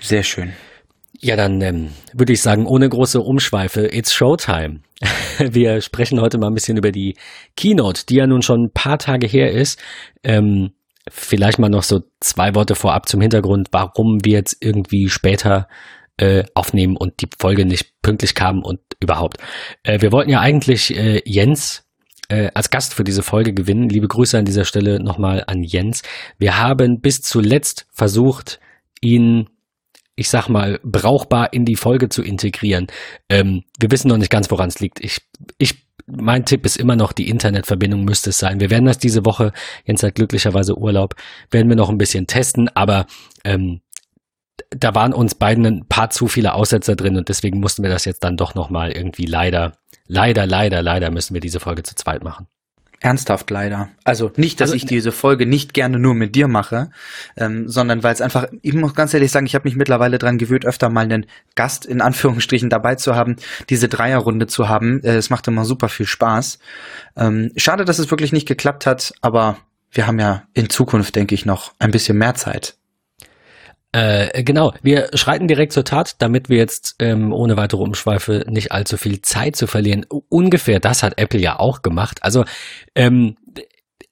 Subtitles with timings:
[0.00, 0.52] Sehr schön.
[1.20, 4.80] Ja, dann ähm, würde ich sagen, ohne große Umschweife, it's Showtime.
[5.38, 7.16] Wir sprechen heute mal ein bisschen über die
[7.56, 9.80] Keynote, die ja nun schon ein paar Tage her ist.
[10.22, 10.70] Ähm,
[11.10, 15.68] vielleicht mal noch so zwei Worte vorab zum Hintergrund, warum wir jetzt irgendwie später
[16.18, 19.38] äh, aufnehmen und die Folge nicht pünktlich kam und überhaupt.
[19.82, 21.84] Äh, wir wollten ja eigentlich äh, Jens
[22.28, 23.88] äh, als Gast für diese Folge gewinnen.
[23.88, 26.02] Liebe Grüße an dieser Stelle nochmal an Jens.
[26.38, 28.60] Wir haben bis zuletzt versucht,
[29.00, 29.48] ihn
[30.18, 32.88] ich sag mal, brauchbar in die Folge zu integrieren.
[33.28, 34.98] Ähm, wir wissen noch nicht ganz, woran es liegt.
[35.02, 35.20] Ich,
[35.58, 38.58] ich, mein Tipp ist immer noch, die Internetverbindung müsste es sein.
[38.58, 39.52] Wir werden das diese Woche,
[39.84, 41.14] Jens hat glücklicherweise Urlaub,
[41.52, 43.06] werden wir noch ein bisschen testen, aber
[43.44, 43.80] ähm,
[44.70, 48.04] da waren uns beiden ein paar zu viele Aussetzer drin und deswegen mussten wir das
[48.04, 52.24] jetzt dann doch nochmal irgendwie leider, leider, leider, leider müssen wir diese Folge zu zweit
[52.24, 52.48] machen.
[53.00, 53.88] Ernsthaft leider.
[54.04, 56.90] Also nicht, dass also, ich diese Folge nicht gerne nur mit dir mache,
[57.36, 60.38] ähm, sondern weil es einfach, ich muss ganz ehrlich sagen, ich habe mich mittlerweile dran
[60.38, 63.36] gewöhnt, öfter mal einen Gast in Anführungsstrichen dabei zu haben,
[63.70, 65.02] diese Dreierrunde zu haben.
[65.04, 66.58] Äh, es macht immer super viel Spaß.
[67.16, 69.58] Ähm, schade, dass es wirklich nicht geklappt hat, aber
[69.92, 72.76] wir haben ja in Zukunft, denke ich, noch ein bisschen mehr Zeit.
[73.98, 78.70] Äh, genau, wir schreiten direkt zur Tat, damit wir jetzt ähm, ohne weitere Umschweife nicht
[78.70, 80.06] allzu viel Zeit zu verlieren.
[80.28, 82.22] Ungefähr das hat Apple ja auch gemacht.
[82.22, 82.44] Also
[82.94, 83.34] ähm,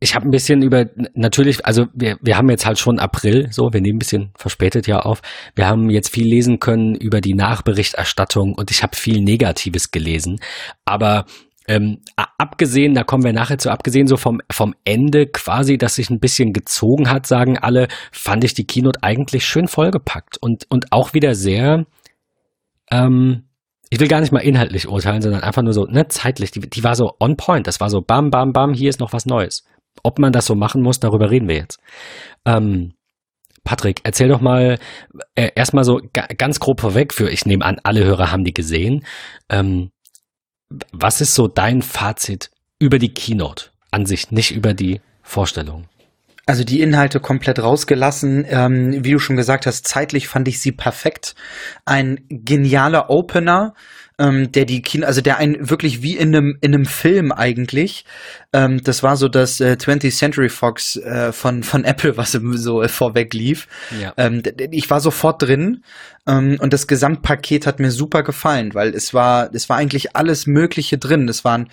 [0.01, 3.73] ich habe ein bisschen über, natürlich, also wir, wir haben jetzt halt schon April, so,
[3.73, 5.23] wir nehmen ein bisschen verspätet ja auf.
[5.55, 10.41] Wir haben jetzt viel lesen können über die Nachberichterstattung und ich habe viel Negatives gelesen.
[10.85, 11.27] Aber
[11.69, 11.99] ähm,
[12.39, 16.21] abgesehen, da kommen wir nachher zu, abgesehen so vom, vom Ende quasi, das sich ein
[16.21, 21.13] bisschen gezogen hat, sagen alle, fand ich die Keynote eigentlich schön vollgepackt und, und auch
[21.13, 21.87] wieder sehr,
[22.91, 23.45] ähm,
[23.91, 26.85] ich will gar nicht mal inhaltlich urteilen, sondern einfach nur so, ne, zeitlich, die, die
[26.85, 29.65] war so on point, das war so bam, bam, bam, hier ist noch was Neues.
[30.03, 31.81] Ob man das so machen muss, darüber reden wir jetzt.
[32.45, 32.93] Ähm,
[33.65, 34.79] Patrick, erzähl doch mal
[35.35, 39.05] äh, erstmal so ganz grob vorweg für, ich nehme an, alle Hörer haben die gesehen.
[39.49, 39.91] Ähm,
[40.93, 45.89] was ist so dein Fazit über die Keynote an sich, nicht über die Vorstellung?
[46.49, 48.47] Also die Inhalte komplett rausgelassen.
[48.49, 51.35] Ähm, wie du schon gesagt hast, zeitlich fand ich sie perfekt.
[51.85, 53.75] Ein genialer Opener,
[54.19, 58.05] ähm, der die Kino, also der ein wirklich wie in einem in einem Film eigentlich.
[58.57, 62.83] Ähm, das war so das äh, 20th Century Fox äh, von von Apple, was so
[62.83, 63.69] äh, vorweg lief.
[64.01, 64.15] Ja.
[64.17, 65.83] Ähm, ich war sofort drin
[66.27, 70.47] ähm, und das Gesamtpaket hat mir super gefallen, weil es war es war eigentlich alles
[70.47, 71.29] Mögliche drin.
[71.29, 71.69] Es waren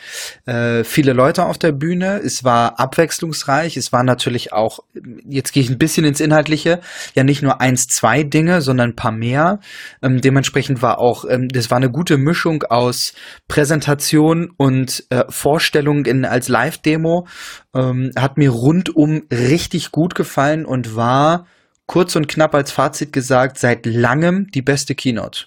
[0.45, 4.79] äh, viele Leute auf der Bühne, es war abwechslungsreich, es war natürlich auch
[5.25, 6.81] jetzt gehe ich ein bisschen ins Inhaltliche,
[7.15, 9.61] ja nicht nur eins zwei Dinge, sondern ein paar mehr.
[10.01, 13.13] Ähm, dementsprechend war auch ähm, das war eine gute Mischung aus
[13.47, 17.27] Präsentation und äh, Vorstellung in, als Live-Demo.
[17.75, 21.47] Ähm, hat mir rundum richtig gut gefallen und war
[21.85, 25.45] kurz und knapp als Fazit gesagt seit langem die beste Keynote.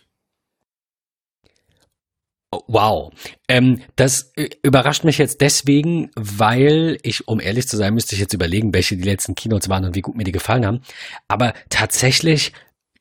[2.53, 3.13] Oh, wow.
[3.49, 8.21] Ähm, das äh, überrascht mich jetzt deswegen, weil ich, um ehrlich zu sein, müsste ich
[8.21, 10.81] jetzt überlegen, welche die letzten Keynotes waren und wie gut mir die gefallen haben.
[11.27, 12.53] Aber tatsächlich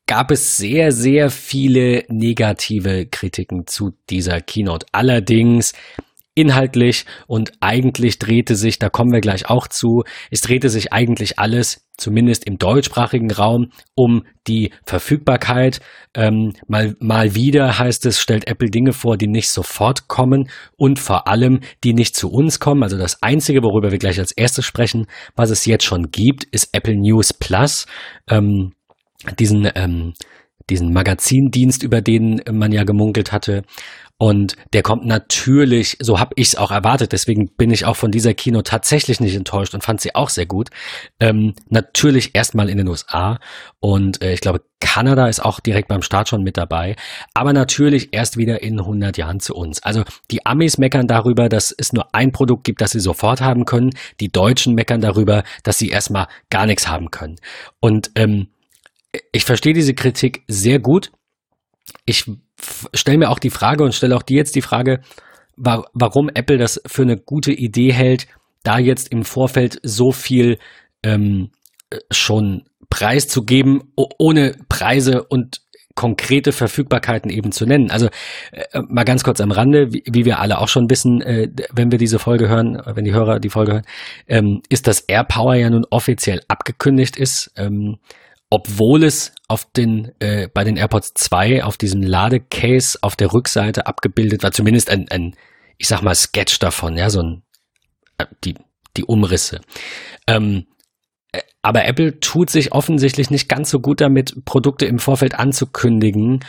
[0.08, 4.86] gab es sehr, sehr viele negative Kritiken zu dieser Keynote.
[4.92, 5.74] Allerdings
[6.36, 11.40] inhaltlich und eigentlich drehte sich, da kommen wir gleich auch zu, es drehte sich eigentlich
[11.40, 15.80] alles, zumindest im deutschsprachigen Raum, um die Verfügbarkeit.
[16.14, 21.00] Ähm, mal, mal wieder heißt es, stellt Apple Dinge vor, die nicht sofort kommen und
[21.00, 22.84] vor allem, die nicht zu uns kommen.
[22.84, 26.70] Also das Einzige, worüber wir gleich als erstes sprechen, was es jetzt schon gibt, ist
[26.74, 27.86] Apple News Plus.
[28.30, 28.74] Ähm,
[29.40, 30.14] diesen, ähm,
[30.70, 33.64] diesen Magazindienst, über den man ja gemunkelt hatte.
[34.18, 38.12] Und der kommt natürlich, so habe ich es auch erwartet, deswegen bin ich auch von
[38.12, 40.70] dieser Kino tatsächlich nicht enttäuscht und fand sie auch sehr gut.
[41.20, 43.40] Ähm, natürlich erstmal in den USA
[43.82, 46.96] und äh, ich glaube, Kanada ist auch direkt beim Start schon mit dabei,
[47.34, 49.84] aber natürlich erst wieder in 100 Jahren zu uns.
[49.84, 53.66] Also die Amis meckern darüber, dass es nur ein Produkt gibt, das sie sofort haben
[53.66, 53.90] können.
[54.22, 57.36] Die Deutschen meckern darüber, dass sie erstmal gar nichts haben können.
[57.82, 58.48] Und ähm,
[59.34, 61.12] ich verstehe diese Kritik sehr gut.
[62.06, 62.26] Ich
[62.94, 65.02] stelle mir auch die Frage und stelle auch dir jetzt die Frage,
[65.58, 68.28] warum Apple das für eine gute Idee hält,
[68.64, 70.58] da jetzt im Vorfeld so viel
[71.04, 71.52] ähm,
[72.12, 75.62] schon preiszugeben, ohne Preise und
[75.96, 77.90] konkrete Verfügbarkeiten eben zu nennen.
[77.90, 78.08] Also
[78.52, 81.92] äh, mal ganz kurz am Rande, wie, wie wir alle auch schon wissen, äh, wenn
[81.92, 83.86] wir diese Folge hören, wenn die Hörer die Folge hören,
[84.28, 87.52] ähm, ist, dass AirPower ja nun offiziell abgekündigt ist.
[87.56, 87.98] Ähm,
[88.50, 93.88] obwohl es auf den, äh, bei den AirPods 2 auf diesem Ladecase auf der Rückseite
[93.88, 95.36] abgebildet war, zumindest ein, ein
[95.78, 97.44] ich sag mal, Sketch davon, ja, so ein,
[98.18, 98.56] äh, die,
[98.98, 99.62] die Umrisse.
[100.28, 100.66] Ähm,
[101.62, 106.46] aber Apple tut sich offensichtlich nicht ganz so gut damit, Produkte im Vorfeld anzukündigen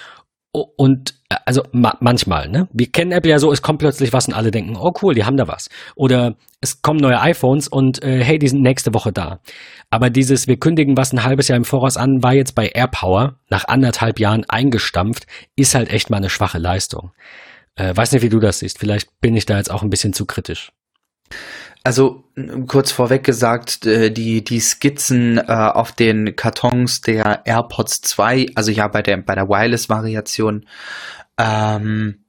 [0.63, 2.69] und äh, also ma manchmal, ne?
[2.73, 5.25] Wir kennen Apple ja so, es kommt plötzlich was und alle denken, oh cool, die
[5.25, 5.69] haben da was.
[5.95, 9.41] Oder es kommen neue iPhones und äh, hey, die sind nächste Woche da.
[9.91, 13.39] Aber dieses, wir kündigen was ein halbes Jahr im Voraus an, war jetzt bei AirPower
[13.51, 17.13] nach anderthalb Jahren eingestampft, ist halt echt mal eine schwache Leistung.
[17.77, 18.79] Äh, weiß nicht, wie du das siehst.
[18.79, 20.73] Vielleicht bin ich da jetzt auch ein bisschen zu kritisch.
[21.87, 22.25] Also
[22.67, 28.89] kurz vorweg gesagt, die, die Skizzen äh, auf den Kartons der AirPods 2, also ja
[28.89, 30.67] bei der, bei der Wireless-Variation,
[31.39, 32.25] ähm,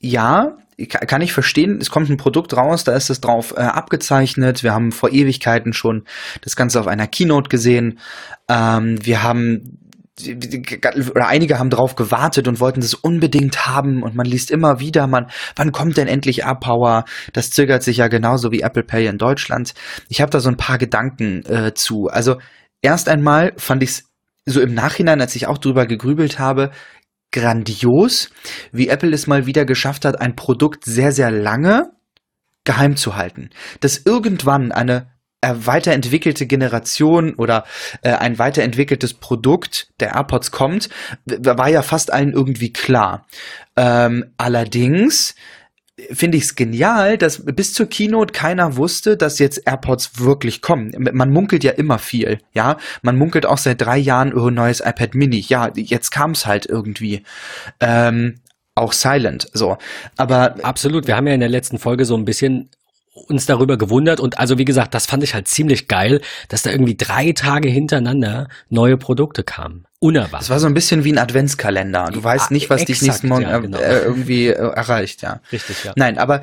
[0.00, 0.56] ja,
[0.88, 4.64] kann ich verstehen, es kommt ein Produkt raus, da ist es drauf äh, abgezeichnet.
[4.64, 6.02] Wir haben vor Ewigkeiten schon
[6.40, 8.00] das Ganze auf einer Keynote gesehen.
[8.48, 9.78] Ähm, wir haben
[10.20, 15.06] oder einige haben drauf gewartet und wollten das unbedingt haben und man liest immer wieder,
[15.06, 15.26] man,
[15.56, 17.04] wann kommt denn endlich AirPower?
[17.32, 19.72] Das zögert sich ja genauso wie Apple Pay in Deutschland.
[20.08, 22.08] Ich habe da so ein paar Gedanken äh, zu.
[22.08, 22.36] Also
[22.82, 24.04] erst einmal fand ich es
[24.44, 26.72] so im Nachhinein, als ich auch drüber gegrübelt habe,
[27.30, 28.28] grandios,
[28.70, 31.90] wie Apple es mal wieder geschafft hat, ein Produkt sehr, sehr lange
[32.64, 33.50] geheim zu halten.
[33.80, 35.10] Dass irgendwann eine
[35.42, 37.64] weiterentwickelte Generation oder
[38.02, 40.88] äh, ein weiterentwickeltes Produkt der AirPods kommt,
[41.26, 43.26] war ja fast allen irgendwie klar.
[43.76, 45.34] Ähm, allerdings
[46.10, 50.92] finde ich es genial, dass bis zur Keynote keiner wusste, dass jetzt AirPods wirklich kommen.
[50.96, 52.78] Man munkelt ja immer viel, ja.
[53.02, 55.40] Man munkelt auch seit drei Jahren über ein neues iPad Mini.
[55.40, 57.22] Ja, jetzt kam es halt irgendwie.
[57.80, 58.40] Ähm,
[58.74, 59.76] auch silent, so.
[60.16, 61.06] Aber absolut.
[61.06, 62.70] Wir haben ja in der letzten Folge so ein bisschen
[63.12, 64.20] uns darüber gewundert.
[64.20, 67.68] Und also wie gesagt, das fand ich halt ziemlich geil, dass da irgendwie drei Tage
[67.68, 70.42] hintereinander neue Produkte kamen unerwartet.
[70.42, 72.10] Es war so ein bisschen wie ein Adventskalender.
[72.12, 73.78] Du weißt nicht, was dich nächsten Morgen ja, genau.
[73.78, 75.40] äh, irgendwie äh, erreicht, ja.
[75.52, 75.92] Richtig, ja.
[75.94, 76.40] Nein, aber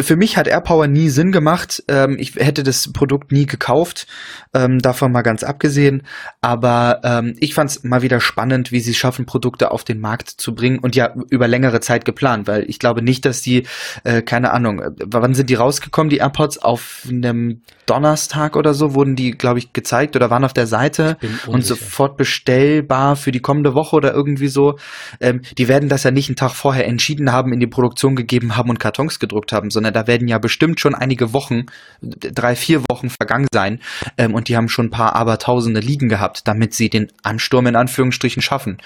[0.00, 1.84] für mich hat AirPower nie Sinn gemacht.
[1.86, 4.08] Ähm, ich hätte das Produkt nie gekauft,
[4.54, 6.02] ähm, davon mal ganz abgesehen.
[6.40, 10.00] Aber ähm, ich fand es mal wieder spannend, wie sie es schaffen, Produkte auf den
[10.00, 13.66] Markt zu bringen und ja über längere Zeit geplant, weil ich glaube nicht, dass die,
[14.02, 16.58] äh, keine Ahnung, äh, wann sind die rausgekommen, die AirPods?
[16.58, 21.16] Auf einem Donnerstag oder so wurden die, glaube ich, gezeigt oder waren auf der Seite
[21.46, 24.76] und sofort bestellbar für die kommende Woche oder irgendwie so.
[25.20, 28.56] Ähm, die werden das ja nicht einen Tag vorher entschieden haben, in die Produktion gegeben
[28.56, 31.66] haben und Kartons gedruckt haben, sondern da werden ja bestimmt schon einige Wochen,
[32.02, 33.80] drei, vier Wochen vergangen sein
[34.18, 37.76] ähm, und die haben schon ein paar Abertausende liegen gehabt, damit sie den Ansturm in
[37.76, 38.78] Anführungsstrichen schaffen.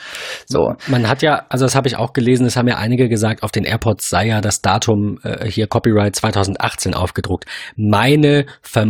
[0.46, 0.76] So.
[0.86, 3.50] Man hat ja, also das habe ich auch gelesen, das haben ja einige gesagt, auf
[3.50, 7.46] den AirPods sei ja das Datum äh, hier Copyright 2018 aufgedruckt.
[7.76, 8.89] Meine Vermutung,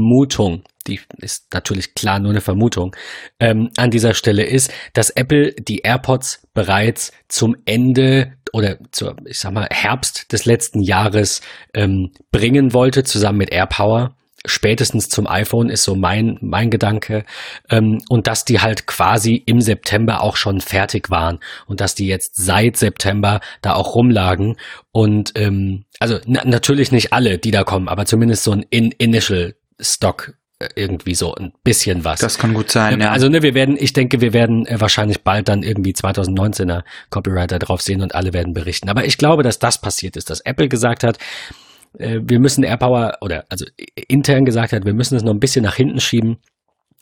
[0.86, 2.96] die ist natürlich klar nur eine Vermutung,
[3.38, 9.38] ähm, an dieser Stelle ist, dass Apple die AirPods bereits zum Ende oder zur, ich
[9.38, 11.40] sag mal, Herbst des letzten Jahres
[11.74, 14.16] ähm, bringen wollte, zusammen mit AirPower.
[14.46, 17.24] Spätestens zum iPhone ist so mein, mein Gedanke.
[17.68, 22.06] Ähm, und dass die halt quasi im September auch schon fertig waren und dass die
[22.06, 24.56] jetzt seit September da auch rumlagen.
[24.92, 29.54] Und ähm, also natürlich nicht alle, die da kommen, aber zumindest so ein In Initial
[29.80, 30.34] Stock
[30.76, 32.20] irgendwie so ein bisschen was.
[32.20, 33.10] Das kann gut sein, ja.
[33.10, 37.58] Also ne, wir werden, ich denke, wir werden äh, wahrscheinlich bald dann irgendwie 2019er Copywriter
[37.58, 38.90] drauf sehen und alle werden berichten.
[38.90, 41.18] Aber ich glaube, dass das passiert ist, dass Apple gesagt hat,
[41.98, 43.64] äh, wir müssen AirPower oder also
[44.08, 46.38] intern gesagt hat, wir müssen es noch ein bisschen nach hinten schieben.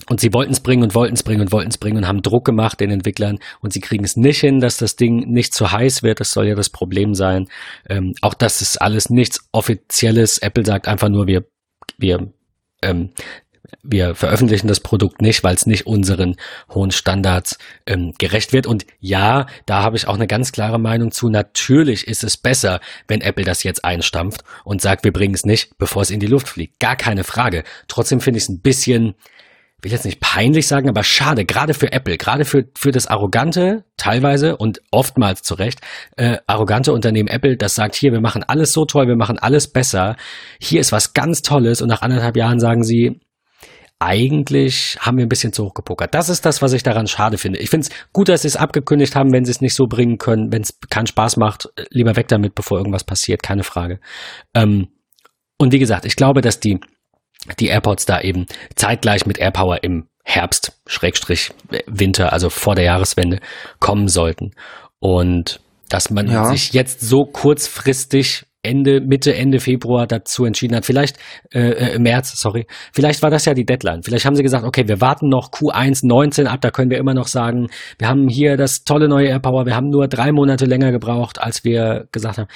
[0.09, 2.23] Und sie wollten es bringen und wollten es bringen und wollten es bringen und haben
[2.23, 5.73] Druck gemacht den Entwicklern und sie kriegen es nicht hin, dass das Ding nicht zu
[5.73, 6.21] heiß wird.
[6.21, 7.49] Das soll ja das Problem sein.
[7.89, 10.39] Ähm, auch das ist alles nichts Offizielles.
[10.39, 11.47] Apple sagt einfach nur, wir,
[11.99, 12.33] wir
[12.83, 13.11] ähm,
[13.83, 16.37] wir veröffentlichen das Produkt nicht, weil es nicht unseren
[16.71, 18.67] hohen Standards ähm, gerecht wird.
[18.67, 21.29] Und ja, da habe ich auch eine ganz klare Meinung zu.
[21.29, 25.77] Natürlich ist es besser, wenn Apple das jetzt einstampft und sagt, wir bringen es nicht,
[25.79, 26.81] bevor es in die Luft fliegt.
[26.81, 27.65] Gar keine Frage.
[27.89, 29.15] Trotzdem finde ich es ein bisschen,
[29.81, 33.85] will jetzt nicht peinlich sagen, aber schade, gerade für Apple, gerade für, für das arrogante,
[33.97, 35.81] teilweise und oftmals zu Recht,
[36.17, 39.69] äh, arrogante Unternehmen Apple, das sagt, hier, wir machen alles so toll, wir machen alles
[39.69, 40.17] besser,
[40.61, 43.21] hier ist was ganz Tolles und nach anderthalb Jahren sagen sie,
[44.01, 46.15] eigentlich haben wir ein bisschen zu hoch gepokert.
[46.15, 47.59] Das ist das, was ich daran schade finde.
[47.59, 50.19] Ich finde es gut, dass sie es abgekündigt haben, wenn sie es nicht so bringen
[50.19, 50.53] können.
[50.53, 53.99] Wenn es keinen Spaß macht, lieber weg damit, bevor irgendwas passiert, keine Frage.
[54.55, 54.89] Ähm,
[55.59, 56.79] und wie gesagt, ich glaube, dass die,
[57.59, 61.51] die AirPods da eben zeitgleich mit AirPower im Herbst, Schrägstrich
[61.87, 63.41] Winter, also vor der Jahreswende,
[63.81, 64.53] kommen sollten.
[64.99, 66.45] Und dass man ja.
[66.45, 70.85] sich jetzt so kurzfristig Ende, Mitte, Ende Februar dazu entschieden hat.
[70.85, 71.17] Vielleicht
[71.55, 72.67] äh, äh März, sorry.
[72.93, 74.03] Vielleicht war das ja die Deadline.
[74.03, 77.15] Vielleicht haben sie gesagt, okay, wir warten noch Q1 19 ab, da können wir immer
[77.15, 80.91] noch sagen, wir haben hier das tolle neue AirPower, wir haben nur drei Monate länger
[80.91, 82.49] gebraucht, als wir gesagt haben.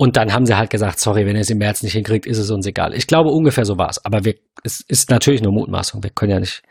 [0.00, 2.38] Und dann haben sie halt gesagt, sorry, wenn ihr es im März nicht hinkriegt, ist
[2.38, 2.94] es uns egal.
[2.94, 4.04] Ich glaube, ungefähr so war es.
[4.04, 6.04] Aber wir, es ist natürlich nur Mutmaßung.
[6.04, 6.62] Wir können ja nicht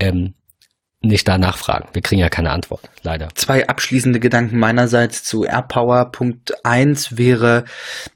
[0.00, 0.32] ähm,
[1.08, 1.88] nicht da nachfragen.
[1.92, 3.28] Wir kriegen ja keine Antwort, leider.
[3.34, 6.10] Zwei abschließende Gedanken meinerseits zu AirPower.
[6.10, 7.64] Punkt eins wäre,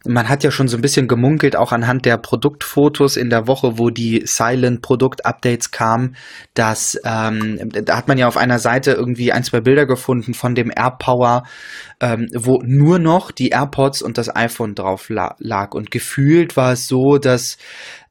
[0.04, 3.78] man hat ja schon so ein bisschen gemunkelt, auch anhand der Produktfotos in der Woche,
[3.78, 6.16] wo die Silent Produkt Updates kamen,
[6.54, 10.54] dass ähm, da hat man ja auf einer Seite irgendwie ein, zwei Bilder gefunden von
[10.54, 11.44] dem AirPower,
[12.00, 15.74] ähm, wo nur noch die AirPods und das iPhone drauf la lag.
[15.74, 17.58] Und gefühlt war es so, dass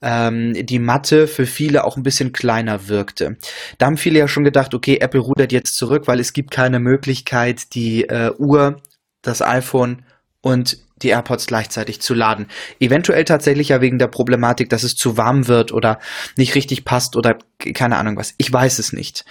[0.02, 3.38] ähm, die Matte für viele auch ein bisschen kleiner wirkte.
[3.78, 6.80] Da haben viele ja schon gedacht, okay, Apple rudert jetzt zurück, weil es gibt keine
[6.80, 8.82] Möglichkeit, die äh, Uhr,
[9.22, 10.04] das iPhone
[10.42, 12.48] und die AirPods gleichzeitig zu laden.
[12.80, 16.00] Eventuell tatsächlich ja wegen der Problematik, dass es zu warm wird oder
[16.36, 17.38] nicht richtig passt oder
[17.74, 18.36] keine Ahnung was.
[18.38, 19.26] Ich weiß es nicht.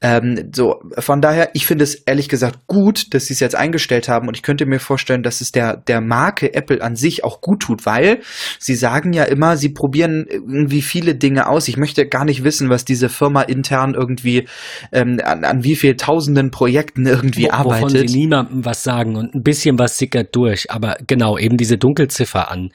[0.00, 4.08] Ähm, so, von daher, ich finde es ehrlich gesagt gut, dass sie es jetzt eingestellt
[4.08, 7.40] haben und ich könnte mir vorstellen, dass es der, der Marke Apple an sich auch
[7.40, 8.20] gut tut, weil
[8.58, 11.68] sie sagen ja immer, sie probieren irgendwie viele Dinge aus.
[11.68, 14.48] Ich möchte gar nicht wissen, was diese Firma intern irgendwie
[14.92, 17.92] ähm, an, an wie viel tausenden Projekten irgendwie Wo, arbeitet.
[17.92, 21.78] Wovon sie niemandem was sagen und ein bisschen was sickert durch, aber genau, eben diese
[21.78, 22.70] Dunkelziffer an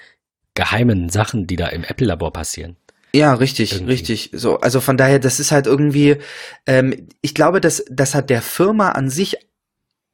[0.56, 2.78] geheimen Sachen, die da im Apple-Labor passieren.
[3.16, 3.92] Ja, richtig, irgendwie.
[3.92, 4.32] richtig.
[4.34, 6.18] So, also von daher, das ist halt irgendwie,
[6.66, 9.38] ähm, ich glaube, dass das hat der Firma an sich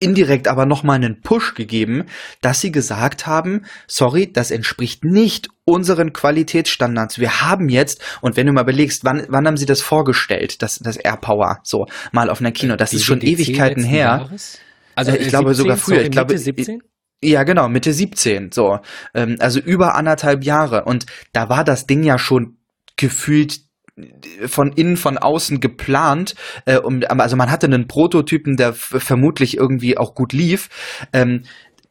[0.01, 2.05] indirekt aber nochmal einen Push gegeben,
[2.41, 7.19] dass sie gesagt haben, sorry, das entspricht nicht unseren Qualitätsstandards.
[7.19, 10.79] Wir haben jetzt, und wenn du mal überlegst, wann, wann haben sie das vorgestellt, das,
[10.79, 14.05] das AirPower, so, mal auf einer Kino, das Die ist schon Ewigkeiten her.
[14.05, 14.59] Jahres?
[14.95, 16.81] Also äh, ich 17, glaube sogar früher, ich glaube, 17?
[17.21, 18.79] Ja, genau, Mitte 17, so.
[19.13, 20.85] Ähm, also über anderthalb Jahre.
[20.85, 22.57] Und da war das Ding ja schon
[22.95, 23.61] gefühlt
[24.47, 26.35] von innen, von außen geplant.
[26.65, 30.69] Äh, um, also man hatte einen Prototypen, der vermutlich irgendwie auch gut lief.
[31.11, 31.43] Ähm,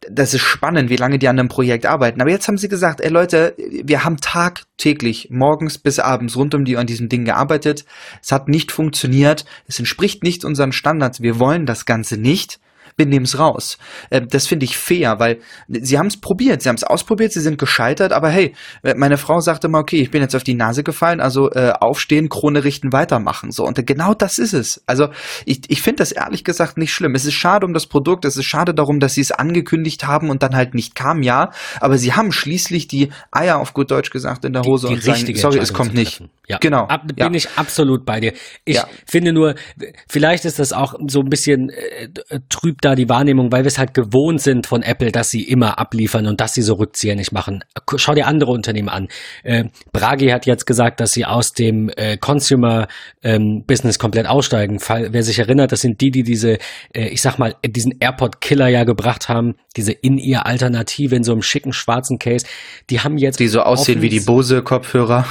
[0.08, 2.20] das ist spannend, wie lange die an einem Projekt arbeiten.
[2.20, 6.64] Aber jetzt haben sie gesagt, ey Leute, wir haben tagtäglich morgens bis abends rund um
[6.64, 7.84] die an diesem Ding gearbeitet.
[8.22, 9.44] Es hat nicht funktioniert.
[9.66, 11.20] Es entspricht nicht unseren Standards.
[11.20, 12.60] Wir wollen das Ganze nicht
[12.98, 13.78] wir nehmen es raus.
[14.10, 15.38] Äh, das finde ich fair, weil
[15.68, 19.16] sie haben es probiert, sie haben es ausprobiert, sie sind gescheitert, aber hey, äh, meine
[19.16, 22.64] Frau sagte mal, okay, ich bin jetzt auf die Nase gefallen, also äh, aufstehen, Krone
[22.64, 23.52] richten, weitermachen.
[23.52, 24.82] So, und genau das ist es.
[24.86, 25.08] Also
[25.46, 27.14] ich, ich finde das ehrlich gesagt nicht schlimm.
[27.14, 30.28] Es ist schade um das Produkt, es ist schade darum, dass sie es angekündigt haben
[30.28, 31.50] und dann halt nicht kam, ja,
[31.80, 35.10] aber sie haben schließlich die Eier auf gut Deutsch gesagt in der Hose die, die
[35.10, 36.22] und sagen, sorry, es kommt nicht.
[36.48, 36.86] Ja, genau.
[36.86, 37.30] Ab, bin ja.
[37.30, 38.32] ich absolut bei dir.
[38.64, 38.88] Ich ja.
[39.06, 39.54] finde nur,
[40.08, 42.08] vielleicht ist das auch so ein bisschen äh,
[42.48, 45.78] trüb da die Wahrnehmung, weil wir es halt gewohnt sind von Apple, dass sie immer
[45.78, 47.62] abliefern und dass sie so Rückzieher nicht machen.
[47.96, 49.08] Schau dir andere Unternehmen an.
[49.42, 52.88] Äh, Bragi hat jetzt gesagt, dass sie aus dem äh, Consumer
[53.22, 54.78] ähm, Business komplett aussteigen.
[54.78, 56.58] Fall, wer sich erinnert, das sind die, die diese,
[56.94, 61.24] äh, ich sag mal, diesen AirPod Killer ja gebracht haben, diese in ihr Alternative in
[61.24, 62.46] so einem schicken schwarzen Case.
[62.90, 65.26] Die haben jetzt die so aussehen wie die Bose Kopfhörer.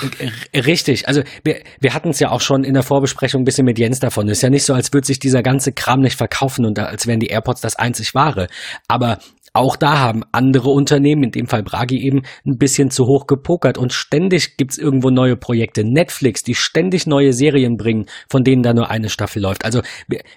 [0.54, 3.80] Richtig also wir, wir hatten es ja auch schon in der Vorbesprechung ein bisschen mit
[3.80, 4.28] Jens davon.
[4.28, 7.08] Es ist ja nicht so, als würde sich dieser ganze Kram nicht verkaufen und als
[7.08, 8.48] wären die AirPods das einzig wahre.
[8.88, 9.20] Aber
[9.58, 13.78] auch da haben andere Unternehmen, in dem Fall Bragi eben, ein bisschen zu hoch gepokert
[13.78, 15.84] und ständig gibt's irgendwo neue Projekte.
[15.84, 19.66] Netflix, die ständig neue Serien bringen, von denen da nur eine Staffel läuft.
[19.66, 19.82] Also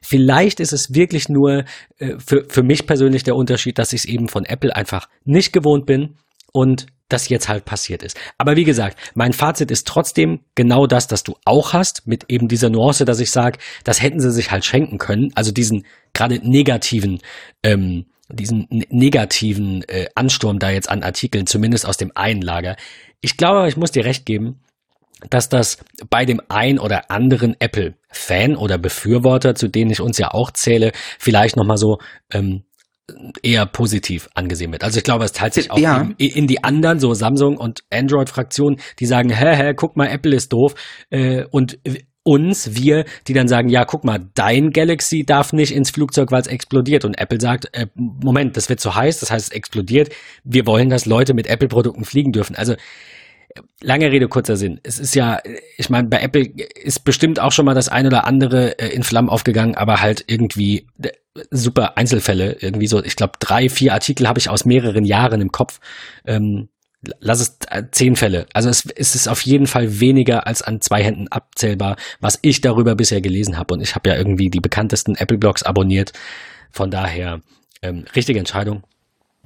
[0.00, 1.64] vielleicht ist es wirklich nur
[1.98, 5.52] äh, für, für mich persönlich der Unterschied, dass ich es eben von Apple einfach nicht
[5.52, 6.16] gewohnt bin
[6.52, 8.18] und das jetzt halt passiert ist.
[8.38, 12.48] Aber wie gesagt, mein Fazit ist trotzdem genau das, das du auch hast, mit eben
[12.48, 15.30] dieser Nuance, dass ich sage, das hätten sie sich halt schenken können.
[15.34, 17.18] Also diesen gerade negativen,
[17.62, 22.76] ähm, diesen negativen äh, Ansturm da jetzt an Artikeln, zumindest aus dem einen Lager.
[23.20, 24.60] Ich glaube, ich muss dir recht geben,
[25.28, 25.78] dass das
[26.08, 30.92] bei dem ein oder anderen Apple-Fan oder Befürworter, zu denen ich uns ja auch zähle,
[31.18, 31.98] vielleicht nochmal so
[32.32, 32.62] ähm,
[33.42, 34.84] eher positiv angesehen wird.
[34.84, 36.08] Also ich glaube, es teilt sich auch ja.
[36.18, 40.52] in, die anderen, so Samsung und Android-Fraktionen, die sagen, hä, hä, guck mal, Apple ist
[40.52, 40.74] doof.
[41.10, 41.78] Äh, und
[42.22, 46.42] uns, wir, die dann sagen, ja, guck mal, dein Galaxy darf nicht ins Flugzeug, weil
[46.42, 47.04] es explodiert.
[47.04, 50.12] Und Apple sagt, äh, Moment, das wird zu heiß, das heißt, es explodiert.
[50.44, 52.56] Wir wollen, dass Leute mit Apple-Produkten fliegen dürfen.
[52.56, 52.74] Also
[53.82, 54.78] Lange Rede, kurzer Sinn.
[54.82, 55.40] Es ist ja,
[55.76, 59.02] ich meine, bei Apple ist bestimmt auch schon mal das ein oder andere äh, in
[59.02, 60.86] Flammen aufgegangen, aber halt irgendwie
[61.50, 62.56] super Einzelfälle.
[62.60, 65.80] Irgendwie so, ich glaube, drei, vier Artikel habe ich aus mehreren Jahren im Kopf.
[66.26, 66.68] Ähm,
[67.20, 68.46] lass es äh, zehn Fälle.
[68.52, 72.60] Also es, es ist auf jeden Fall weniger als an zwei Händen abzählbar, was ich
[72.60, 73.74] darüber bisher gelesen habe.
[73.74, 76.12] Und ich habe ja irgendwie die bekanntesten Apple-Blogs abonniert.
[76.70, 77.40] Von daher,
[77.82, 78.84] ähm, richtige Entscheidung.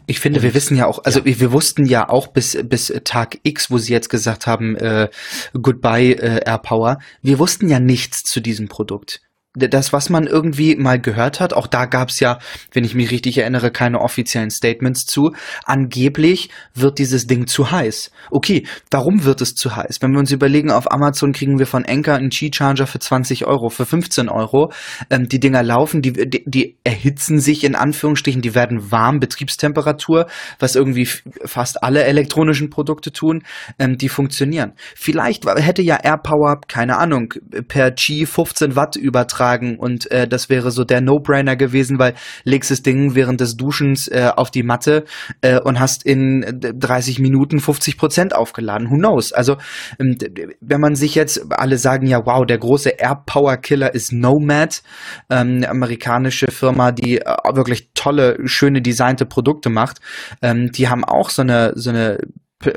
[0.06, 1.24] Ich finde, und, wir wissen ja auch, also ja.
[1.24, 5.08] Wir, wir, wussten ja auch bis, bis Tag X, wo sie jetzt gesagt haben, äh,
[5.54, 9.22] goodbye äh, AirPower, wir wussten ja nichts zu diesem Produkt.
[9.54, 12.38] Das, was man irgendwie mal gehört hat, auch da gab es ja,
[12.72, 15.32] wenn ich mich richtig erinnere, keine offiziellen Statements zu.
[15.64, 18.10] Angeblich wird dieses Ding zu heiß.
[18.32, 20.02] Okay, warum wird es zu heiß?
[20.02, 23.68] Wenn wir uns überlegen, auf Amazon kriegen wir von Anker einen Qi-Charger für 20 Euro,
[23.68, 24.72] für 15 Euro.
[25.08, 30.26] Ähm, die Dinger laufen, die, die, die erhitzen sich in Anführungsstrichen, die werden warm, Betriebstemperatur,
[30.58, 31.06] was irgendwie
[31.44, 33.44] fast alle elektronischen Produkte tun,
[33.78, 34.72] ähm, die funktionieren.
[34.96, 37.34] Vielleicht hätte ja AirPower, keine Ahnung,
[37.68, 39.43] per Qi 15 Watt übertragen
[39.78, 44.08] und äh, das wäre so der No-Brainer gewesen, weil legst das Ding während des Duschens
[44.08, 45.04] äh, auf die Matte
[45.40, 48.90] äh, und hast in 30 Minuten 50 Prozent aufgeladen.
[48.90, 49.32] Who knows?
[49.32, 49.56] Also
[49.98, 50.16] ähm,
[50.60, 54.82] wenn man sich jetzt, alle sagen ja, wow, der große AirPower-Killer ist Nomad,
[55.30, 60.00] ähm, eine amerikanische Firma, die äh, wirklich tolle, schöne designte Produkte macht.
[60.42, 62.18] Ähm, die haben auch so eine, so eine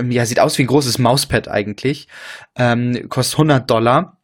[0.10, 2.08] ja, sieht aus wie ein großes Mauspad eigentlich,
[2.58, 4.17] ähm, kostet 100 Dollar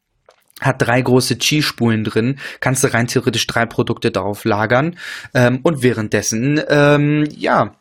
[0.61, 4.97] hat drei große Qi-Spulen drin, kannst du rein theoretisch drei Produkte darauf lagern
[5.33, 7.75] ähm, und währenddessen, ähm, ja,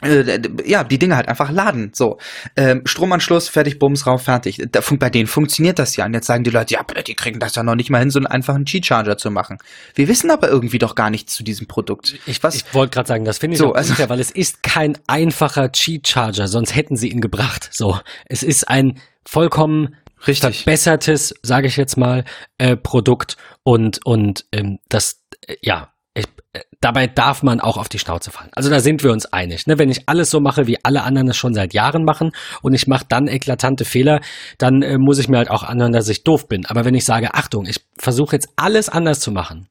[0.00, 1.90] äh, ja, die Dinge halt einfach laden.
[1.92, 2.18] So,
[2.56, 4.62] ähm, Stromanschluss, fertig, Bums, rauf, fertig.
[4.70, 6.06] Da, bei denen funktioniert das ja.
[6.06, 8.20] Und jetzt sagen die Leute, ja, die kriegen das ja noch nicht mal hin, so
[8.20, 9.58] einen einfachen Qi-Charger zu machen.
[9.96, 12.14] Wir wissen aber irgendwie doch gar nichts zu diesem Produkt.
[12.26, 14.96] Ich, ich wollte gerade sagen, das finde ich so, also, unfair, weil es ist kein
[15.08, 17.68] einfacher Qi-Charger, sonst hätten sie ihn gebracht.
[17.72, 19.96] So, es ist ein vollkommen
[20.26, 20.62] Richtig.
[20.64, 22.24] verbessertes, sage ich jetzt mal,
[22.58, 27.88] äh, Produkt und und ähm, das äh, ja ich, äh, dabei darf man auch auf
[27.88, 28.50] die Schnauze fallen.
[28.54, 29.66] Also da sind wir uns einig.
[29.66, 29.78] Ne?
[29.78, 32.32] Wenn ich alles so mache, wie alle anderen es schon seit Jahren machen
[32.62, 34.20] und ich mache dann eklatante Fehler,
[34.58, 36.66] dann äh, muss ich mir halt auch anhören, dass ich doof bin.
[36.66, 39.68] Aber wenn ich sage, Achtung, ich versuche jetzt alles anders zu machen,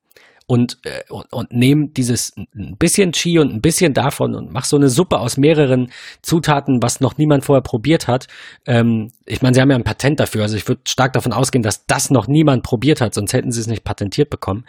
[0.49, 4.63] und, äh, und, und nehme dieses ein bisschen Chi und ein bisschen davon und mach
[4.63, 8.27] so eine Suppe aus mehreren Zutaten, was noch niemand vorher probiert hat.
[8.65, 11.61] Ähm, ich meine, sie haben ja ein Patent dafür, also ich würde stark davon ausgehen,
[11.61, 14.65] dass das noch niemand probiert hat, sonst hätten sie es nicht patentiert bekommen.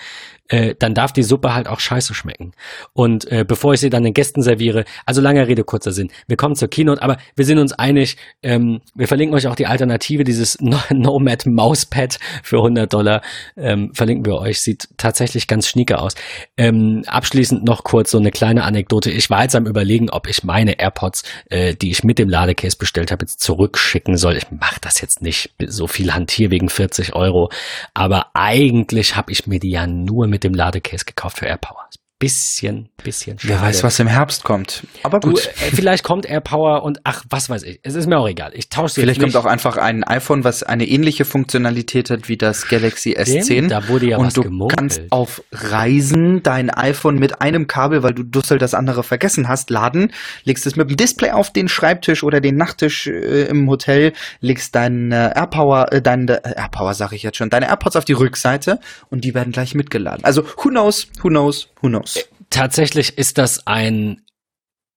[0.49, 2.53] Äh, dann darf die Suppe halt auch scheiße schmecken.
[2.95, 6.11] Und äh, bevor ich sie dann den Gästen serviere, also langer Rede, kurzer Sinn.
[6.27, 9.67] Wir kommen zur Keynote, aber wir sind uns einig, ähm, wir verlinken euch auch die
[9.67, 10.59] Alternative, dieses
[10.91, 13.23] Nomad Mauspad für 100 Dollar,
[13.57, 14.61] ähm, verlinken wir euch.
[14.61, 16.15] Sieht tatsächlich ganz schnieke aus.
[16.57, 19.11] Ähm, abschließend noch kurz so eine kleine Anekdote.
[19.11, 22.77] Ich war jetzt am überlegen, ob ich meine AirPods, äh, die ich mit dem Ladecase
[22.79, 24.37] bestellt habe, jetzt zurückschicken soll.
[24.37, 27.51] Ich mache das jetzt nicht so viel Hantier wegen 40 Euro,
[27.95, 32.89] aber eigentlich habe ich mir die ja nur mit dem Ladecase gekauft für AirPower bisschen,
[33.03, 33.55] bisschen schade.
[33.55, 34.83] Wer weiß, was im Herbst kommt.
[35.05, 35.47] Aber gut.
[35.47, 37.79] Du, äh, vielleicht kommt AirPower und ach, was weiß ich.
[37.85, 38.51] Es ist mir auch egal.
[38.55, 42.67] Ich tausche Vielleicht kommt auch einfach ein iPhone, was eine ähnliche Funktionalität hat wie das
[42.67, 43.69] Galaxy S10.
[43.69, 44.79] Da wurde ja und was du gemunkelt.
[44.79, 49.71] kannst auf Reisen dein iPhone mit einem Kabel, weil du Dussel das andere vergessen hast,
[49.71, 54.13] laden, legst es mit dem Display auf den Schreibtisch oder den Nachttisch äh, im Hotel,
[54.41, 58.05] legst dein äh, AirPower, äh, deine äh, AirPower sage ich jetzt schon, deine AirPods auf
[58.05, 60.25] die Rückseite und die werden gleich mitgeladen.
[60.25, 62.08] Also who knows, who knows, who knows.
[62.49, 64.23] Äh, tatsächlich ist das ein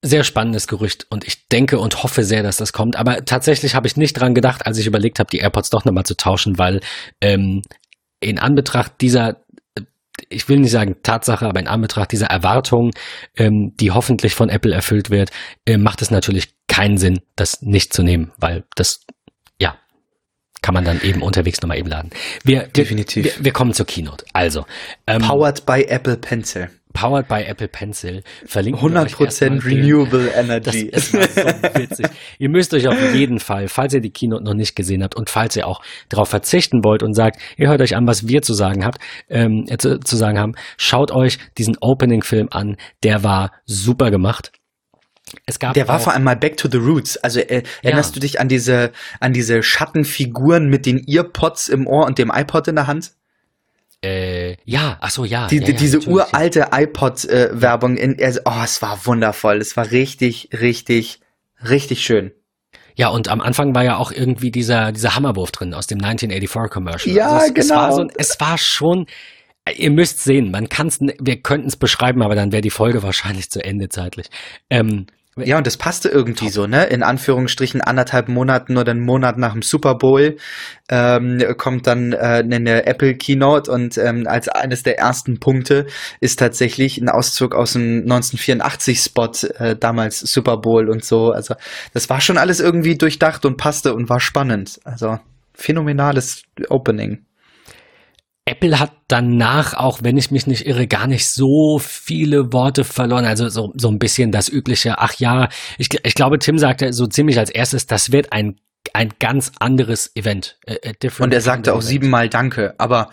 [0.03, 2.95] sehr spannendes Gerücht und ich denke und hoffe sehr, dass das kommt.
[2.95, 6.05] Aber tatsächlich habe ich nicht dran gedacht, als ich überlegt habe, die AirPods doch nochmal
[6.05, 6.79] zu tauschen, weil
[7.21, 7.61] ähm,
[8.19, 9.43] in Anbetracht dieser
[10.29, 12.91] ich will nicht sagen Tatsache, aber in Anbetracht dieser Erwartung,
[13.35, 15.31] ähm, die hoffentlich von Apple erfüllt wird,
[15.65, 19.01] äh, macht es natürlich keinen Sinn, das nicht zu nehmen, weil das,
[19.59, 19.77] ja,
[20.61, 22.11] kann man dann eben unterwegs nochmal eben laden.
[22.43, 23.25] Wir, Definitiv.
[23.25, 24.25] Wir, wir kommen zur Keynote.
[24.33, 24.65] Also.
[25.07, 26.69] Ähm, Powered by Apple Pencil.
[26.93, 28.23] Powered by Apple Pencil.
[28.45, 30.91] Verlinken 100% Renewable Energy.
[30.91, 32.07] Das ist so witzig.
[32.39, 35.29] ihr müsst euch auf jeden Fall, falls ihr die Keynote noch nicht gesehen habt und
[35.29, 38.53] falls ihr auch darauf verzichten wollt und sagt, ihr hört euch an, was wir zu
[38.53, 38.99] sagen habt,
[39.29, 42.77] ähm, äh, zu, zu sagen haben, schaut euch diesen Opening-Film an.
[43.03, 44.51] Der war super gemacht.
[45.45, 47.17] Es gab der war vor allem mal Back to the Roots.
[47.17, 48.13] Also äh, erinnerst ja.
[48.15, 52.67] du dich an diese an diese Schattenfiguren mit den Earpods im Ohr und dem iPod
[52.67, 53.13] in der Hand?
[54.03, 55.47] Äh, ja, ach so, ja.
[55.47, 59.57] Die, ja, ja diese uralte iPod-Werbung, äh, in, oh, es war wundervoll.
[59.57, 61.19] Es war richtig, richtig,
[61.67, 62.31] richtig schön.
[62.95, 66.71] Ja, und am Anfang war ja auch irgendwie dieser, dieser Hammerwurf drin aus dem 1984
[66.71, 67.15] Commercial.
[67.15, 67.63] Ja, also es, genau.
[67.63, 69.05] Es war, so, es war schon,
[69.75, 73.03] ihr müsst sehen, man kann es, wir könnten es beschreiben, aber dann wäre die Folge
[73.03, 74.27] wahrscheinlich zu Ende zeitlich.
[74.69, 76.53] Ähm, ja, und das passte irgendwie Top.
[76.53, 76.85] so, ne?
[76.87, 80.35] In Anführungsstrichen anderthalb Monaten oder einen Monat nach dem Super Bowl
[80.89, 85.85] ähm, kommt dann äh, eine Apple Keynote und ähm, als eines der ersten Punkte
[86.19, 91.31] ist tatsächlich ein Auszug aus dem 1984 Spot, äh, damals Super Bowl und so.
[91.31, 91.55] Also
[91.93, 94.81] das war schon alles irgendwie durchdacht und passte und war spannend.
[94.83, 95.17] Also
[95.53, 97.25] phänomenales Opening.
[98.45, 103.25] Apple hat danach, auch wenn ich mich nicht irre, gar nicht so viele Worte verloren.
[103.25, 107.05] Also so, so ein bisschen das übliche, ach ja, ich, ich glaube, Tim sagte so
[107.07, 108.59] ziemlich als erstes, das wird ein
[108.93, 110.57] ein ganz anderes Event.
[110.67, 111.89] A, a Und er sagte auch Event.
[111.89, 113.09] siebenmal Danke, aber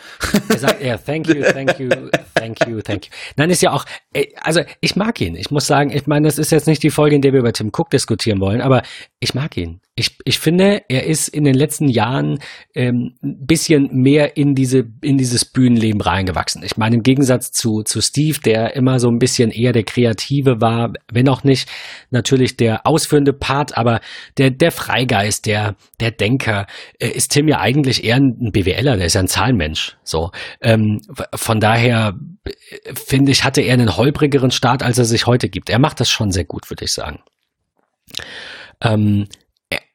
[0.48, 1.88] er sagt ja Thank you, thank you,
[2.34, 3.10] thank you, thank you.
[3.36, 5.34] Nein, ist ja auch, äh, also ich mag ihn.
[5.36, 7.52] Ich muss sagen, ich meine, das ist jetzt nicht die Folge, in der wir über
[7.52, 8.82] Tim Cook diskutieren wollen, aber
[9.20, 9.80] ich mag ihn.
[9.94, 12.38] Ich, ich finde, er ist in den letzten Jahren
[12.74, 16.62] ähm, ein bisschen mehr in diese in dieses Bühnenleben reingewachsen.
[16.62, 20.60] Ich meine, im Gegensatz zu, zu Steve, der immer so ein bisschen eher der Kreative
[20.60, 21.68] war, wenn auch nicht
[22.10, 24.00] natürlich der ausführende Part, aber
[24.36, 25.67] der, der Freigeist, der,
[26.00, 26.66] der Denker,
[26.98, 29.96] äh, ist Tim ja eigentlich eher ein BWLer, der ist ja ein Zahlenmensch.
[30.04, 30.30] So.
[30.60, 31.00] Ähm,
[31.34, 35.70] von daher äh, finde ich, hatte er einen holprigeren Start, als er sich heute gibt.
[35.70, 37.20] Er macht das schon sehr gut, würde ich sagen.
[38.80, 39.28] Ähm,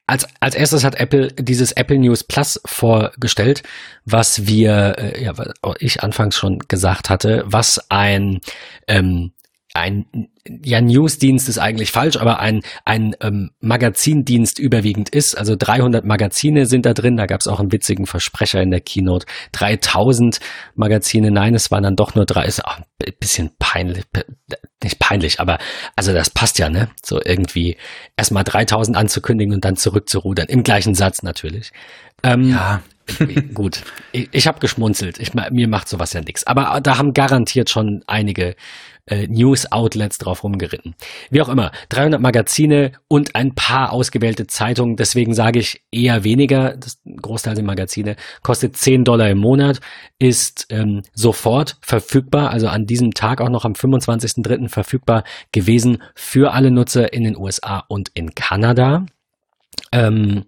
[0.05, 3.63] als, als erstes hat Apple dieses Apple News Plus vorgestellt,
[4.05, 5.33] was wir, äh, ja,
[5.79, 8.41] ich anfangs schon gesagt hatte, was ein
[8.87, 9.31] ähm,
[9.73, 10.05] ein
[10.45, 15.35] ja Newsdienst ist eigentlich falsch, aber ein ein ähm, Magazindienst überwiegend ist.
[15.35, 17.17] Also 300 Magazine sind da drin.
[17.17, 19.25] Da gab es auch einen witzigen Versprecher in der Keynote.
[19.53, 20.39] 3000
[20.75, 21.31] Magazine.
[21.31, 22.45] Nein, es waren dann doch nur drei.
[22.45, 22.85] Ist auch ein
[23.19, 24.03] bisschen peinlich,
[24.83, 25.57] nicht peinlich, aber
[25.95, 26.89] also das passt ja, ne?
[27.03, 27.77] So irgendwie
[28.15, 31.71] erstmal 3000 anzukündigen und dann zurückzurudern im gleichen Satz natürlich.
[32.21, 32.81] Ähm, ja.
[33.53, 35.19] Gut, ich, ich habe geschmunzelt.
[35.19, 36.47] Ich, mir macht sowas ja nichts.
[36.47, 38.55] Aber da haben garantiert schon einige
[39.05, 40.95] äh, News-Outlets drauf rumgeritten.
[41.29, 44.95] Wie auch immer, 300 Magazine und ein paar ausgewählte Zeitungen.
[44.95, 46.77] Deswegen sage ich eher weniger.
[46.77, 48.15] Das Großteil sind Magazine.
[48.41, 49.79] Kostet 10 Dollar im Monat,
[50.19, 54.69] ist ähm, sofort verfügbar, also an diesem Tag auch noch am 25.03.
[54.69, 59.05] verfügbar gewesen für alle Nutzer in den USA und in Kanada.
[59.91, 60.45] Ähm,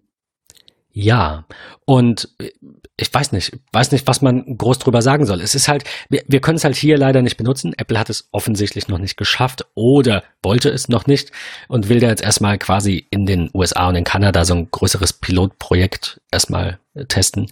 [0.98, 1.44] ja,
[1.84, 2.52] und äh,
[2.96, 5.42] ich weiß nicht, weiß nicht, was man groß drüber sagen soll.
[5.42, 7.74] Es ist halt, wir, wir können es halt hier leider nicht benutzen.
[7.78, 11.32] Apple hat es offensichtlich noch nicht geschafft oder wollte es noch nicht
[11.68, 15.12] und will da jetzt erstmal quasi in den USA und in Kanada so ein größeres
[15.12, 17.48] Pilotprojekt erstmal äh, testen,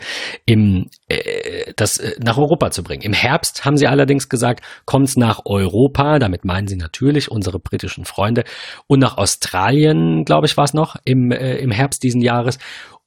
[0.46, 3.02] im, äh, das äh, nach Europa zu bringen.
[3.02, 7.60] Im Herbst haben sie allerdings gesagt, kommt es nach Europa, damit meinen sie natürlich unsere
[7.60, 8.46] britischen Freunde
[8.88, 12.58] und nach Australien, glaube ich, war es noch im, äh, im Herbst diesen Jahres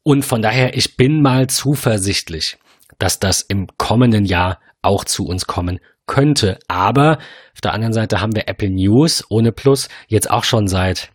[0.06, 2.58] und von daher, ich bin mal zuversichtlich,
[2.96, 6.60] dass das im kommenden Jahr auch zu uns kommen könnte.
[6.68, 7.18] Aber
[7.52, 11.10] auf der anderen Seite haben wir Apple News ohne Plus jetzt auch schon seit,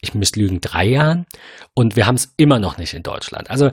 [0.00, 1.26] ich müsste lügen, drei Jahren.
[1.72, 3.48] Und wir haben es immer noch nicht in Deutschland.
[3.48, 3.70] Also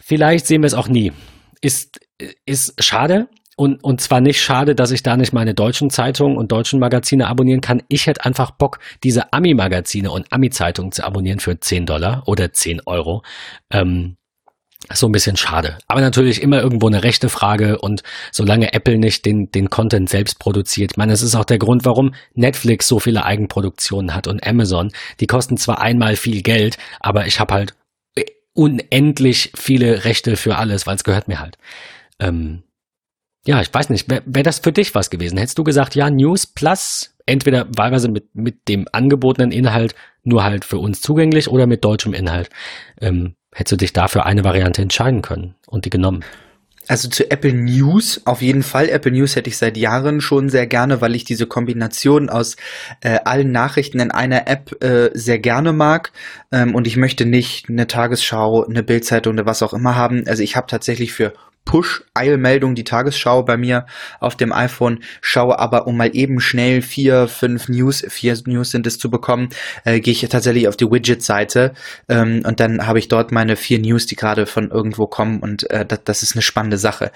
[0.00, 1.12] vielleicht sehen wir es auch nie.
[1.60, 2.00] Ist,
[2.46, 3.28] ist schade,
[3.62, 7.28] und, und zwar nicht schade, dass ich da nicht meine deutschen Zeitungen und deutschen Magazine
[7.28, 7.80] abonnieren kann.
[7.86, 12.80] Ich hätte einfach Bock, diese Ami-Magazine und Ami-Zeitungen zu abonnieren für 10 Dollar oder 10
[12.86, 13.22] Euro.
[13.70, 14.16] Ähm,
[14.92, 15.78] so ein bisschen schade.
[15.86, 20.40] Aber natürlich immer irgendwo eine rechte Frage und solange Apple nicht den, den Content selbst
[20.40, 24.44] produziert, ich meine, es ist auch der Grund, warum Netflix so viele Eigenproduktionen hat und
[24.44, 24.90] Amazon.
[25.20, 27.74] Die kosten zwar einmal viel Geld, aber ich habe halt
[28.54, 31.58] unendlich viele Rechte für alles, weil es gehört mir halt.
[32.18, 32.64] Ähm,
[33.44, 35.38] ja, ich weiß nicht, wäre wär das für dich was gewesen?
[35.38, 40.64] Hättest du gesagt, ja, News Plus, entweder wahlweise mit, mit dem angebotenen Inhalt nur halt
[40.64, 42.50] für uns zugänglich oder mit deutschem Inhalt?
[43.00, 46.24] Ähm, hättest du dich dafür eine Variante entscheiden können und die genommen?
[46.88, 48.88] Also zu Apple News auf jeden Fall.
[48.88, 52.56] Apple News hätte ich seit Jahren schon sehr gerne, weil ich diese Kombination aus
[53.00, 56.10] äh, allen Nachrichten in einer App äh, sehr gerne mag.
[56.50, 60.24] Ähm, und ich möchte nicht eine Tagesschau, eine Bildzeitung oder was auch immer haben.
[60.26, 61.32] Also ich habe tatsächlich für
[61.64, 63.86] Push-Eilmeldung die Tagesschau bei mir
[64.20, 68.86] auf dem iPhone, schaue aber, um mal eben schnell vier, fünf News, vier News sind
[68.86, 69.48] es zu bekommen,
[69.84, 71.72] äh, gehe ich tatsächlich auf die Widget-Seite
[72.08, 75.68] ähm, und dann habe ich dort meine vier News, die gerade von irgendwo kommen und
[75.70, 77.12] äh, das, das ist eine spannende Sache.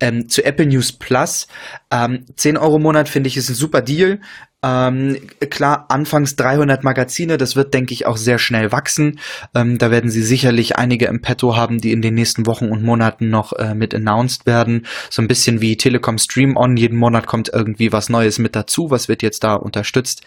[0.00, 1.46] Ähm, zu Apple News Plus,
[1.90, 4.20] ähm, 10 Euro im Monat finde ich ist ein super Deal.
[4.62, 5.16] Ähm,
[5.48, 9.18] klar, anfangs 300 Magazine, das wird, denke ich, auch sehr schnell wachsen.
[9.54, 12.82] Ähm, da werden sie sicherlich einige im Petto haben, die in den nächsten Wochen und
[12.82, 14.86] Monaten noch äh, mit announced werden.
[15.08, 16.76] So ein bisschen wie Telekom Stream On.
[16.76, 18.90] Jeden Monat kommt irgendwie was Neues mit dazu.
[18.90, 20.22] Was wird jetzt da unterstützt?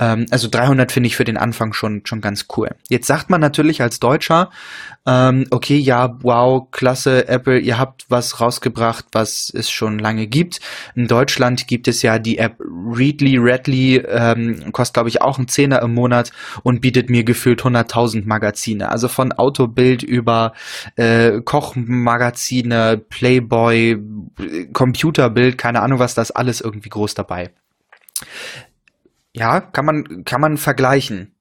[0.00, 2.70] Ähm, also 300 finde ich für den Anfang schon, schon ganz cool.
[2.88, 4.50] Jetzt sagt man natürlich als Deutscher,
[5.06, 10.60] ähm, okay, ja, wow, klasse, Apple, ihr habt was rausgebracht, was es schon lange gibt.
[10.94, 15.48] In Deutschland gibt es ja die App Readly, Redly, ähm, kostet glaube ich auch einen
[15.48, 16.32] Zehner im Monat
[16.62, 18.88] und bietet mir gefühlt 100.000 Magazine.
[18.88, 20.54] Also von Autobild über
[20.96, 23.98] äh, Kochmagazine, Playboy,
[24.72, 27.50] Computerbild, keine Ahnung was, das alles irgendwie groß dabei.
[29.32, 31.34] Ja, kann man, kann man vergleichen.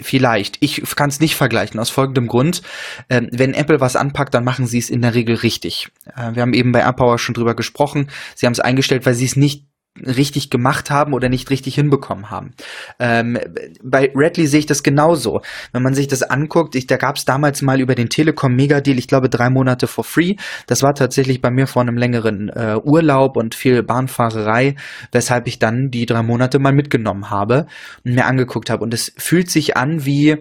[0.00, 0.56] Vielleicht.
[0.60, 2.62] Ich kann es nicht vergleichen, aus folgendem Grund.
[3.08, 5.88] Ähm, wenn Apple was anpackt, dann machen sie es in der Regel richtig.
[6.16, 8.10] Äh, wir haben eben bei AirPower schon drüber gesprochen.
[8.34, 9.66] Sie haben es eingestellt, weil sie es nicht
[10.04, 12.52] richtig gemacht haben oder nicht richtig hinbekommen haben.
[12.98, 13.38] Ähm,
[13.82, 15.42] bei Redley sehe ich das genauso.
[15.72, 18.80] Wenn man sich das anguckt, ich, da gab es damals mal über den Telekom Mega
[18.80, 20.36] Deal, ich glaube drei Monate for free.
[20.66, 24.76] Das war tatsächlich bei mir vor einem längeren äh, Urlaub und viel Bahnfahrerei,
[25.12, 27.66] weshalb ich dann die drei Monate mal mitgenommen habe
[28.04, 28.82] und mir angeguckt habe.
[28.82, 30.36] Und es fühlt sich an wie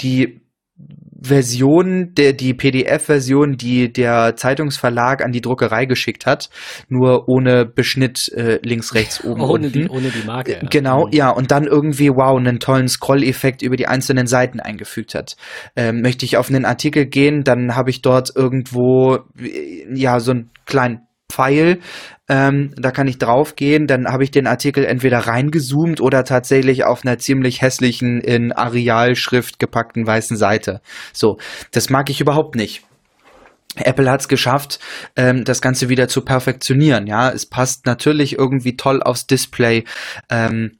[0.00, 0.40] die
[1.22, 6.50] Version, der, die PDF-Version, die der Zeitungsverlag an die Druckerei geschickt hat,
[6.88, 9.72] nur ohne Beschnitt äh, links, rechts, oben, ohne unten.
[9.72, 10.52] Die, ohne die Marke.
[10.52, 10.68] Ja.
[10.68, 11.12] Genau, mhm.
[11.12, 15.36] ja, und dann irgendwie, wow, einen tollen Scroll-Effekt über die einzelnen Seiten eingefügt hat.
[15.76, 19.18] Ähm, möchte ich auf einen Artikel gehen, dann habe ich dort irgendwo,
[19.92, 21.00] ja, so einen kleinen
[21.32, 21.78] Pfeil,
[22.28, 27.04] ähm, da kann ich draufgehen, dann habe ich den Artikel entweder reingezoomt oder tatsächlich auf
[27.04, 30.80] einer ziemlich hässlichen, in Arealschrift gepackten weißen Seite.
[31.12, 31.38] So,
[31.70, 32.82] das mag ich überhaupt nicht.
[33.76, 34.80] Apple hat es geschafft,
[35.16, 37.06] ähm, das Ganze wieder zu perfektionieren.
[37.06, 39.84] Ja, es passt natürlich irgendwie toll aufs Display.
[40.28, 40.78] Ähm,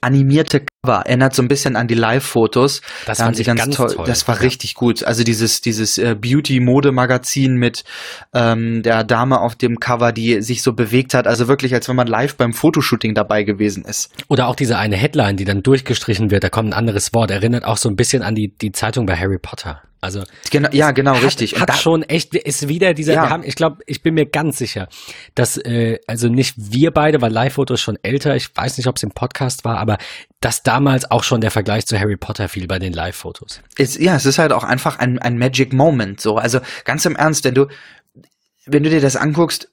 [0.00, 2.80] animierte Cover erinnert so ein bisschen an die Live-Fotos.
[3.06, 3.94] Das da fand ich ganz, ganz toll.
[3.94, 4.06] toll.
[4.06, 4.42] Das war ja.
[4.42, 5.04] richtig gut.
[5.04, 7.84] Also dieses dieses äh, Beauty-Mode-Magazin mit
[8.34, 11.26] ähm, der Dame auf dem Cover, die sich so bewegt hat.
[11.26, 14.10] Also wirklich, als wenn man live beim Fotoshooting dabei gewesen ist.
[14.28, 16.44] Oder auch diese eine Headline, die dann durchgestrichen wird.
[16.44, 17.30] Da kommt ein anderes Wort.
[17.30, 19.82] Erinnert auch so ein bisschen an die die Zeitung bei Harry Potter.
[20.02, 21.54] Also genau, ja, genau, hat, richtig.
[21.54, 23.14] Und hat da, schon echt ist wieder dieser.
[23.14, 23.30] Ja.
[23.30, 24.88] Haben, ich glaube, ich bin mir ganz sicher,
[25.36, 28.34] dass äh, also nicht wir beide, weil Live-Fotos schon älter.
[28.34, 29.98] Ich weiß nicht, ob es im Podcast war, aber
[30.40, 33.60] dass damals auch schon der Vergleich zu Harry Potter fiel bei den Live-Fotos.
[33.78, 36.20] Ja, es ist halt auch einfach ein, ein Magic Moment.
[36.20, 37.68] So, also ganz im Ernst, wenn du
[38.66, 39.71] wenn du dir das anguckst,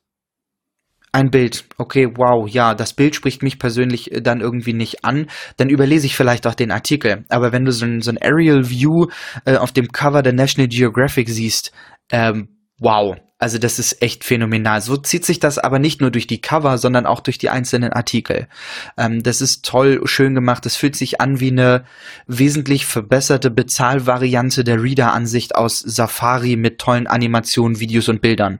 [1.11, 1.65] ein Bild.
[1.77, 5.27] Okay, wow, ja, das Bild spricht mich persönlich äh, dann irgendwie nicht an.
[5.57, 7.25] Dann überlese ich vielleicht auch den Artikel.
[7.29, 9.07] Aber wenn du so ein, so ein Aerial View
[9.45, 11.71] äh, auf dem Cover der National Geographic siehst,
[12.11, 14.81] ähm, wow, also das ist echt phänomenal.
[14.81, 17.93] So zieht sich das aber nicht nur durch die Cover, sondern auch durch die einzelnen
[17.93, 18.49] Artikel.
[18.97, 20.65] Ähm, das ist toll, schön gemacht.
[20.65, 21.85] Es fühlt sich an wie eine
[22.27, 28.59] wesentlich verbesserte Bezahlvariante der Reader-Ansicht aus Safari mit tollen Animationen, Videos und Bildern,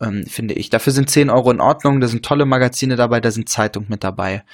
[0.00, 0.70] ähm, finde ich.
[0.70, 2.00] Dafür sind 10 Euro in Ordnung.
[2.00, 4.44] Da sind tolle Magazine dabei, da sind Zeitungen mit dabei.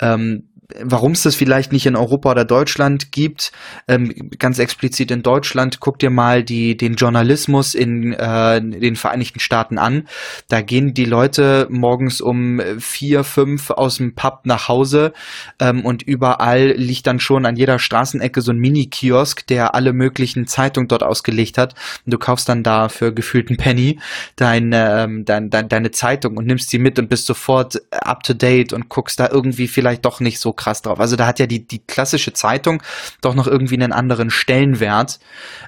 [0.00, 0.48] Ähm,
[0.80, 3.52] warum es das vielleicht nicht in Europa oder Deutschland gibt,
[3.88, 9.40] ähm, ganz explizit in Deutschland, guck dir mal die, den Journalismus in, äh, den Vereinigten
[9.40, 10.08] Staaten an.
[10.48, 15.12] Da gehen die Leute morgens um vier, fünf aus dem Pub nach Hause
[15.58, 20.46] ähm, und überall liegt dann schon an jeder Straßenecke so ein Mini-Kiosk, der alle möglichen
[20.46, 21.74] Zeitungen dort ausgelegt hat.
[22.04, 23.98] Und du kaufst dann da für gefühlten Penny
[24.36, 28.34] dein, ähm, dein, dein, deine Zeitung und nimmst sie mit und bist sofort up to
[28.34, 31.00] date und guckst da irgendwie vielleicht doch nicht so krass drauf.
[31.00, 32.82] Also da hat ja die, die klassische Zeitung
[33.20, 35.18] doch noch irgendwie einen anderen Stellenwert.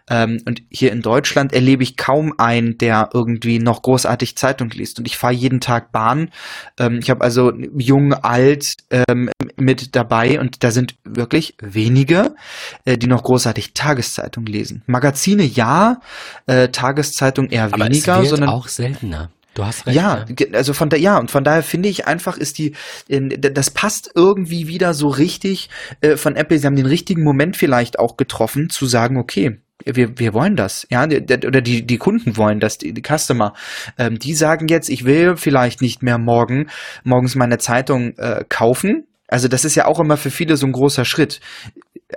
[0.08, 4.98] Ähm, und hier in Deutschland erlebe ich kaum einen, der irgendwie noch großartig Zeitung liest.
[4.98, 6.30] Und ich fahre jeden Tag Bahn.
[6.78, 12.34] Ähm, ich habe also jung, alt ähm, mit dabei und da sind wirklich wenige,
[12.84, 14.82] äh, die noch großartig Tageszeitung lesen.
[14.86, 16.00] Magazine ja,
[16.46, 19.30] äh, Tageszeitung eher Aber weniger, es wird sondern auch seltener.
[19.54, 19.96] Du hast recht.
[19.96, 22.74] Ja, ja, also von da, ja, und von daher finde ich einfach ist die,
[23.08, 26.58] das passt irgendwie wieder so richtig äh, von Apple.
[26.58, 30.86] Sie haben den richtigen Moment vielleicht auch getroffen, zu sagen, okay, wir, wir wollen das,
[30.90, 33.54] ja, oder die, die Kunden wollen das, die, die Customer.
[33.98, 36.68] Ähm, die sagen jetzt, ich will vielleicht nicht mehr morgen,
[37.02, 39.06] morgens meine Zeitung äh, kaufen.
[39.28, 41.40] Also das ist ja auch immer für viele so ein großer Schritt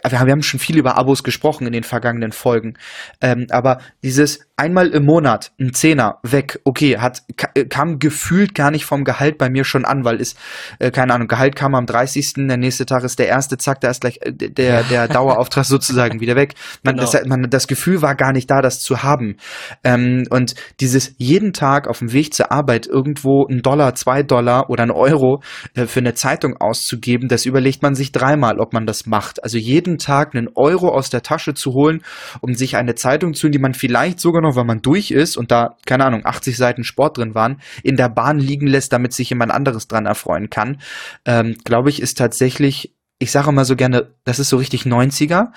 [0.08, 2.78] wir haben schon viel über Abos gesprochen in den vergangenen Folgen,
[3.22, 7.24] ähm, aber dieses einmal im Monat ein Zehner weg, okay, hat
[7.70, 10.38] kam gefühlt gar nicht vom Gehalt bei mir schon an, weil ist
[10.80, 12.34] äh, keine Ahnung, Gehalt kam am 30.
[12.48, 16.20] Der nächste Tag ist der erste, zack, da ist gleich äh, der der Dauerauftrag sozusagen
[16.20, 16.56] wieder weg.
[16.84, 17.10] Man, genau.
[17.10, 19.38] das, man, das Gefühl war gar nicht da, das zu haben.
[19.84, 24.70] Ähm, und dieses jeden Tag auf dem Weg zur Arbeit irgendwo ein Dollar, zwei Dollar
[24.72, 25.44] oder ein Euro
[25.76, 29.44] äh, für eine Zeitung auszugeben, das überlegt man sich dreimal, ob man das macht.
[29.44, 32.02] Also jeden Tag einen Euro aus der Tasche zu holen,
[32.42, 35.52] um sich eine Zeitung zu, die man vielleicht sogar noch, wenn man durch ist und
[35.52, 39.30] da, keine Ahnung, 80 Seiten Sport drin waren, in der Bahn liegen lässt, damit sich
[39.30, 40.82] jemand anderes dran erfreuen kann,
[41.26, 45.48] ähm, glaube ich, ist tatsächlich ich sage immer so gerne, das ist so richtig 90er.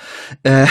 [0.45, 0.67] Äh,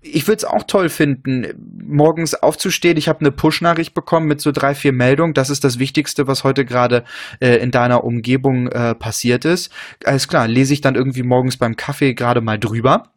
[0.00, 1.46] ich würde es auch toll finden,
[1.84, 2.96] morgens aufzustehen.
[2.96, 5.34] Ich habe eine Push-Nachricht bekommen mit so drei, vier Meldungen.
[5.34, 7.04] Das ist das Wichtigste, was heute gerade
[7.40, 9.70] äh, in deiner Umgebung äh, passiert ist.
[10.04, 13.12] Alles klar, lese ich dann irgendwie morgens beim Kaffee gerade mal drüber.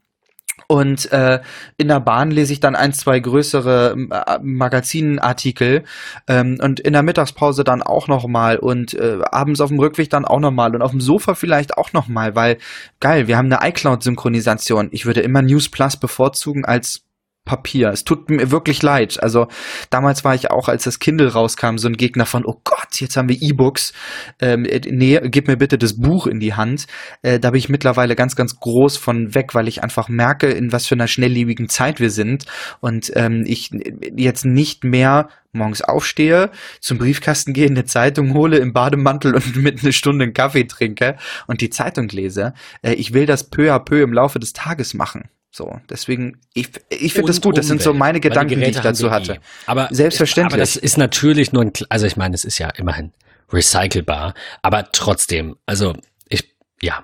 [0.71, 1.41] Und äh,
[1.75, 5.83] in der Bahn lese ich dann ein, zwei größere äh, Magazinartikel
[6.27, 10.23] ähm, und in der Mittagspause dann auch nochmal und äh, abends auf dem Rückweg dann
[10.23, 12.57] auch nochmal und auf dem Sofa vielleicht auch nochmal, weil
[13.01, 14.87] geil, wir haben eine iCloud-Synchronisation.
[14.93, 17.03] Ich würde immer News Plus bevorzugen als
[17.43, 17.89] Papier.
[17.89, 19.21] Es tut mir wirklich leid.
[19.21, 19.47] Also
[19.89, 23.17] damals war ich auch, als das Kindle rauskam, so ein Gegner von, oh Gott, jetzt
[23.17, 23.93] haben wir E-Books.
[24.39, 26.85] Ähm, äh, nee, gib mir bitte das Buch in die Hand.
[27.23, 30.71] Äh, da bin ich mittlerweile ganz, ganz groß von weg, weil ich einfach merke, in
[30.71, 32.45] was für einer schnelllebigen Zeit wir sind.
[32.79, 33.71] Und ähm, ich
[34.15, 39.81] jetzt nicht mehr morgens aufstehe, zum Briefkasten gehe, eine Zeitung hole im Bademantel und mit
[39.81, 42.53] einer Stunde einen Kaffee trinke und die Zeitung lese.
[42.83, 45.29] Äh, ich will das peu à peu im Laufe des Tages machen.
[45.51, 47.57] So, deswegen, ich, ich finde das gut.
[47.57, 49.39] Das sind so meine Gedanken, die, die ich dazu hatte.
[49.65, 50.53] Aber selbstverständlich.
[50.53, 53.11] Aber das ist natürlich nur ein, also ich meine, es ist ja immerhin
[53.51, 55.93] recycelbar, aber trotzdem, also
[56.29, 57.03] ich, ja,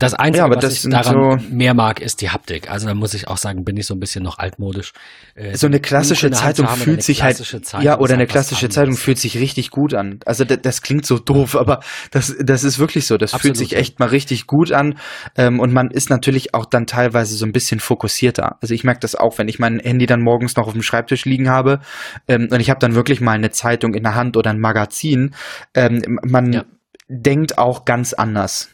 [0.00, 2.70] das Einzige, ja, was ich daran so mehr mag, ist die Haptik.
[2.70, 4.94] Also da muss ich auch sagen, bin ich so ein bisschen noch altmodisch.
[5.34, 9.18] Äh, so eine klassische Zeitung fühlt sich halt, Zeitung ja, oder eine klassische Zeitung fühlt
[9.18, 10.20] sich richtig gut an.
[10.24, 11.80] Also das, das, klingt so doof, aber
[12.12, 13.18] das, das ist wirklich so.
[13.18, 14.98] Das Absolut, fühlt sich echt mal richtig gut an.
[15.36, 18.56] Ähm, und man ist natürlich auch dann teilweise so ein bisschen fokussierter.
[18.62, 21.26] Also ich merke das auch, wenn ich mein Handy dann morgens noch auf dem Schreibtisch
[21.26, 21.80] liegen habe
[22.26, 25.34] ähm, und ich habe dann wirklich mal eine Zeitung in der Hand oder ein Magazin.
[25.74, 26.64] Ähm, man ja.
[27.08, 28.70] denkt auch ganz anders.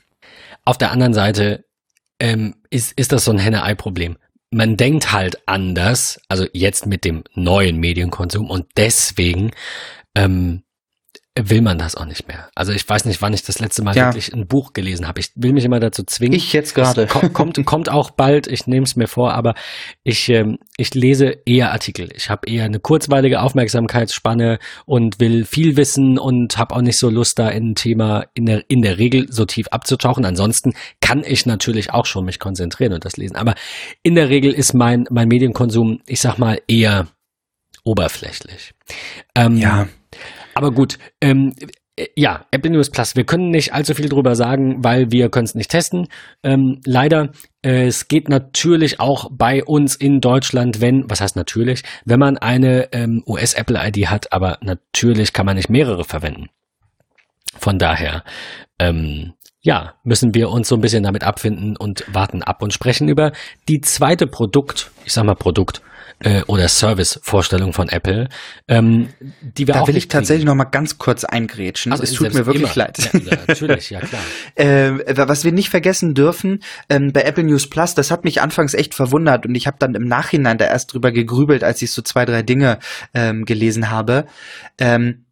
[0.66, 1.64] Auf der anderen Seite
[2.20, 4.18] ähm, ist, ist das so ein Henne-Ei-Problem.
[4.50, 9.52] Man denkt halt anders, also jetzt mit dem neuen Medienkonsum und deswegen
[10.14, 10.62] ähm,
[11.38, 12.48] will man das auch nicht mehr.
[12.54, 14.06] Also ich weiß nicht, wann ich das letzte Mal ja.
[14.06, 15.20] wirklich ein Buch gelesen habe.
[15.20, 16.34] Ich will mich immer dazu zwingen.
[16.34, 17.06] Ich jetzt gerade.
[17.06, 19.54] Kommt, kommt auch bald, ich nehme es mir vor, aber
[20.02, 22.08] ich, ähm, ich lese eher Artikel.
[22.14, 27.10] Ich habe eher eine kurzweilige Aufmerksamkeitsspanne und will viel wissen und habe auch nicht so
[27.10, 30.24] Lust, da in ein Thema in der, in der Regel so tief abzutauchen.
[30.24, 33.36] Ansonsten kann ich natürlich auch schon mich konzentrieren und das lesen.
[33.36, 33.54] Aber
[34.02, 37.08] in der Regel ist mein, mein Medienkonsum, ich sag mal, eher
[37.84, 38.74] oberflächlich.
[39.34, 39.86] Ähm, ja.
[40.56, 41.52] Aber gut, ähm,
[41.96, 43.14] äh, ja, Apple News Plus.
[43.14, 46.08] Wir können nicht allzu viel drüber sagen, weil wir können es nicht testen.
[46.42, 47.32] Ähm, leider.
[47.60, 52.38] Äh, es geht natürlich auch bei uns in Deutschland, wenn, was heißt natürlich, wenn man
[52.38, 56.48] eine ähm, US-Apple-ID hat, aber natürlich kann man nicht mehrere verwenden.
[57.58, 58.24] Von daher,
[58.78, 63.08] ähm, ja, müssen wir uns so ein bisschen damit abfinden und warten ab und sprechen
[63.08, 63.32] über
[63.68, 65.82] die zweite Produkt, ich sag mal Produkt,
[66.20, 68.28] äh, oder Service-Vorstellung von Apple,
[68.68, 69.08] ähm,
[69.40, 71.92] die wir da auch will ich tatsächlich noch mal ganz kurz eingrätschen.
[71.92, 72.74] Also, es tut mir wirklich immer.
[72.74, 73.10] leid.
[73.12, 74.22] Ja, natürlich, ja klar.
[74.54, 78.74] äh, was wir nicht vergessen dürfen, ähm, bei Apple News Plus, das hat mich anfangs
[78.74, 82.02] echt verwundert und ich habe dann im Nachhinein da erst drüber gegrübelt, als ich so
[82.02, 82.78] zwei, drei Dinge
[83.14, 84.26] ähm, gelesen habe.
[84.78, 85.26] Ähm,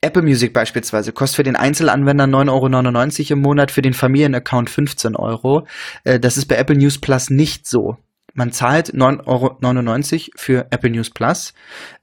[0.00, 5.14] Apple Music beispielsweise kostet für den Einzelanwender 9,99 Euro im Monat, für den Familienaccount 15
[5.14, 5.66] Euro.
[6.04, 7.96] Äh, das ist bei Apple News Plus nicht so.
[8.34, 11.52] Man zahlt 9,99 Euro für Apple News Plus,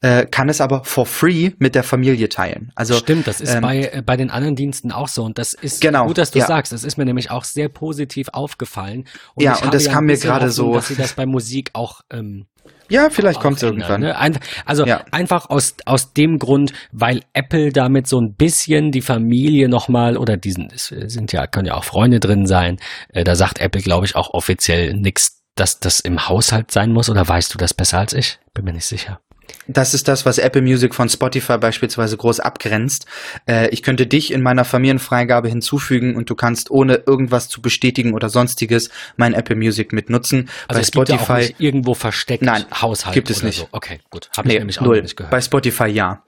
[0.02, 2.72] äh, kann es aber for free mit der Familie teilen.
[2.76, 5.24] Also Stimmt, das ist ähm, bei, äh, bei den anderen Diensten auch so.
[5.24, 6.46] Und das ist genau, gut, dass du ja.
[6.46, 6.72] sagst.
[6.72, 9.06] Das ist mir nämlich auch sehr positiv aufgefallen.
[9.36, 10.74] Und ja, und das ja kam mir gerade so.
[10.74, 12.46] Dass sie das bei Musik auch ähm,
[12.90, 14.02] ja, vielleicht kommt es irgendwann.
[14.02, 14.18] Ne?
[14.18, 15.06] Ein, also ja.
[15.12, 20.38] einfach aus, aus dem Grund, weil Apple damit so ein bisschen die Familie nochmal oder
[20.38, 24.08] diesen, es sind ja, können ja auch Freunde drin sein, äh, da sagt Apple, glaube
[24.08, 28.00] ich, auch offiziell nichts dass das im Haushalt sein muss oder weißt du das besser
[28.00, 28.40] als ich?
[28.54, 29.20] Bin mir nicht sicher.
[29.68, 33.06] Das ist das, was Apple Music von Spotify beispielsweise groß abgrenzt.
[33.48, 38.14] Äh, ich könnte dich in meiner Familienfreigabe hinzufügen und du kannst ohne irgendwas zu bestätigen
[38.14, 40.50] oder sonstiges mein Apple Music mitnutzen.
[40.68, 43.60] Also Bei Spotify gibt nicht irgendwo versteckt Nein, Haushalt gibt es nicht.
[43.60, 43.68] So.
[43.72, 44.30] Okay, gut.
[44.38, 45.02] Habe nee, ich nämlich auch null.
[45.02, 45.32] nicht gehört.
[45.32, 46.24] Bei Spotify ja.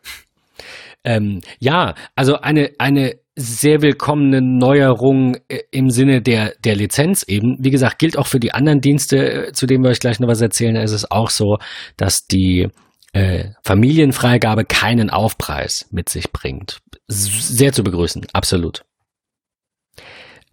[1.03, 7.57] Ähm, ja, also eine eine sehr willkommene Neuerung äh, im Sinne der, der Lizenz eben.
[7.59, 10.27] Wie gesagt, gilt auch für die anderen Dienste, äh, zu denen wir euch gleich noch
[10.27, 10.75] was erzählen.
[10.75, 11.57] Es ist auch so,
[11.97, 12.67] dass die
[13.13, 16.79] äh, Familienfreigabe keinen Aufpreis mit sich bringt.
[17.07, 18.83] Sehr zu begrüßen, absolut.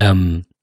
[0.00, 0.57] Ähm, äh,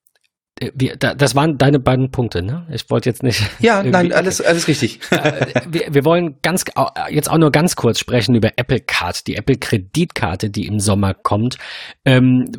[0.74, 2.65] wir, da, das waren deine beiden Punkte, ne?
[2.72, 3.44] Ich wollte jetzt nicht.
[3.60, 5.00] Ja, nein, alles, alles richtig.
[5.15, 6.65] Äh, wir, wir wollen ganz
[7.10, 11.13] jetzt auch nur ganz kurz sprechen über Apple Card, die Apple Kreditkarte, die im Sommer
[11.13, 11.58] kommt.
[12.04, 12.52] Ähm,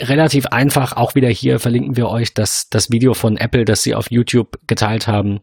[0.00, 3.94] relativ einfach, auch wieder hier verlinken wir euch das, das Video von Apple, das sie
[3.94, 5.40] auf YouTube geteilt haben.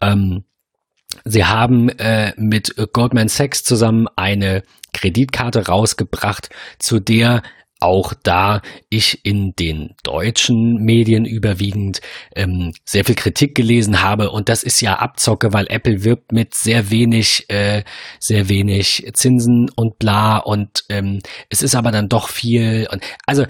[0.00, 0.44] Ähm,
[1.24, 4.62] sie haben äh, mit Goldman Sachs zusammen eine
[4.92, 7.42] Kreditkarte rausgebracht, zu der
[7.84, 12.00] auch da ich in den deutschen Medien überwiegend
[12.34, 14.30] ähm, sehr viel Kritik gelesen habe.
[14.30, 17.84] Und das ist ja Abzocke, weil Apple wirbt mit sehr wenig, äh,
[18.18, 20.38] sehr wenig Zinsen und bla.
[20.38, 21.18] Und ähm,
[21.50, 22.88] es ist aber dann doch viel.
[22.90, 23.44] Und also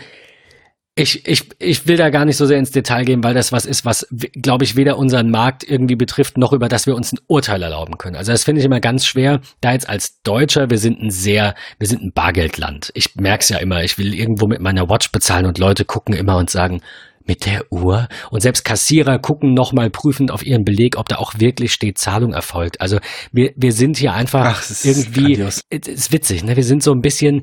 [0.97, 3.67] ich, ich, ich will da gar nicht so sehr ins Detail gehen, weil das was
[3.67, 7.19] ist, was, glaube ich, weder unseren Markt irgendwie betrifft, noch über das wir uns ein
[7.27, 8.15] Urteil erlauben können.
[8.15, 11.57] Also das finde ich immer ganz schwer, da jetzt als Deutscher, wir sind ein sehr,
[11.81, 12.93] wir sind ein Bargeldland.
[12.95, 16.15] Ich merke es ja immer, ich will irgendwo mit meiner Watch bezahlen und Leute gucken
[16.15, 16.81] immer und sagen,
[17.27, 21.33] mit der Uhr und selbst Kassierer gucken nochmal prüfend auf ihren Beleg, ob da auch
[21.39, 22.81] wirklich steht, Zahlung erfolgt.
[22.81, 22.99] Also
[23.33, 26.55] wir, wir sind hier einfach Ach, irgendwie, es ist witzig, ne?
[26.55, 27.43] wir sind so ein bisschen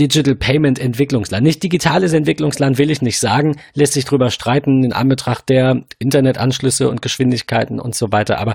[0.00, 1.44] Digital Payment Entwicklungsland.
[1.44, 6.88] Nicht digitales Entwicklungsland will ich nicht sagen, lässt sich drüber streiten in Anbetracht der Internetanschlüsse
[6.88, 8.54] und Geschwindigkeiten und so weiter, aber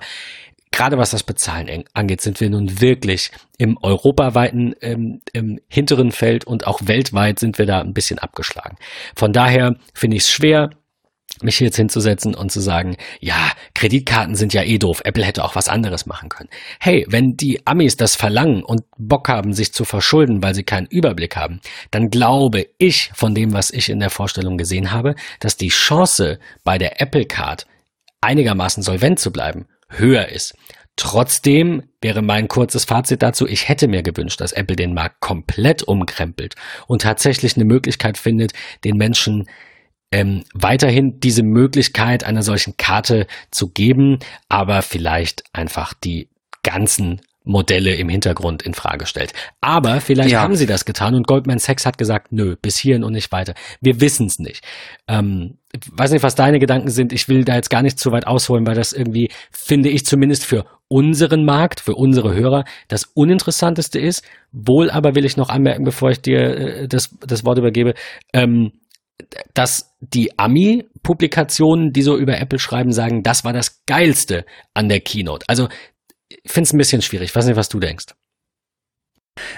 [0.71, 6.45] gerade was das Bezahlen angeht, sind wir nun wirklich im europaweiten im, im hinteren Feld
[6.45, 8.77] und auch weltweit sind wir da ein bisschen abgeschlagen.
[9.15, 10.71] Von daher finde ich es schwer,
[11.41, 15.55] mich jetzt hinzusetzen und zu sagen, ja, Kreditkarten sind ja eh doof, Apple hätte auch
[15.55, 16.49] was anderes machen können.
[16.79, 20.87] Hey, wenn die Amis das verlangen und Bock haben, sich zu verschulden, weil sie keinen
[20.87, 21.59] Überblick haben,
[21.91, 26.39] dann glaube ich von dem, was ich in der Vorstellung gesehen habe, dass die Chance
[26.63, 27.65] bei der Apple Card
[28.21, 30.55] einigermaßen solvent zu bleiben höher ist.
[30.97, 35.83] Trotzdem wäre mein kurzes Fazit dazu, ich hätte mir gewünscht, dass Apple den Markt komplett
[35.83, 36.55] umkrempelt
[36.87, 38.53] und tatsächlich eine Möglichkeit findet,
[38.85, 39.45] den Menschen
[40.11, 46.29] ähm, weiterhin diese Möglichkeit einer solchen Karte zu geben, aber vielleicht einfach die
[46.63, 49.33] ganzen Modelle im Hintergrund in Frage stellt.
[49.61, 50.41] Aber vielleicht ja.
[50.41, 53.53] haben sie das getan und Goldman Sachs hat gesagt, nö, bis hierhin und nicht weiter.
[53.81, 54.63] Wir wissen es nicht.
[55.07, 57.13] Ähm, ich weiß nicht, was deine Gedanken sind.
[57.13, 60.43] Ich will da jetzt gar nicht zu weit ausholen, weil das irgendwie, finde ich zumindest
[60.43, 64.23] für unseren Markt, für unsere Hörer, das Uninteressanteste ist.
[64.51, 67.93] Wohl aber will ich noch anmerken, bevor ich dir äh, das, das Wort übergebe,
[68.33, 68.71] ähm,
[69.53, 74.99] dass die Ami-Publikationen, die so über Apple schreiben, sagen, das war das Geilste an der
[74.99, 75.45] Keynote.
[75.47, 75.69] Also
[76.29, 77.29] ich finde es ein bisschen schwierig.
[77.29, 78.07] Ich weiß nicht, was du denkst.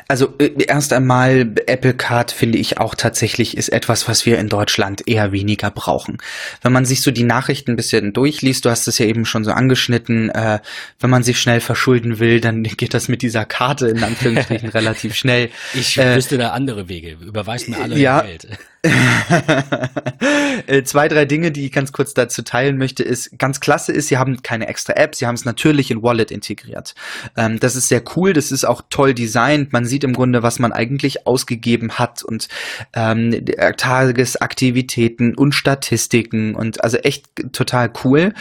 [0.07, 4.49] Also äh, erst einmal Apple Card finde ich auch tatsächlich ist etwas, was wir in
[4.49, 6.17] Deutschland eher weniger brauchen.
[6.63, 9.43] Wenn man sich so die Nachrichten ein bisschen durchliest, du hast es ja eben schon
[9.43, 10.59] so angeschnitten, äh,
[10.99, 15.13] wenn man sich schnell verschulden will, dann geht das mit dieser Karte in Anführungsstrichen relativ
[15.13, 15.51] schnell.
[15.75, 17.17] Ich äh, wüsste da andere Wege.
[17.21, 18.47] Überweist mir alle ja, Geld.
[20.65, 24.07] Äh, zwei, drei Dinge, die ich ganz kurz dazu teilen möchte, ist, ganz klasse ist,
[24.07, 26.95] sie haben keine extra App, sie haben es natürlich in Wallet integriert.
[27.37, 29.71] Ähm, das ist sehr cool, das ist auch toll designt.
[29.71, 32.47] Man sieht im Grunde, was man eigentlich ausgegeben hat und
[32.93, 33.45] ähm,
[33.77, 38.33] Tagesaktivitäten und Statistiken und also echt total cool.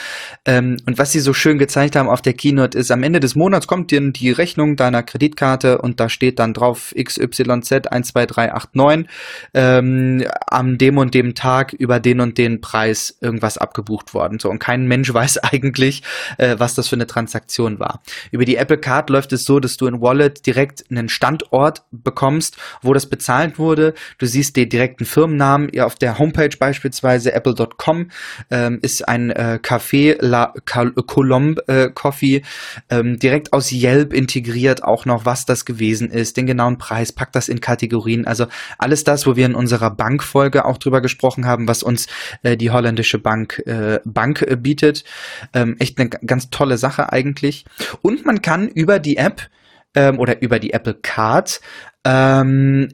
[0.47, 3.35] Ähm, und was sie so schön gezeigt haben auf der Keynote ist, am Ende des
[3.35, 9.07] Monats kommt dir die Rechnung deiner Kreditkarte und da steht dann drauf XYZ 12389.
[9.55, 14.39] Ähm, am dem und dem Tag über den und den Preis irgendwas abgebucht worden.
[14.39, 16.03] So und kein Mensch weiß eigentlich,
[16.39, 18.03] äh, was das für eine Transaktion war.
[18.31, 22.57] Über die Apple Card läuft es so, dass du in Wallet direkt einen Standort bekommst,
[22.83, 23.95] wo das bezahlt wurde.
[24.19, 25.71] Du siehst den direkten Firmennamen.
[25.73, 28.11] Ja, auf der Homepage beispielsweise apple.com
[28.51, 32.43] ähm, ist ein äh, Café La Colombe äh, Coffee
[32.91, 37.35] ähm, direkt aus Yelp integriert auch noch, was das gewesen ist, den genauen Preis, packt
[37.35, 38.27] das in Kategorien.
[38.27, 38.47] Also
[38.79, 42.07] alles das, wo wir in unserer Bank Bankfolge auch drüber gesprochen haben, was uns
[42.43, 45.05] äh, die holländische Bank äh, Bank äh, bietet.
[45.53, 47.65] Ähm, echt eine ganz tolle Sache eigentlich.
[48.03, 49.49] Und man kann über die App
[49.95, 51.61] ähm, oder über die Apple Card
[52.05, 52.89] ähm,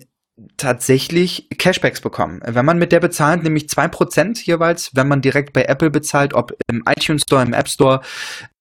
[0.57, 2.41] tatsächlich Cashbacks bekommen.
[2.45, 6.35] Wenn man mit der bezahlt, nämlich zwei Prozent jeweils, wenn man direkt bei Apple bezahlt,
[6.35, 8.01] ob im iTunes Store, im App Store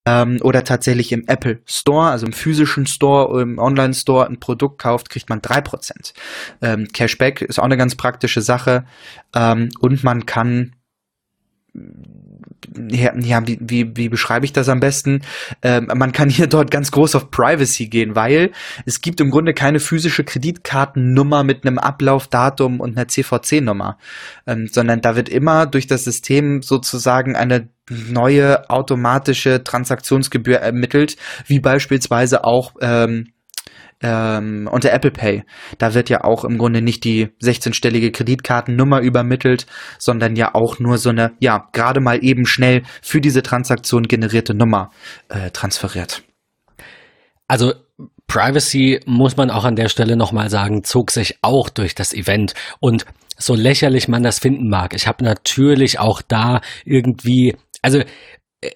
[0.06, 4.80] ähm, oder tatsächlich im Apple Store, also im physischen Store, im Online Store ein Produkt
[4.80, 6.14] kauft, kriegt man drei Prozent.
[6.60, 8.84] Ähm, Cashback ist auch eine ganz praktische Sache
[9.34, 10.74] ähm, und man kann
[12.90, 15.22] ja, wie, wie, wie beschreibe ich das am besten?
[15.62, 18.52] Ähm, man kann hier dort ganz groß auf Privacy gehen, weil
[18.86, 23.98] es gibt im Grunde keine physische Kreditkartennummer mit einem Ablaufdatum und einer CVC-Nummer,
[24.46, 31.16] ähm, sondern da wird immer durch das System sozusagen eine neue automatische Transaktionsgebühr ermittelt,
[31.46, 33.32] wie beispielsweise auch ähm,
[34.02, 35.44] ähm, unter Apple Pay.
[35.78, 39.66] Da wird ja auch im Grunde nicht die 16-stellige Kreditkartennummer übermittelt,
[39.98, 44.54] sondern ja auch nur so eine, ja, gerade mal eben schnell für diese Transaktion generierte
[44.54, 44.90] Nummer
[45.28, 46.22] äh, transferiert.
[47.48, 47.74] Also
[48.26, 52.54] Privacy, muss man auch an der Stelle nochmal sagen, zog sich auch durch das Event
[52.80, 53.04] und
[53.36, 54.94] so lächerlich man das finden mag.
[54.94, 58.00] Ich habe natürlich auch da irgendwie, also
[58.62, 58.70] äh,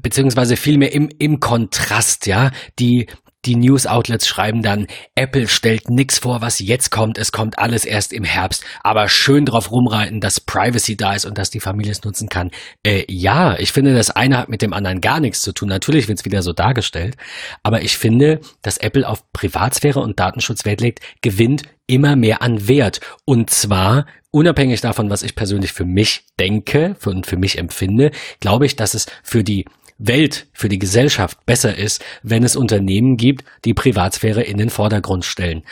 [0.00, 3.06] beziehungsweise vielmehr im, im Kontrast, ja, die
[3.44, 8.12] die News-Outlets schreiben dann, Apple stellt nichts vor, was jetzt kommt, es kommt alles erst
[8.12, 12.04] im Herbst, aber schön drauf rumreiten, dass Privacy da ist und dass die Familie es
[12.04, 12.50] nutzen kann.
[12.84, 15.68] Äh, ja, ich finde, das eine hat mit dem anderen gar nichts zu tun.
[15.68, 17.16] Natürlich wird es wieder so dargestellt,
[17.62, 22.68] aber ich finde, dass Apple auf Privatsphäre und Datenschutz Wert legt, gewinnt immer mehr an
[22.68, 23.00] Wert.
[23.24, 28.66] Und zwar unabhängig davon, was ich persönlich für mich denke und für mich empfinde, glaube
[28.66, 29.66] ich, dass es für die
[30.06, 35.24] Welt, für die Gesellschaft besser ist, wenn es Unternehmen gibt, die Privatsphäre in den Vordergrund
[35.24, 35.62] stellen.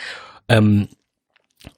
[0.47, 0.87] Ähm,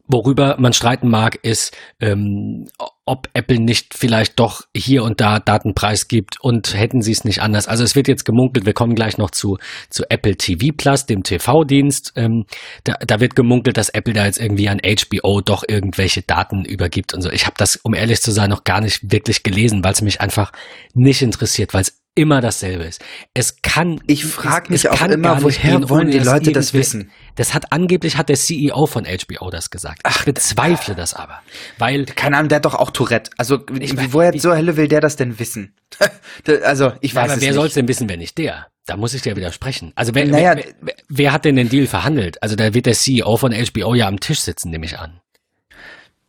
[0.07, 2.67] worüber man streiten mag, ist, ähm,
[3.05, 7.41] ob Apple nicht vielleicht doch hier und da Datenpreis gibt und hätten sie es nicht
[7.41, 7.67] anders.
[7.67, 9.57] Also es wird jetzt gemunkelt, wir kommen gleich noch zu,
[9.89, 12.13] zu Apple TV Plus, dem TV-Dienst.
[12.15, 12.45] Ähm,
[12.85, 17.13] da, da wird gemunkelt, dass Apple da jetzt irgendwie an HBO doch irgendwelche Daten übergibt
[17.13, 17.29] und so.
[17.29, 20.21] Ich habe das, um ehrlich zu sein, noch gar nicht wirklich gelesen, weil es mich
[20.21, 20.51] einfach
[20.93, 23.03] nicht interessiert, weil es immer dasselbe ist.
[23.33, 23.99] Es kann.
[24.07, 27.11] Ich frage mich auch immer, woher gehen, wollen die Leute das wissen?
[27.35, 30.01] Das hat angeblich hat der CEO von HBO das gesagt.
[30.03, 31.41] Ach, ich bezweifle das aber,
[31.77, 33.31] weil keine Ahnung, der hat doch auch Tourette.
[33.37, 35.75] Also ich, woher zur Hölle will der das denn wissen?
[36.63, 38.67] also ich weiß ja, aber es wer soll es denn wissen, wenn nicht der?
[38.85, 39.93] Da muss ich dir widersprechen.
[39.95, 42.41] Also wer, naja, wer, wer, wer hat denn den Deal verhandelt?
[42.43, 45.21] Also da wird der CEO von HBO ja am Tisch sitzen, nehme ich an.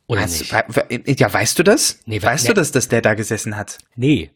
[0.06, 1.20] Oder also, nicht?
[1.20, 1.98] Ja, weißt du das?
[2.06, 3.78] Nee, weißt ne, du das, dass der da gesessen hat?
[3.96, 4.30] Nee,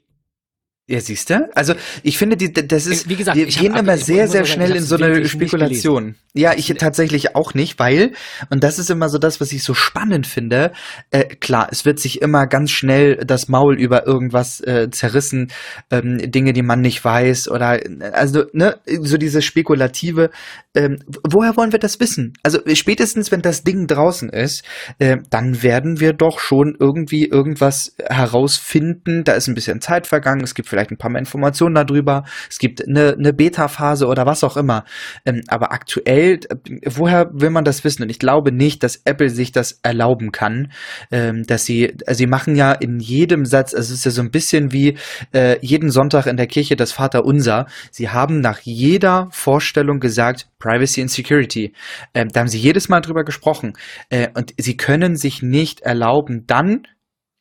[0.90, 1.50] ja, siehst du?
[1.54, 4.82] Also ich finde, die, das ist, wie gesagt, wir gehen immer sehr, sehr schnell in
[4.82, 6.14] so eine Spekulation.
[6.32, 8.12] Ja, ich tatsächlich auch nicht, weil,
[8.48, 10.72] und das ist immer so das, was ich so spannend finde,
[11.10, 15.50] äh, klar, es wird sich immer ganz schnell das Maul über irgendwas äh, zerrissen,
[15.90, 17.80] ähm, Dinge, die man nicht weiß, oder
[18.12, 20.30] also, ne, so diese Spekulative,
[20.74, 22.32] ähm, woher wollen wir das wissen?
[22.42, 24.64] Also spätestens, wenn das Ding draußen ist,
[25.00, 29.24] äh, dann werden wir doch schon irgendwie irgendwas herausfinden.
[29.24, 32.58] Da ist ein bisschen Zeit vergangen, es gibt vielleicht ein paar mehr Informationen darüber, es
[32.58, 34.84] gibt eine, eine Beta-Phase oder was auch immer.
[35.24, 38.02] Ähm, aber aktuell, äh, woher will man das wissen?
[38.02, 40.72] Und ich glaube nicht, dass Apple sich das erlauben kann,
[41.10, 44.22] ähm, dass sie, also sie machen ja in jedem Satz, also es ist ja so
[44.22, 44.96] ein bisschen wie
[45.34, 47.66] äh, jeden Sonntag in der Kirche das Vater Unser.
[47.90, 51.72] Sie haben nach jeder Vorstellung gesagt, Privacy and Security.
[52.14, 53.74] Ähm, da haben sie jedes Mal drüber gesprochen.
[54.10, 56.86] Äh, und sie können sich nicht erlauben, dann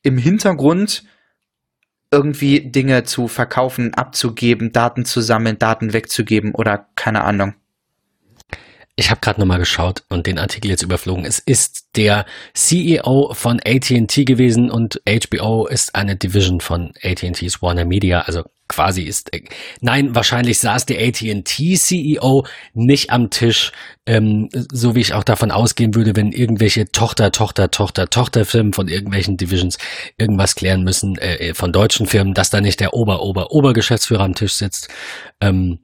[0.02, 1.04] im Hintergrund
[2.10, 7.54] irgendwie Dinge zu verkaufen, abzugeben, Daten zu sammeln, Daten wegzugeben oder keine Ahnung.
[8.96, 11.24] Ich habe gerade nochmal geschaut und den Artikel jetzt überflogen.
[11.24, 17.84] Es ist der CEO von AT&T gewesen und HBO ist eine Division von AT&T's Warner
[17.84, 19.42] Media, also quasi ist, äh,
[19.80, 23.72] nein, wahrscheinlich saß der AT&T-CEO nicht am Tisch,
[24.06, 28.88] ähm, so wie ich auch davon ausgehen würde, wenn irgendwelche Tochter, Tochter, Tochter, Tochterfirmen von
[28.88, 29.78] irgendwelchen Divisions
[30.16, 34.34] irgendwas klären müssen, äh, von deutschen Firmen, dass da nicht der Ober, Ober, Obergeschäftsführer am
[34.34, 34.88] Tisch sitzt.
[35.40, 35.80] Ähm,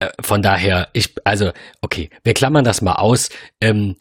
[0.00, 3.28] äh, von daher, ich, also, okay, wir klammern das mal aus.
[3.60, 3.96] Ähm,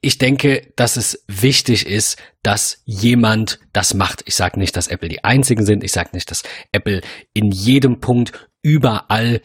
[0.00, 4.22] ich denke, dass es wichtig ist, dass jemand das macht.
[4.26, 5.84] Ich sage nicht, dass Apple die einzigen sind.
[5.84, 7.00] Ich sage nicht, dass Apple
[7.32, 8.32] in jedem Punkt
[8.62, 9.40] überall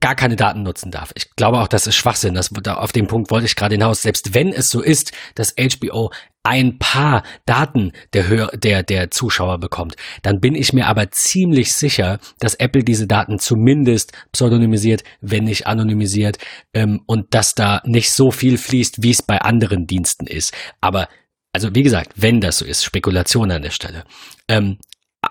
[0.00, 1.12] gar keine Daten nutzen darf.
[1.14, 2.34] Ich glaube auch, das ist Schwachsinn.
[2.34, 4.02] Das, auf den Punkt wollte ich gerade hinaus.
[4.02, 6.10] Selbst wenn es so ist, dass HBO
[6.44, 11.72] ein paar Daten der, Hör der, der Zuschauer bekommt, dann bin ich mir aber ziemlich
[11.74, 16.38] sicher, dass Apple diese Daten zumindest pseudonymisiert, wenn nicht anonymisiert,
[16.74, 20.54] ähm, und dass da nicht so viel fließt, wie es bei anderen Diensten ist.
[20.80, 21.08] Aber
[21.52, 24.04] also wie gesagt, wenn das so ist, Spekulation an der Stelle.
[24.48, 24.78] Ähm,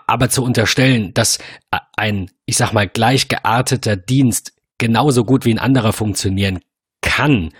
[0.07, 1.38] aber zu unterstellen, dass
[1.95, 6.59] ein, ich sag mal, gleich gearteter Dienst genauso gut wie ein anderer funktionieren
[7.01, 7.51] kann,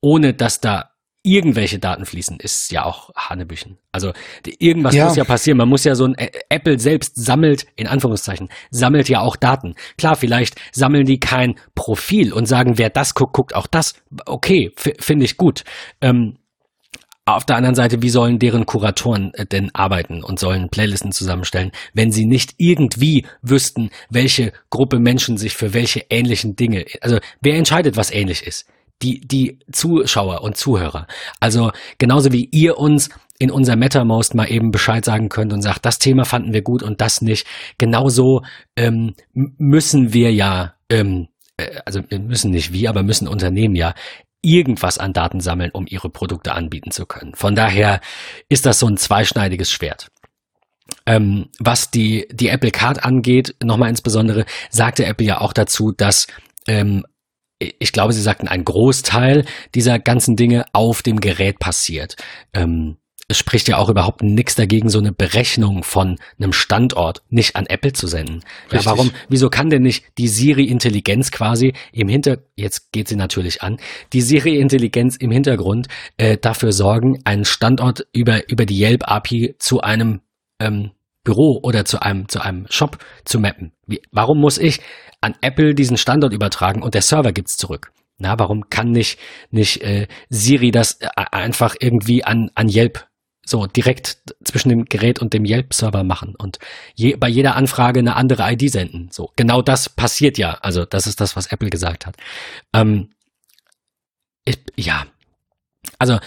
[0.00, 0.95] ohne dass da
[1.26, 3.78] irgendwelche Daten fließen, ist ja auch Hanebüchen.
[3.90, 4.12] Also
[4.44, 5.06] irgendwas ja.
[5.06, 5.58] muss ja passieren.
[5.58, 6.14] Man muss ja so ein
[6.48, 9.74] Apple selbst sammelt, in Anführungszeichen, sammelt ja auch Daten.
[9.98, 13.94] Klar, vielleicht sammeln die kein Profil und sagen, wer das guckt, guckt auch das.
[14.24, 15.64] Okay, finde ich gut.
[16.00, 16.36] Ähm,
[17.28, 21.72] auf der anderen Seite, wie sollen deren Kuratoren äh, denn arbeiten und sollen Playlisten zusammenstellen,
[21.92, 27.56] wenn sie nicht irgendwie wüssten, welche Gruppe Menschen sich für welche ähnlichen Dinge, also wer
[27.56, 28.66] entscheidet, was ähnlich ist?
[29.02, 31.06] Die, die Zuschauer und Zuhörer.
[31.38, 35.84] Also genauso wie ihr uns in unser MetaMost mal eben Bescheid sagen könnt und sagt,
[35.84, 37.46] das Thema fanden wir gut und das nicht.
[37.76, 38.42] Genauso
[38.74, 43.94] ähm, müssen wir ja ähm, äh, also müssen nicht wir, aber müssen Unternehmen ja
[44.42, 47.34] irgendwas an Daten sammeln, um ihre Produkte anbieten zu können.
[47.34, 48.00] Von daher
[48.48, 50.08] ist das so ein zweischneidiges Schwert.
[51.04, 56.28] Ähm, was die, die Apple Card angeht, nochmal insbesondere, sagte Apple ja auch dazu, dass
[56.68, 57.04] ähm,
[57.58, 59.44] ich glaube, sie sagten, ein Großteil
[59.74, 62.16] dieser ganzen Dinge auf dem Gerät passiert.
[62.52, 62.96] Ähm,
[63.28, 67.66] es spricht ja auch überhaupt nichts dagegen, so eine Berechnung von einem Standort nicht an
[67.66, 68.44] Apple zu senden.
[68.70, 73.62] Ja, warum, wieso kann denn nicht die Siri-Intelligenz quasi im Hinter, jetzt geht sie natürlich
[73.62, 73.78] an,
[74.12, 75.88] die Siri-Intelligenz im Hintergrund
[76.18, 80.20] äh, dafür sorgen, einen Standort über, über die Yelp-API zu einem
[80.60, 80.92] ähm,
[81.26, 82.96] Büro oder zu einem, zu einem Shop
[83.26, 83.72] zu mappen?
[83.86, 84.80] Wie, warum muss ich
[85.20, 87.92] an Apple diesen Standort übertragen und der Server gibt's zurück?
[88.16, 89.18] Na, warum kann nicht,
[89.50, 93.06] nicht äh, Siri das äh, einfach irgendwie an, an Yelp
[93.46, 96.58] so direkt zwischen dem Gerät und dem Yelp-Server machen und
[96.94, 99.08] je, bei jeder Anfrage eine andere ID senden.
[99.12, 100.54] So genau das passiert ja.
[100.62, 102.16] Also das ist das, was Apple gesagt hat.
[102.72, 103.10] Ähm,
[104.44, 105.06] ich, ja,
[105.98, 106.18] also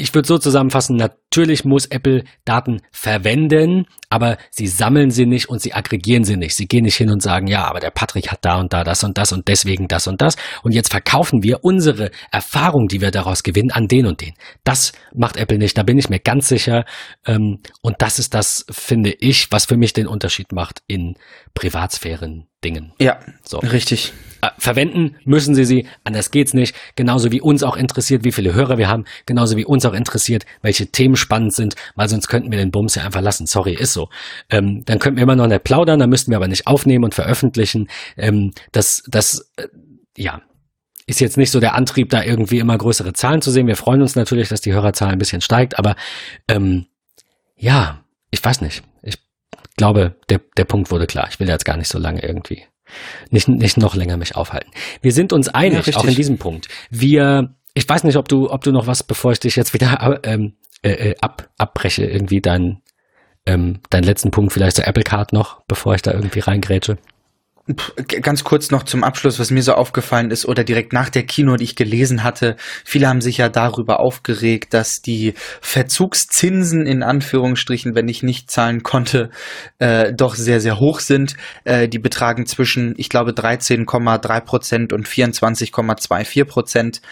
[0.00, 0.96] ich würde so zusammenfassen,
[1.32, 6.56] Natürlich muss Apple Daten verwenden, aber sie sammeln sie nicht und sie aggregieren sie nicht.
[6.56, 9.04] Sie gehen nicht hin und sagen, ja, aber der Patrick hat da und da das
[9.04, 10.34] und das und deswegen das und das.
[10.64, 14.34] Und jetzt verkaufen wir unsere Erfahrung, die wir daraus gewinnen, an den und den.
[14.64, 16.84] Das macht Apple nicht, da bin ich mir ganz sicher.
[17.24, 21.14] Ähm, und das ist das, finde ich, was für mich den Unterschied macht in
[21.54, 22.92] Privatsphären Dingen.
[23.00, 23.58] Ja, so.
[23.58, 24.12] richtig.
[24.42, 26.74] Äh, verwenden müssen sie sie, anders geht's nicht.
[26.96, 30.46] Genauso wie uns auch interessiert, wie viele Hörer wir haben, genauso wie uns auch interessiert,
[30.62, 33.46] welche Themen spannend sind, weil sonst könnten wir den Bums ja einfach lassen.
[33.46, 34.08] Sorry, ist so.
[34.50, 37.14] Ähm, dann könnten wir immer noch nicht plaudern, dann müssten wir aber nicht aufnehmen und
[37.14, 37.88] veröffentlichen.
[38.16, 39.68] Ähm, das, das, äh,
[40.16, 40.42] ja,
[41.06, 43.66] ist jetzt nicht so der Antrieb, da irgendwie immer größere Zahlen zu sehen.
[43.66, 45.96] Wir freuen uns natürlich, dass die Hörerzahl ein bisschen steigt, aber
[46.48, 46.86] ähm,
[47.56, 48.82] ja, ich weiß nicht.
[49.02, 49.18] Ich
[49.80, 51.26] glaube, der, der Punkt wurde klar.
[51.30, 52.64] Ich will jetzt gar nicht so lange irgendwie
[53.30, 54.70] nicht, nicht noch länger mich aufhalten.
[55.00, 56.68] Wir sind uns einig, ja, auch in diesem Punkt.
[56.90, 60.20] Wir, ich weiß nicht, ob du, ob du noch was, bevor ich dich jetzt wieder
[60.24, 62.82] ähm, äh, äh ab, abbreche, irgendwie deinen
[63.46, 66.98] ähm, deinen letzten Punkt vielleicht zur Apple Card noch, bevor ich da irgendwie reingrätsche.
[68.22, 71.56] Ganz kurz noch zum Abschluss, was mir so aufgefallen ist oder direkt nach der Kino,
[71.56, 72.56] die ich gelesen hatte.
[72.84, 78.82] Viele haben sich ja darüber aufgeregt, dass die Verzugszinsen in Anführungsstrichen, wenn ich nicht zahlen
[78.82, 79.30] konnte,
[79.78, 81.36] äh, doch sehr, sehr hoch sind.
[81.64, 87.02] Äh, die betragen zwischen, ich glaube, 13,3 Prozent und 24,24 Prozent,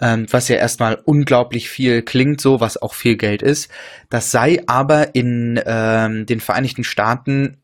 [0.00, 3.70] ähm, was ja erstmal unglaublich viel klingt, so was auch viel Geld ist.
[4.08, 7.58] Das sei aber in ähm, den Vereinigten Staaten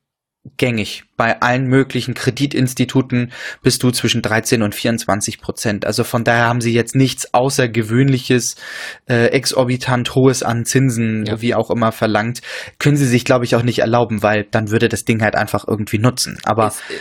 [0.56, 1.04] gängig.
[1.16, 3.32] Bei allen möglichen Kreditinstituten
[3.62, 5.86] bist du zwischen 13 und 24 Prozent.
[5.86, 8.56] Also von daher haben sie jetzt nichts Außergewöhnliches,
[9.08, 11.40] äh, exorbitant hohes an Zinsen, ja.
[11.40, 12.42] wie auch immer verlangt.
[12.78, 15.66] Können sie sich, glaube ich, auch nicht erlauben, weil dann würde das Ding halt einfach
[15.66, 16.38] irgendwie nutzen.
[16.44, 16.98] Aber es, äh,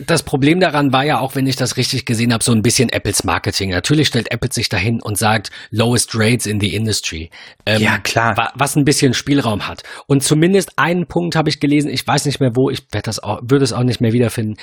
[0.00, 2.88] das Problem daran war ja auch, wenn ich das richtig gesehen habe, so ein bisschen
[2.88, 3.70] Apples Marketing.
[3.70, 7.30] Natürlich stellt Apple sich dahin und sagt lowest rates in the industry.
[7.64, 8.52] Ähm, ja, klar.
[8.56, 9.84] Was ein bisschen Spielraum hat.
[10.06, 13.20] Und zumindest einen Punkt habe ich gelesen, ich weiß nicht mehr wo, ich werde das
[13.20, 14.56] auch, würde es auch nicht mehr wiederfinden.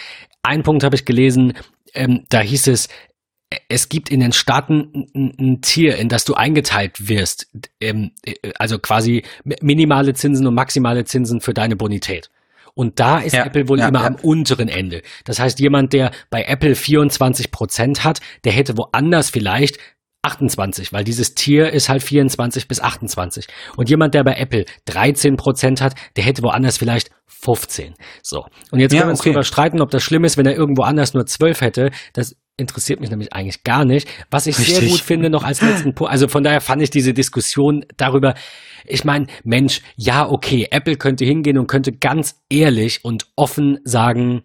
[0.43, 1.53] Einen Punkt habe ich gelesen,
[1.93, 2.89] ähm, da hieß es,
[3.67, 7.47] es gibt in den Staaten ein, ein Tier, in das du eingeteilt wirst,
[7.79, 9.23] ähm, äh, also quasi
[9.61, 12.29] minimale Zinsen und maximale Zinsen für deine Bonität.
[12.73, 14.07] Und da ist ja, Apple wohl ja, immer ja.
[14.07, 15.01] am unteren Ende.
[15.25, 19.77] Das heißt, jemand, der bei Apple 24 Prozent hat, der hätte woanders vielleicht
[20.23, 23.47] 28, weil dieses Tier ist halt 24 bis 28.
[23.75, 27.95] Und jemand, der bei Apple 13 Prozent hat, der hätte woanders vielleicht 15.
[28.21, 28.45] So.
[28.71, 29.29] Und jetzt können wir uns okay.
[29.29, 31.91] darüber streiten, ob das schlimm ist, wenn er irgendwo anders nur 12 hätte.
[32.13, 34.07] Das interessiert mich nämlich eigentlich gar nicht.
[34.29, 34.75] Was ich Richtig.
[34.75, 38.35] sehr gut finde, noch als letzten Punkt, also von daher fand ich diese Diskussion darüber,
[38.85, 44.43] ich meine, Mensch, ja, okay, Apple könnte hingehen und könnte ganz ehrlich und offen sagen,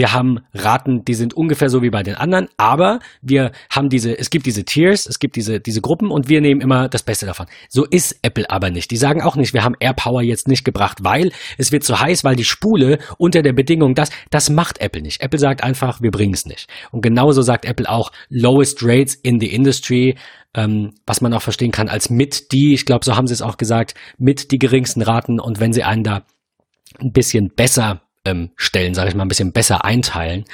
[0.00, 4.18] wir haben Raten, die sind ungefähr so wie bei den anderen, aber wir haben diese,
[4.18, 7.26] es gibt diese Tiers, es gibt diese, diese Gruppen und wir nehmen immer das Beste
[7.26, 7.44] davon.
[7.68, 8.90] So ist Apple aber nicht.
[8.90, 12.24] Die sagen auch nicht, wir haben AirPower jetzt nicht gebracht, weil es wird zu heiß,
[12.24, 15.20] weil die Spule unter der Bedingung das, das macht Apple nicht.
[15.20, 16.66] Apple sagt einfach, wir bringen es nicht.
[16.92, 20.16] Und genauso sagt Apple auch lowest rates in the industry,
[20.54, 23.42] ähm, was man auch verstehen kann als mit die, ich glaube, so haben sie es
[23.42, 26.22] auch gesagt, mit die geringsten Raten und wenn sie einen da
[26.98, 30.44] ein bisschen besser ähm, Stellen, sage ich mal, ein bisschen besser einteilen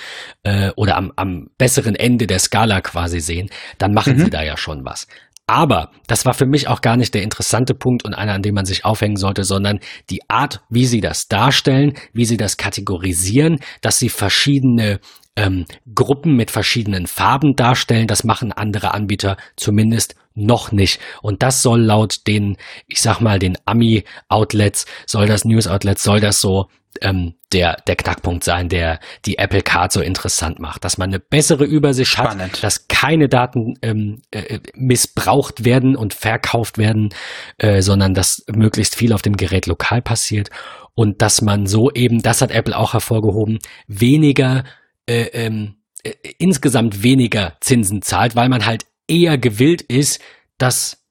[0.45, 4.25] äh, oder am, am besseren Ende der Skala quasi sehen, dann machen mhm.
[4.25, 5.07] sie da ja schon was.
[5.49, 8.55] Aber das war für mich auch gar nicht der interessante Punkt und einer, an dem
[8.55, 9.79] man sich aufhängen sollte, sondern
[10.11, 14.99] die Art, wie sie das darstellen, wie sie das kategorisieren, dass sie verschiedene
[15.37, 18.09] ähm, Gruppen mit verschiedenen Farben darstellen.
[18.09, 21.01] Das machen andere Anbieter zumindest noch nicht.
[21.22, 22.57] Und das soll laut den,
[22.87, 26.68] ich sag mal, den Ami-Outlets, soll das News-Outlets, soll das so
[27.03, 30.84] ähm, der, der Knackpunkt sein, der die Apple Card so interessant macht.
[30.84, 32.55] Dass man eine bessere Übersicht Spannend.
[32.55, 37.11] hat, dass keine Daten ähm, äh, missbraucht werden und verkauft werden,
[37.59, 40.51] äh, sondern dass möglichst viel auf dem Gerät lokal passiert
[40.95, 44.64] und dass man so eben, das hat Apple auch hervorgehoben, weniger
[45.07, 50.21] äh, ähm, äh, insgesamt weniger Zinsen zahlt, weil man halt eher gewillt ist,
[50.59, 51.05] dass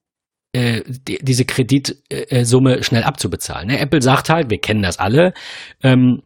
[0.54, 3.68] äh, die, diese Kreditsumme schnell abzubezahlen.
[3.68, 3.80] Ne?
[3.80, 5.34] Apple sagt halt, wir kennen das alle,
[5.84, 6.22] ähm,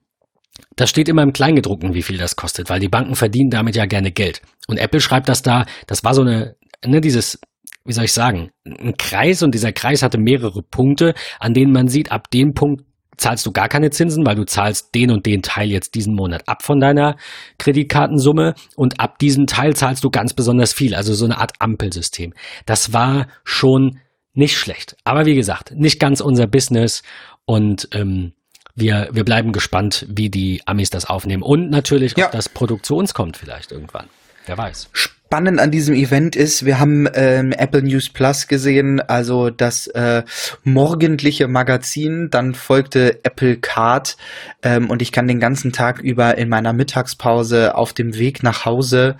[0.75, 3.85] das steht immer im Kleingedruckten, wie viel das kostet, weil die Banken verdienen damit ja
[3.85, 4.41] gerne Geld.
[4.67, 6.55] Und Apple schreibt das da, das war so eine,
[6.85, 7.39] ne, dieses,
[7.85, 11.87] wie soll ich sagen, ein Kreis und dieser Kreis hatte mehrere Punkte, an denen man
[11.87, 12.83] sieht, ab dem Punkt
[13.19, 16.47] zahlst du gar keine Zinsen, weil du zahlst den und den Teil jetzt diesen Monat
[16.47, 17.17] ab von deiner
[17.57, 22.33] Kreditkartensumme und ab diesem Teil zahlst du ganz besonders viel, also so eine Art Ampelsystem.
[22.65, 23.99] Das war schon
[24.33, 24.95] nicht schlecht.
[25.03, 27.03] Aber wie gesagt, nicht ganz unser Business
[27.45, 28.33] und ähm,
[28.75, 32.27] wir, wir bleiben gespannt, wie die Amis das aufnehmen und natürlich, ja.
[32.27, 34.07] ob das Produktionskommt vielleicht irgendwann.
[34.45, 34.89] Wer weiß.
[35.29, 40.23] Spannend an diesem Event ist, wir haben ähm, Apple News Plus gesehen, also das äh,
[40.63, 44.17] morgendliche Magazin, dann folgte Apple Card
[44.63, 48.65] ähm, und ich kann den ganzen Tag über in meiner Mittagspause auf dem Weg nach
[48.65, 49.17] Hause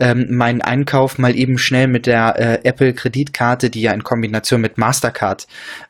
[0.00, 4.60] ähm, meinen Einkauf mal eben schnell mit der äh, Apple Kreditkarte, die ja in Kombination
[4.60, 5.46] mit Mastercard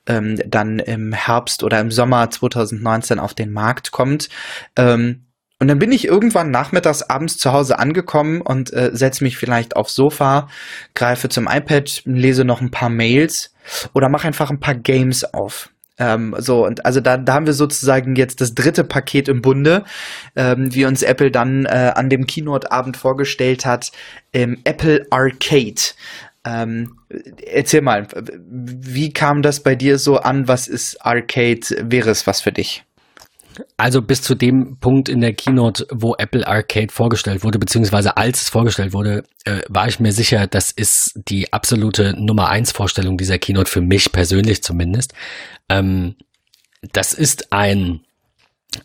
[0.07, 4.29] ähm, dann im Herbst oder im Sommer 2019 auf den Markt kommt,
[4.77, 5.23] ähm,
[5.63, 9.77] und dann bin ich irgendwann nachmittags abends zu Hause angekommen und äh, setze mich vielleicht
[9.77, 10.49] aufs Sofa,
[10.97, 13.55] greife zum iPad, lese noch ein paar Mails
[13.95, 15.71] oder mache einfach ein paar Games auf.
[15.99, 19.85] Ähm, so, und also da, da haben wir sozusagen jetzt das dritte Paket im Bunde,
[20.35, 23.93] ähm, wie uns Apple dann äh, an dem Keynote-Abend vorgestellt hat,
[24.33, 25.81] ähm, Apple Arcade.
[26.45, 26.97] Ähm,
[27.47, 28.09] erzähl mal,
[28.51, 30.49] wie kam das bei dir so an?
[30.49, 31.61] Was ist Arcade?
[31.85, 32.83] Wäre es was für dich?
[33.77, 38.43] Also bis zu dem Punkt in der Keynote, wo Apple Arcade vorgestellt wurde, beziehungsweise als
[38.43, 43.17] es vorgestellt wurde, äh, war ich mir sicher, das ist die absolute Nummer eins Vorstellung
[43.17, 45.15] dieser Keynote für mich persönlich zumindest.
[45.69, 46.17] Ähm,
[46.93, 48.01] das ist ein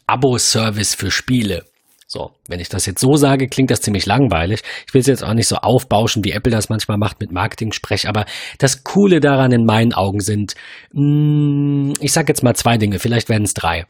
[0.05, 1.65] Abo-Service für Spiele.
[2.09, 4.61] So, wenn ich das jetzt so sage, klingt das ziemlich langweilig.
[4.87, 8.07] Ich will es jetzt auch nicht so aufbauschen, wie Apple das manchmal macht mit Marketing-Sprech,
[8.07, 8.25] aber
[8.59, 10.55] das Coole daran in meinen Augen sind,
[10.93, 13.85] mh, mm, ich sage jetzt mal zwei Dinge, vielleicht werden es drei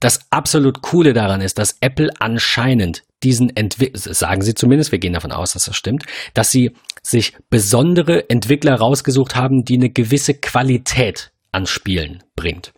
[0.00, 5.14] das absolut Coole daran ist, dass Apple anscheinend diesen Entwickler, sagen sie zumindest, wir gehen
[5.14, 6.04] davon aus, dass das stimmt,
[6.34, 6.72] dass sie
[7.02, 12.72] sich besondere Entwickler rausgesucht haben, die eine gewisse Qualität an Spielen bringt.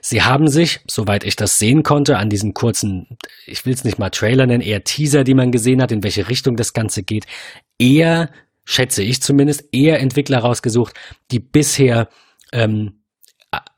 [0.00, 3.98] Sie haben sich, soweit ich das sehen konnte, an diesen kurzen, ich will es nicht
[3.98, 7.26] mal Trailer nennen, eher Teaser, die man gesehen hat, in welche Richtung das Ganze geht,
[7.78, 8.30] eher,
[8.64, 10.94] schätze ich zumindest, eher Entwickler rausgesucht,
[11.30, 12.08] die bisher
[12.52, 13.02] ähm,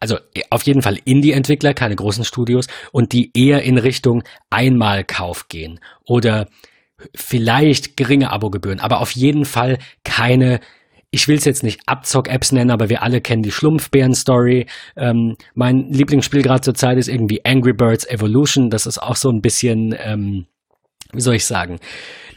[0.01, 0.19] also
[0.51, 6.49] auf jeden Fall Indie-Entwickler, keine großen Studios und die eher in Richtung Einmalkauf gehen oder
[7.15, 10.61] vielleicht geringe Abogebühren, aber auf jeden Fall keine
[11.15, 14.67] ich will es jetzt nicht Abzock-Apps nennen, aber wir alle kennen die Schlumpfbären-Story.
[14.97, 18.71] Ähm, mein Lieblingsspiel gerade zur Zeit ist irgendwie Angry Birds Evolution.
[18.71, 20.47] Das ist auch so ein bisschen ähm,
[21.15, 21.79] wie soll ich sagen,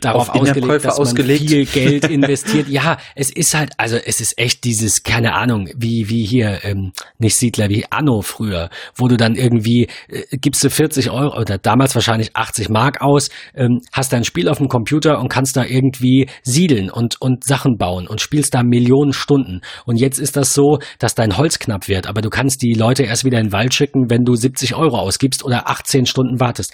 [0.02, 1.50] darauf ausgelegt, dass man ausgelegt.
[1.50, 2.68] viel Geld investiert.
[2.68, 6.92] ja, es ist halt, also es ist echt dieses, keine Ahnung, wie wie hier ähm,
[7.18, 11.58] nicht Siedler, wie Anno früher, wo du dann irgendwie äh, gibst du 40 Euro oder
[11.58, 15.64] damals wahrscheinlich 80 Mark aus, ähm, hast dein Spiel auf dem Computer und kannst da
[15.64, 19.62] irgendwie siedeln und und Sachen bauen und spielst da Millionen Stunden.
[19.86, 23.04] Und jetzt ist das so, dass dein Holz knapp wird, aber du kannst die Leute
[23.04, 26.74] erst wieder in den Wald schicken, wenn du 70 Euro ausgibst oder 18 Stunden wartest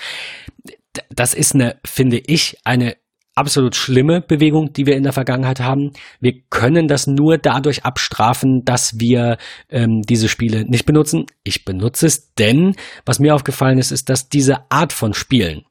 [1.09, 2.95] das ist eine, finde ich, eine
[3.35, 5.91] absolut schlimme Bewegung, die wir in der Vergangenheit haben.
[6.19, 9.37] Wir können das nur dadurch abstrafen, dass wir
[9.69, 11.25] ähm, diese Spiele nicht benutzen.
[11.43, 12.75] Ich benutze es, denn
[13.05, 15.63] was mir aufgefallen ist, ist, dass diese Art von Spielen,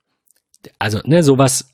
[0.78, 1.72] also ne, sowas,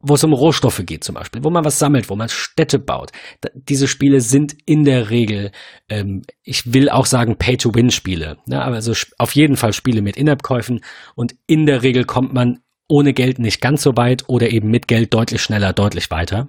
[0.00, 3.10] wo es um Rohstoffe geht zum Beispiel, wo man was sammelt, wo man Städte baut,
[3.40, 5.50] da, diese Spiele sind in der Regel,
[5.88, 10.82] ähm, ich will auch sagen Pay-to-Win-Spiele, ne, aber also auf jeden Fall Spiele mit In-App-Käufen
[11.14, 14.88] und in der Regel kommt man ohne Geld nicht ganz so weit oder eben mit
[14.88, 16.48] Geld deutlich schneller, deutlich weiter.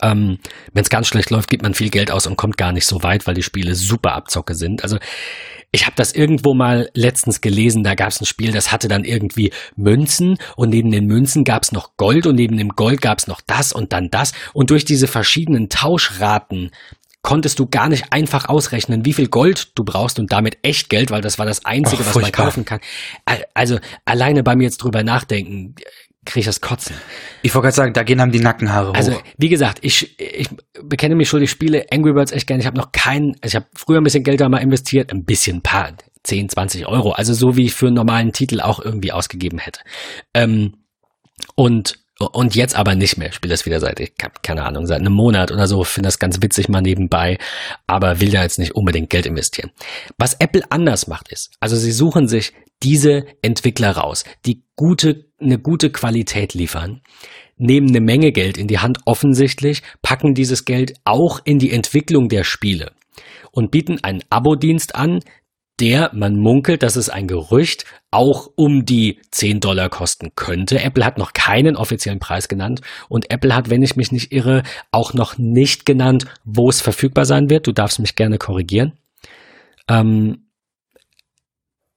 [0.00, 0.38] Ähm,
[0.72, 3.02] Wenn es ganz schlecht läuft, gibt man viel Geld aus und kommt gar nicht so
[3.02, 4.82] weit, weil die Spiele super Abzocke sind.
[4.82, 4.98] Also
[5.72, 9.04] ich habe das irgendwo mal letztens gelesen, da gab es ein Spiel, das hatte dann
[9.04, 13.18] irgendwie Münzen und neben den Münzen gab es noch Gold und neben dem Gold gab
[13.18, 14.32] es noch das und dann das.
[14.52, 16.70] Und durch diese verschiedenen Tauschraten
[17.22, 21.10] konntest du gar nicht einfach ausrechnen, wie viel Gold du brauchst und damit echt Geld,
[21.10, 22.80] weil das war das Einzige, Och, was man kaufen kann.
[23.54, 25.76] Also alleine bei mir jetzt drüber nachdenken,
[26.24, 26.96] kriege ich das Kotzen.
[27.42, 28.94] Ich wollte gerade sagen, da gehen haben die Nackenhaare hoch.
[28.94, 30.48] Also, wie gesagt, ich, ich
[30.82, 32.60] bekenne mich schuldig, spiele Angry Birds echt gerne.
[32.60, 35.24] Ich habe noch keinen, also ich habe früher ein bisschen Geld da mal investiert, ein
[35.24, 35.92] bisschen, paar,
[36.22, 37.12] 10, 20 Euro.
[37.12, 39.80] Also so wie ich für einen normalen Titel auch irgendwie ausgegeben hätte.
[40.34, 40.74] Ähm,
[41.56, 41.98] und
[42.30, 43.28] und jetzt aber nicht mehr.
[43.28, 45.84] Ich spiele das wieder seit, ich hab, keine Ahnung, seit einem Monat oder so.
[45.84, 47.38] Finde das ganz witzig mal nebenbei,
[47.86, 49.70] aber will da jetzt nicht unbedingt Geld investieren.
[50.18, 52.52] Was Apple anders macht ist, also sie suchen sich
[52.82, 57.00] diese Entwickler raus, die gute, eine gute Qualität liefern,
[57.56, 62.28] nehmen eine Menge Geld in die Hand offensichtlich, packen dieses Geld auch in die Entwicklung
[62.28, 62.92] der Spiele
[63.52, 65.20] und bieten einen Abo-Dienst an,
[65.80, 70.80] der, man munkelt, dass es ein Gerücht, auch um die 10 Dollar kosten könnte.
[70.80, 74.62] Apple hat noch keinen offiziellen Preis genannt und Apple hat, wenn ich mich nicht irre,
[74.92, 77.66] auch noch nicht genannt, wo es verfügbar sein wird.
[77.66, 78.92] Du darfst mich gerne korrigieren.
[79.88, 80.46] Ähm,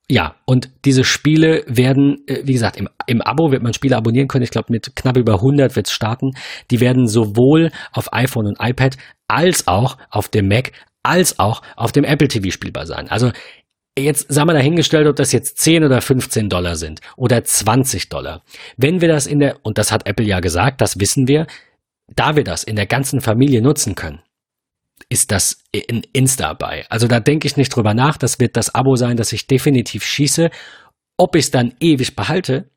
[0.10, 4.28] ja, und diese Spiele werden, äh, wie gesagt, im, im Abo wird man Spiele abonnieren
[4.28, 4.44] können.
[4.44, 6.32] Ich glaube, mit knapp über 100 wird es starten.
[6.72, 8.98] Die werden sowohl auf iPhone und iPad
[9.28, 10.72] als auch auf dem Mac
[11.06, 13.08] als auch auf dem Apple TV spielbar sein.
[13.10, 13.32] Also
[13.98, 18.44] Jetzt sagen wir dahingestellt, ob das jetzt 10 oder 15 Dollar sind oder 20 Dollar.
[18.76, 21.48] Wenn wir das in der, und das hat Apple ja gesagt, das wissen wir,
[22.14, 24.22] da wir das in der ganzen Familie nutzen können,
[25.08, 26.86] ist das in Insta bei.
[26.90, 28.18] Also da denke ich nicht drüber nach.
[28.18, 30.50] Das wird das Abo sein, das ich definitiv schieße.
[31.18, 32.70] Ob ich es dann ewig behalte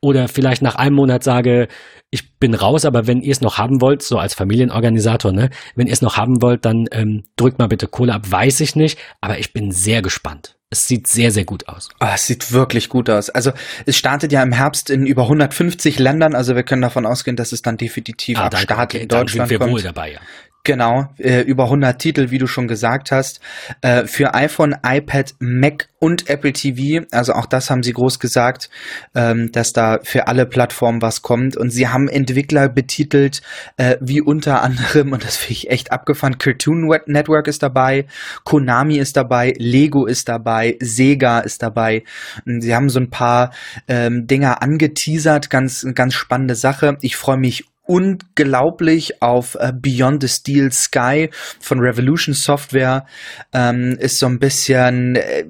[0.00, 1.68] oder vielleicht nach einem Monat sage,
[2.10, 5.86] ich bin raus, aber wenn ihr es noch haben wollt, so als Familienorganisator, ne, wenn
[5.86, 8.98] ihr es noch haben wollt, dann ähm, drückt mal bitte Kohle ab, weiß ich nicht,
[9.20, 10.56] aber ich bin sehr gespannt.
[10.72, 11.88] Es sieht sehr, sehr gut aus.
[12.00, 13.28] Oh, es sieht wirklich gut aus.
[13.28, 13.52] Also
[13.86, 17.52] es startet ja im Herbst in über 150 Ländern, also wir können davon ausgehen, dass
[17.52, 19.72] es dann definitiv ah, ab Start okay, in Deutschland dann sind wir kommt.
[19.72, 20.20] wohl dabei, ja.
[20.62, 23.40] Genau, äh, über 100 Titel, wie du schon gesagt hast,
[23.80, 27.06] äh, für iPhone, iPad, Mac und Apple TV.
[27.12, 28.68] Also auch das haben sie groß gesagt,
[29.14, 31.56] ähm, dass da für alle Plattformen was kommt.
[31.56, 33.40] Und sie haben Entwickler betitelt,
[33.78, 38.04] äh, wie unter anderem, und das finde ich echt abgefahren, Cartoon Network ist dabei,
[38.44, 42.04] Konami ist dabei, Lego ist dabei, Sega ist dabei.
[42.44, 43.52] Und sie haben so ein paar
[43.88, 46.98] ähm, Dinger angeteasert, ganz, ganz spannende Sache.
[47.00, 51.28] Ich freue mich unglaublich auf äh, Beyond the Steel Sky
[51.58, 53.04] von Revolution Software.
[53.52, 55.44] Ähm, ist so ein bisschen äh,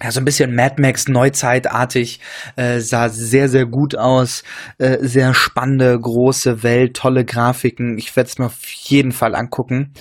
[0.00, 2.20] ja, so ein bisschen Mad Max Neuzeitartig,
[2.56, 4.44] äh, sah sehr, sehr gut aus,
[4.78, 7.98] äh, sehr spannende, große Welt, tolle Grafiken.
[7.98, 9.92] Ich werde es mir auf jeden Fall angucken.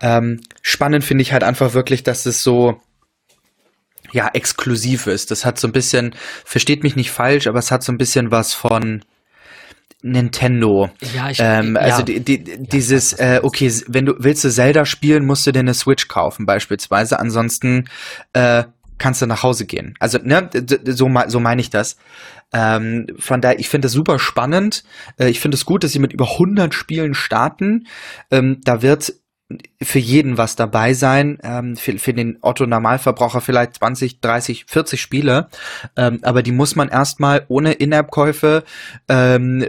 [0.00, 2.80] Ähm, spannend finde ich halt einfach wirklich, dass es so
[4.10, 5.30] ja exklusiv ist.
[5.30, 6.14] Das hat so ein bisschen,
[6.44, 9.04] versteht mich nicht falsch, aber es hat so ein bisschen was von
[10.04, 10.90] Nintendo.
[11.14, 12.04] Ja, ich, ähm, also ja.
[12.04, 15.72] die, die, dieses, äh, okay, wenn du willst du Zelda spielen, musst du dir eine
[15.72, 17.18] Switch kaufen beispielsweise.
[17.18, 17.88] Ansonsten
[18.34, 18.64] äh,
[18.98, 19.94] kannst du nach Hause gehen.
[20.00, 20.50] Also ne,
[20.84, 21.96] so, so meine ich das.
[22.52, 24.84] Ähm, von daher, ich finde es super spannend.
[25.18, 27.86] Äh, ich finde es gut, dass sie mit über 100 Spielen starten.
[28.30, 29.14] Ähm, da wird
[29.84, 35.48] für jeden was dabei sein, ähm, für, für den Otto-Normalverbraucher vielleicht 20, 30, 40 Spiele,
[35.96, 38.64] ähm, aber die muss man erstmal ohne In-App-Käufe,
[39.08, 39.66] ähm,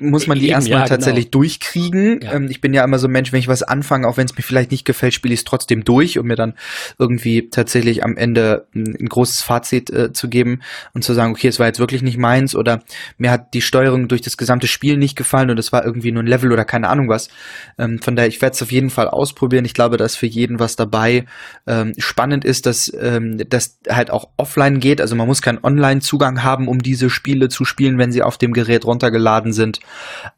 [0.00, 1.42] muss man die erstmal ja, tatsächlich genau.
[1.42, 2.20] durchkriegen.
[2.22, 2.34] Ja.
[2.34, 4.36] Ähm, ich bin ja immer so ein Mensch, wenn ich was anfange, auch wenn es
[4.36, 6.54] mir vielleicht nicht gefällt, spiele ich es trotzdem durch, um mir dann
[6.98, 10.60] irgendwie tatsächlich am Ende ein, ein großes Fazit äh, zu geben
[10.94, 12.82] und zu sagen, okay, es war jetzt wirklich nicht meins oder
[13.18, 16.22] mir hat die Steuerung durch das gesamte Spiel nicht gefallen und es war irgendwie nur
[16.22, 17.28] ein Level oder keine Ahnung was.
[17.78, 19.35] Ähm, von daher, ich werde es auf jeden Fall ausprobieren.
[19.64, 21.26] Ich glaube, da ist für jeden was dabei.
[21.66, 25.00] Ähm, spannend ist, dass ähm, das halt auch offline geht.
[25.00, 28.52] Also man muss keinen Online-Zugang haben, um diese Spiele zu spielen, wenn sie auf dem
[28.52, 29.80] Gerät runtergeladen sind.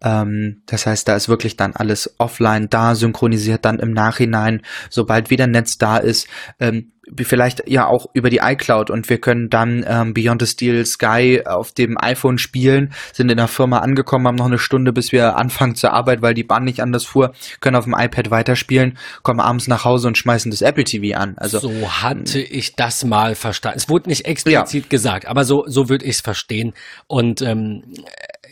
[0.02, 5.30] Ähm, das heißt, da ist wirklich dann alles offline da, synchronisiert dann im Nachhinein, sobald
[5.30, 6.28] wieder Netz da ist.
[6.60, 10.84] Ähm, vielleicht ja auch über die iCloud und wir können dann ähm, Beyond the Steel
[10.86, 15.12] Sky auf dem iPhone spielen, sind in der Firma angekommen, haben noch eine Stunde, bis
[15.12, 18.98] wir anfangen zur Arbeit, weil die Bahn nicht anders fuhr, können auf dem iPad weiterspielen,
[19.22, 21.36] kommen abends nach Hause und schmeißen das Apple TV an.
[21.38, 23.78] Also so hatte ich das mal verstanden.
[23.78, 24.88] Es wurde nicht explizit ja.
[24.88, 26.74] gesagt, aber so so würde ich es verstehen
[27.06, 27.82] und ähm,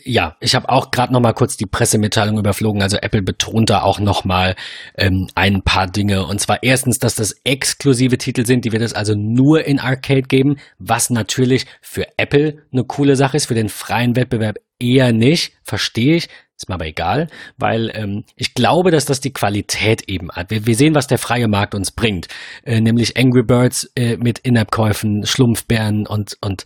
[0.07, 2.81] ja, ich habe auch gerade noch mal kurz die Pressemitteilung überflogen.
[2.81, 4.55] Also Apple betont da auch noch mal
[4.97, 6.25] ähm, ein paar Dinge.
[6.25, 10.23] Und zwar erstens, dass das exklusive Titel sind, die wird es also nur in Arcade
[10.23, 15.53] geben, was natürlich für Apple eine coole Sache ist, für den freien Wettbewerb eher nicht.
[15.63, 16.29] Verstehe ich.
[16.55, 17.27] Ist mir aber egal,
[17.57, 20.49] weil ähm, ich glaube, dass das die Qualität eben hat.
[20.49, 22.29] Wir, wir sehen, was der freie Markt uns bringt.
[22.63, 26.65] Äh, nämlich Angry Birds äh, mit In-App-Käufen, Schlumpfbären und, und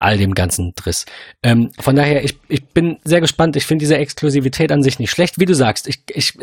[0.00, 1.06] all dem ganzen Driss.
[1.42, 3.56] Ähm, von daher, ich, ich bin sehr gespannt.
[3.56, 5.38] Ich finde diese Exklusivität an sich nicht schlecht.
[5.38, 6.34] Wie du sagst, ich, ich,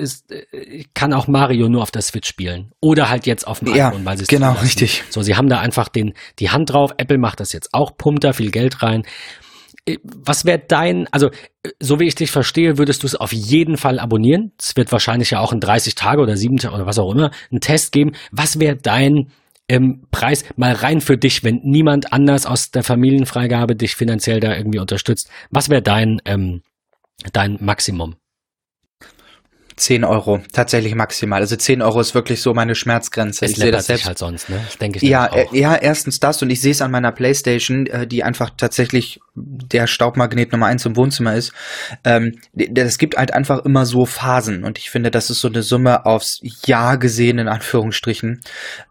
[0.51, 2.71] ich kann auch Mario nur auf der Switch spielen.
[2.81, 5.03] Oder halt jetzt auf dem ja, iPhone, weil sie es Genau, richtig.
[5.09, 6.91] So, sie haben da einfach den, die Hand drauf.
[6.97, 9.03] Apple macht das jetzt auch, pumpt da viel Geld rein.
[9.85, 11.29] Äh, was wäre dein, also
[11.79, 14.51] so wie ich dich verstehe, würdest du es auf jeden Fall abonnieren.
[14.59, 17.31] Es wird wahrscheinlich ja auch in 30 Tage oder 7 Tage oder was auch immer
[17.51, 18.13] einen Test geben.
[18.31, 19.31] Was wäre dein
[19.67, 24.55] ähm, Preis mal rein für dich, wenn niemand anders aus der Familienfreigabe dich finanziell da
[24.55, 25.29] irgendwie unterstützt?
[25.49, 26.61] Was wäre dein, ähm,
[27.33, 28.15] dein Maximum?
[29.77, 31.41] 10 Euro, tatsächlich maximal.
[31.41, 33.45] Also 10 Euro ist wirklich so meine Schmerzgrenze.
[33.45, 34.61] Es ich sehe das selbst halt sonst, ne?
[34.65, 35.35] Das denke ich ja, auch.
[35.35, 39.19] Äh, ja, erstens das und ich sehe es an meiner Playstation, äh, die einfach tatsächlich
[39.35, 41.51] der Staubmagnet Nummer eins im Wohnzimmer ist.
[42.05, 45.61] Ähm, es gibt halt einfach immer so Phasen und ich finde, das ist so eine
[45.61, 48.41] Summe aufs Jahr gesehen in Anführungsstrichen,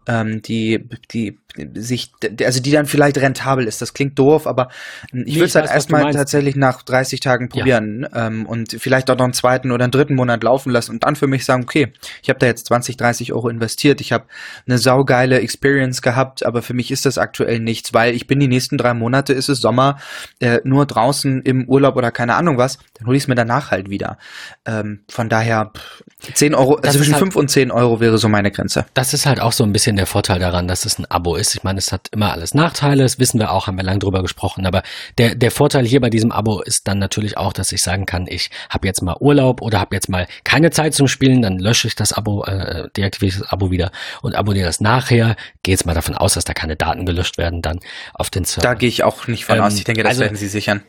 [0.07, 1.39] ähm, die die
[1.73, 2.11] sich,
[2.43, 3.81] also die dann vielleicht rentabel ist.
[3.81, 4.69] Das klingt doof, aber
[5.07, 8.27] ich nee, würde es halt erstmal tatsächlich nach 30 Tagen probieren ja.
[8.27, 11.15] ähm, und vielleicht auch noch einen zweiten oder einen dritten Monat laufen lassen und dann
[11.15, 14.25] für mich sagen, okay, ich habe da jetzt 20, 30 Euro investiert, ich habe
[14.67, 18.47] eine saugeile Experience gehabt, aber für mich ist das aktuell nichts, weil ich bin die
[18.47, 19.97] nächsten drei Monate, ist es Sommer,
[20.39, 23.71] äh, nur draußen im Urlaub oder keine Ahnung was, dann hole ich es mir danach
[23.71, 24.17] halt wieder.
[24.65, 26.03] Ähm, von daher, pff,
[26.33, 28.85] 10 Euro, also zwischen halt, 5 und 10 Euro wäre so meine Grenze.
[28.93, 31.44] Das ist halt auch so ein bisschen der Vorteil daran, dass es ein Abo ist
[31.47, 31.55] ist.
[31.55, 34.21] Ich meine, es hat immer alles Nachteile, das wissen wir auch, haben wir lange drüber
[34.21, 34.65] gesprochen.
[34.65, 34.83] Aber
[35.17, 38.25] der, der Vorteil hier bei diesem Abo ist dann natürlich auch, dass ich sagen kann,
[38.27, 41.87] ich habe jetzt mal Urlaub oder habe jetzt mal keine Zeit zum Spielen, dann lösche
[41.87, 43.91] ich das Abo, äh, deaktiviere ich das Abo wieder
[44.21, 45.35] und abonniere das nachher.
[45.63, 47.79] Gehe jetzt mal davon aus, dass da keine Daten gelöscht werden dann
[48.13, 48.61] auf den Server.
[48.67, 49.75] Da gehe ich auch nicht von Ähm, aus.
[49.77, 50.83] Ich denke, das also- werden sie sichern.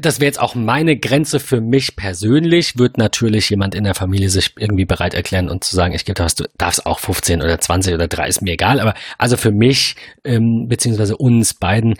[0.00, 4.30] Das wäre jetzt auch meine Grenze für mich persönlich, wird natürlich jemand in der Familie
[4.30, 7.94] sich irgendwie bereit erklären und zu sagen, ich gebe du darfst auch 15 oder 20
[7.94, 11.94] oder 3, ist mir egal, aber also für mich, ähm, beziehungsweise uns beiden,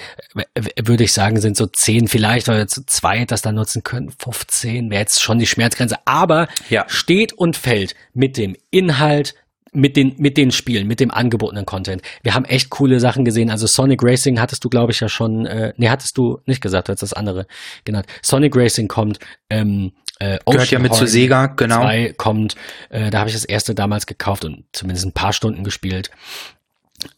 [0.55, 3.83] äh, würde ich sagen, sind so 10 vielleicht, weil wir zu zweit das dann nutzen
[3.83, 6.85] können, 15 wäre jetzt schon die Schmerzgrenze, aber Ja.
[6.89, 9.35] steht und fällt mit dem Inhalt,
[9.73, 12.03] mit den, mit den Spielen, mit dem angebotenen Content.
[12.23, 13.51] Wir haben echt coole Sachen gesehen.
[13.51, 16.89] Also Sonic Racing hattest du, glaube ich, ja schon, äh, nee, hattest du nicht gesagt,
[16.89, 17.47] du hast das andere
[17.85, 18.07] genannt.
[18.23, 19.19] Sonic Racing kommt,
[19.51, 21.83] ähm, äh, Gehört ja mit zu Oceanhorn Sega, genau.
[21.83, 22.57] 2 kommt,
[22.91, 26.11] äh, da habe ich das erste damals gekauft und zumindest ein paar Stunden gespielt.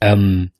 [0.01, 0.51] Ähm,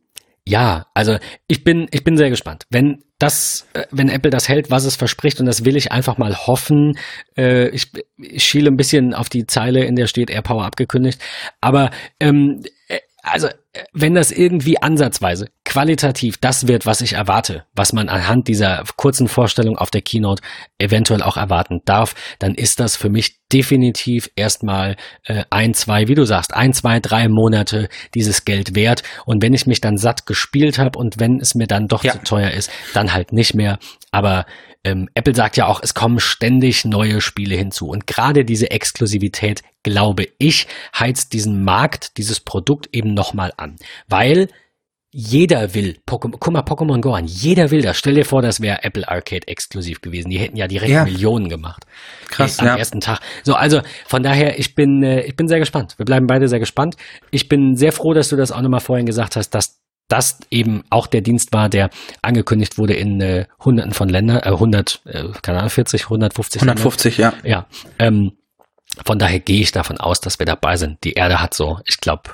[0.51, 2.65] ja, also ich bin, ich bin sehr gespannt.
[2.71, 6.19] Wenn das, äh, wenn Apple das hält, was es verspricht, und das will ich einfach
[6.19, 6.99] mal hoffen.
[7.37, 11.21] Äh, ich, ich schiele ein bisschen auf die Zeile, in der steht AirPower abgekündigt.
[11.61, 13.49] Aber ähm, äh, also,
[13.93, 19.29] wenn das irgendwie ansatzweise qualitativ das wird, was ich erwarte, was man anhand dieser kurzen
[19.29, 20.43] Vorstellung auf der Keynote
[20.79, 26.17] eventuell auch erwarten darf, dann ist das für mich definitiv erstmal äh, ein, zwei, wie
[26.17, 29.05] du sagst, ein, zwei, drei Monate dieses Geld wert.
[29.27, 32.13] Und wenn ich mich dann satt gespielt habe und wenn es mir dann doch Ja.
[32.13, 33.79] zu teuer ist, dann halt nicht mehr.
[34.11, 34.47] Aber
[34.85, 37.89] ähm, Apple sagt ja auch, es kommen ständig neue Spiele hinzu.
[37.89, 40.67] Und gerade diese Exklusivität, glaube ich,
[40.99, 43.77] heizt diesen Markt, dieses Produkt eben nochmal an.
[44.09, 44.49] Weil
[45.13, 47.99] jeder will, Pokémon, guck mal, Pokémon Go an, jeder will das.
[47.99, 50.31] Stell dir vor, das wäre Apple Arcade exklusiv gewesen.
[50.31, 51.05] Die hätten ja direkt Ja.
[51.05, 51.85] Millionen gemacht.
[52.29, 52.77] Krass, am ja.
[52.77, 53.21] ersten Tag.
[53.43, 55.99] So, also von daher, ich bin, äh, ich bin sehr gespannt.
[55.99, 56.97] Wir bleiben beide sehr gespannt.
[57.33, 59.80] Ich bin sehr froh, dass du das auch nochmal vorhin gesagt hast, dass
[60.11, 61.91] das eben auch der Dienst war, der
[62.23, 66.73] angekündigt wurde in äh, Hunderten von Ländern, äh, 100, äh, keine Ahnung, 40, 150 Länder.
[66.73, 67.33] 150, ja.
[67.45, 67.67] Ja,
[67.99, 68.33] ähm,
[69.05, 71.03] von daher gehe ich davon aus, dass wir dabei sind.
[71.05, 72.31] Die Erde hat so, ich glaube,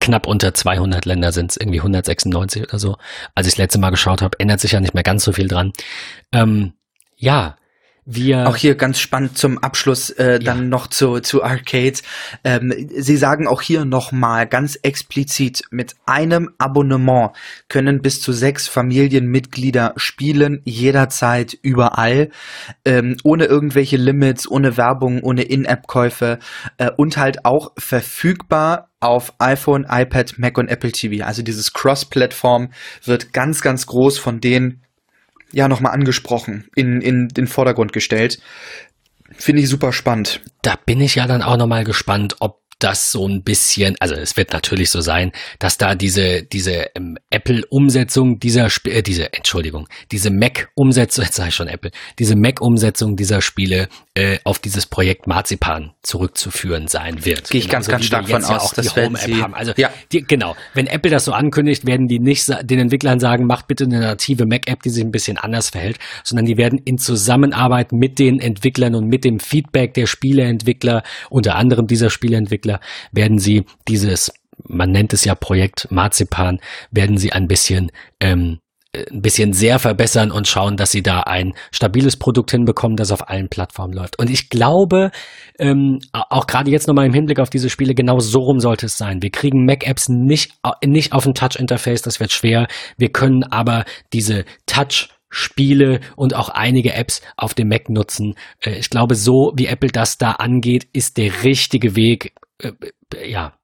[0.00, 2.96] knapp unter 200 Länder sind es, irgendwie 196 oder so.
[3.34, 5.46] Als ich das letzte Mal geschaut habe, ändert sich ja nicht mehr ganz so viel
[5.46, 5.72] dran.
[6.32, 6.72] Ähm,
[7.16, 7.56] ja,
[8.04, 8.48] wir...
[8.48, 10.64] Auch hier ganz spannend zum Abschluss äh, dann Ja.
[10.64, 12.02] noch zu, zu Arcades.
[12.42, 17.30] Ähm, Sie sagen auch hier nochmal ganz explizit, mit einem Abonnement
[17.68, 22.30] können bis zu sechs Familienmitglieder spielen, jederzeit, überall,
[22.84, 26.38] ähm, ohne irgendwelche Limits, ohne Werbung, ohne In-App-Käufe
[26.78, 31.24] äh, und halt auch verfügbar auf iPhone, iPad, Mac und Apple TV.
[31.24, 32.70] Also dieses Cross-Plattform
[33.04, 34.81] wird ganz, ganz groß von denen
[35.52, 38.40] ja nochmal angesprochen, in, in den Vordergrund gestellt.
[39.36, 40.40] Finde ich super spannend.
[40.62, 44.36] da bin ich ja dann auch nochmal gespannt, ob das so ein bisschen, also es
[44.36, 49.88] wird natürlich so sein, dass da diese, diese ähm, Apple-Umsetzung dieser, Sp äh, diese, Entschuldigung,
[50.10, 55.26] diese Mac-Umsetzung, jetzt sage ich schon Apple, diese Mac-Umsetzung dieser Spiele äh, auf dieses Projekt
[55.26, 57.48] Marzipan zurückzuführen sein wird.
[57.48, 59.16] Gehe ich ganz, ganz wie stark wir jetzt von ja aus, auch die das werden
[59.16, 59.54] Home-App sie- haben.
[59.54, 59.90] Also ja.
[60.12, 63.84] die, genau, wenn Apple das so ankündigt, werden die nicht den Entwicklern sagen, macht bitte
[63.84, 68.18] eine native Mac-App, die sich ein bisschen anders verhält, sondern die werden in Zusammenarbeit mit
[68.18, 72.80] den Entwicklern und mit dem Feedback der Spieleentwickler, unter anderem dieser Spieleentwickler,
[73.12, 74.30] werden sie dieses,
[74.68, 76.60] man nennt es ja Projekt Marzipan,
[76.90, 77.90] werden sie ein bisschen
[78.20, 78.58] ähm, äh,
[78.94, 83.28] ein bisschen sehr verbessern und schauen, dass sie da ein stabiles Produkt hinbekommen, das auf
[83.30, 84.18] allen Plattformen läuft.
[84.18, 85.10] Und ich glaube,
[85.58, 88.98] ähm, auch gerade jetzt nochmal im Hinblick auf diese Spiele, genau so rum sollte es
[88.98, 89.22] sein.
[89.22, 92.66] Wir kriegen Mac-Apps nicht, au- nicht auf ein Touch-Interface, das wird schwer.
[92.98, 98.34] Wir können aber diese Touch- Spiele und auch einige Apps auf dem Mac nutzen.
[98.60, 102.34] Äh, Ich glaube, so wie Apple das da angeht, ist der richtige Weg.
[102.58, 102.72] Äh,
[103.16, 103.54] äh, Ja,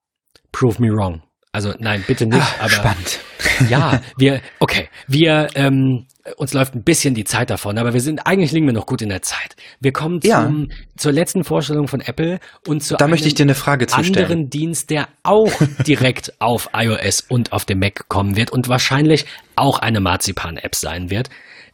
[0.51, 1.21] prove me wrong.
[1.53, 2.41] Also nein, bitte nicht.
[2.41, 3.19] Ah, aber spannend.
[3.71, 8.27] ja, wir, okay, wir, ähm, uns läuft ein bisschen die Zeit davon, aber wir sind,
[8.27, 9.57] eigentlich liegen wir noch gut in der Zeit.
[9.81, 10.45] Wir kommen Ja.
[10.45, 13.87] zum, zur letzten Vorstellung von Apple und zu Da möchte ich dir einem eine Frage
[13.93, 15.53] anderen Dienst, der auch
[15.87, 19.25] direkt auf iOS und auf dem Mac kommen wird und wahrscheinlich
[19.57, 21.31] auch eine Marzipan-App sein wird.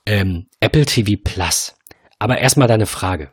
[0.06, 1.74] Ähm, Apple TV Plus.
[2.18, 3.30] Aber erstmal deine Frage.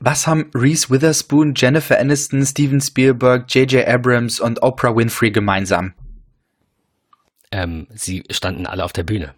[0.00, 3.86] Was haben Reese Witherspoon, Jennifer Aniston, Steven Spielberg, J.J.
[3.86, 5.94] Abrams und Oprah Winfrey gemeinsam?
[7.50, 9.34] Ähm, sie standen alle auf der Bühne.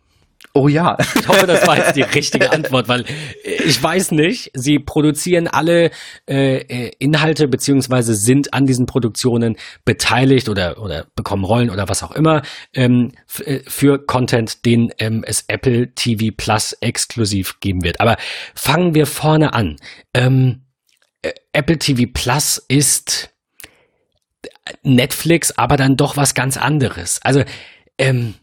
[0.53, 0.97] Oh ja.
[1.14, 3.03] Ich hoffe, das war jetzt die richtige Antwort, weil
[3.45, 5.91] äh, ich weiß nicht, sie produzieren alle
[6.28, 12.03] äh, äh, Inhalte beziehungsweise sind an diesen Produktionen beteiligt oder oder bekommen Rollen oder was
[12.03, 12.43] auch immer
[12.74, 13.12] ähm,
[13.45, 18.01] äh, für Content, den ähm, es Apple TV Plus exklusiv geben wird.
[18.01, 18.16] Aber
[18.55, 19.76] fangen wir vorne an.
[20.14, 20.62] Ähm,
[21.22, 23.30] äh, Apple TV Plus ist
[24.82, 27.20] Netflix, aber dann doch was ganz anderes.
[27.22, 27.45] Also
[27.99, 28.34] Ähm,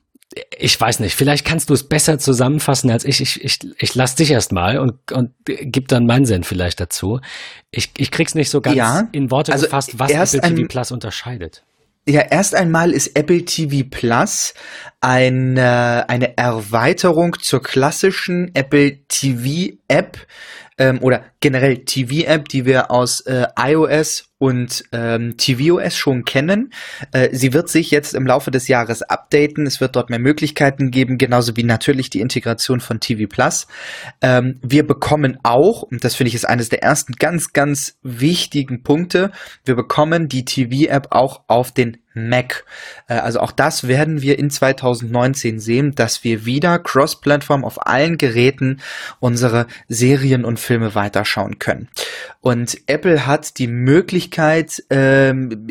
[0.57, 3.21] ich weiß nicht, vielleicht kannst du es besser zusammenfassen als ich.
[3.21, 7.19] Ich, ich, ich lass dich erst mal und, und gib dann meinen Sinn vielleicht dazu.
[7.71, 10.91] Ich, ich krieg's nicht so ganz ja, in Worte also gefasst, was Apple TV Plus
[10.91, 11.63] unterscheidet.
[12.09, 14.53] Ja, erst einmal ist Apple TV Plus
[15.01, 20.17] eine, eine Erweiterung zur klassischen Apple TV App
[20.77, 26.71] ähm, oder generell TV App, die wir aus äh, iOS und ähm, tvOS schon kennen.
[27.11, 29.65] Äh, sie wird sich jetzt im Laufe des Jahres updaten.
[29.65, 33.67] Es wird dort mehr Möglichkeiten geben, genauso wie natürlich die Integration von TV Plus.
[34.21, 38.83] Ähm, wir bekommen auch, und das finde ich ist eines der ersten ganz, ganz wichtigen
[38.83, 39.31] Punkte,
[39.65, 42.65] wir bekommen die TV-App auch auf den Mac.
[43.07, 48.17] Äh, also auch das werden wir in 2019 sehen, dass wir wieder Cross-Plattform auf allen
[48.17, 48.81] Geräten
[49.19, 51.89] unsere Serien und Filme weiterschauen können.
[52.41, 55.67] Und Apple hat die Möglichkeit, ähm,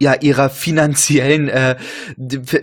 [0.00, 1.76] ja ihrer finanziellen äh,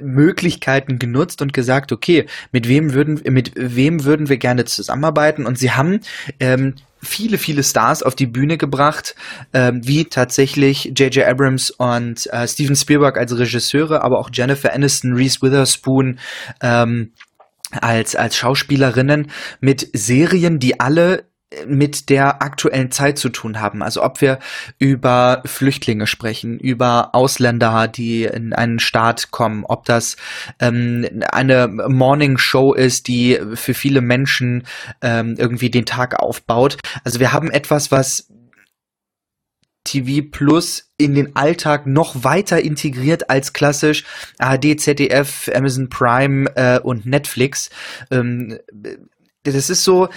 [0.02, 5.46] Möglichkeiten genutzt und gesagt, okay, mit wem würden mit wem würden wir gerne zusammenarbeiten?
[5.46, 6.00] Und sie haben
[6.40, 9.16] ähm, viele, viele Stars auf die Bühne gebracht,
[9.54, 11.26] ähm, wie tatsächlich J.J.
[11.26, 16.20] Abrams und äh, Steven Spielberg als Regisseure, aber auch Jennifer Aniston, Reese Witherspoon,
[16.62, 17.12] ähm,
[17.82, 21.26] als, als Schauspielerinnen mit Serien, die alle
[21.68, 23.82] mit der aktuellen Zeit zu tun haben.
[23.82, 24.40] Also ob wir
[24.80, 30.18] über Flüchtlinge sprechen, über Ausländer, die in einen Staat kommen, ob das
[30.60, 34.66] ähm, eine Morning Show ist, die für viele Menschen
[35.02, 36.78] ähm, irgendwie den Tag aufbaut.
[37.04, 38.28] Also wir haben etwas, was
[39.86, 44.04] TV Plus in den Alltag noch weiter integriert als klassisch
[44.40, 47.70] ARD, ZDF, Amazon Prime äh, und Netflix.
[48.10, 48.58] Ähm,
[49.44, 50.10] das ist so,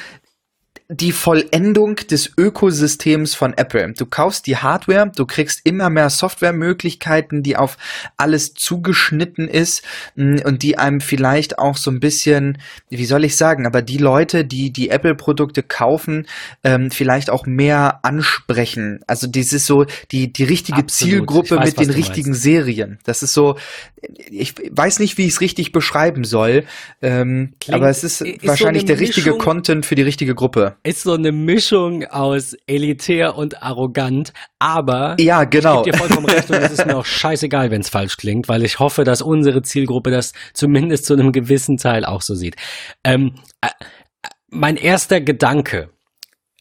[0.91, 3.93] die Vollendung des Ökosystems von Apple.
[3.93, 7.76] Du kaufst die Hardware, du kriegst immer mehr Softwaremöglichkeiten, die auf
[8.16, 9.82] alles zugeschnitten ist
[10.16, 12.57] mm, und die einem vielleicht auch so ein bisschen,
[12.89, 16.26] wie soll ich sagen, aber die Leute, die die Apple-Produkte kaufen,
[16.64, 19.01] ähm, vielleicht auch mehr ansprechen.
[19.07, 21.12] Also das ist so die, die richtige Absolut.
[21.12, 22.43] Zielgruppe weiß, mit den richtigen meinst.
[22.43, 22.99] Serien.
[23.05, 23.59] Das ist so,
[24.30, 26.64] ich weiß nicht, wie ich es richtig beschreiben soll,
[27.03, 30.78] ähm, aber es ist, ist wahrscheinlich so der richtige Mischung, Content für die richtige Gruppe.
[30.83, 35.81] Ist so eine Mischung aus elitär und arrogant, aber ja, genau.
[35.81, 38.49] ich gebe dir vollkommen recht und es ist mir auch scheißegal, wenn es falsch klingt,
[38.49, 42.57] weil ich hoffe, dass unsere Zielgruppe das zumindest zu einem gewissen Teil auch so sieht.
[43.05, 43.68] Ähm, äh,
[44.51, 45.91] mein erster Gedanke,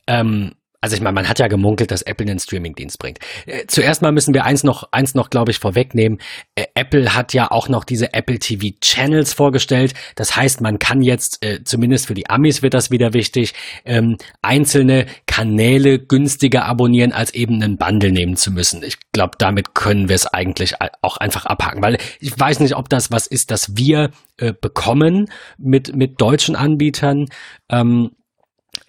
[0.07, 3.17] ähm, also ich meine, man hat ja gemunkelt, dass Apple einen Streamingdienst bringt.
[3.47, 6.19] Äh, zuerst mal müssen wir eins noch, eins noch, glaube ich, vorwegnehmen.
[6.53, 9.95] Äh, Apple hat ja auch noch diese Apple TV Channels vorgestellt.
[10.15, 13.55] Das heißt, man kann jetzt, äh, zumindest für die Amis wird das wieder wichtig,
[13.86, 18.84] ähm, einzelne Kanäle günstiger abonnieren, als eben einen Bundle nehmen zu müssen.
[18.84, 22.88] Ich glaube, damit können wir es eigentlich auch einfach abhaken, weil ich weiß nicht, ob
[22.88, 27.25] das was ist, das wir äh, bekommen mit, mit deutschen Anbietern.
[27.69, 28.11] Ähm,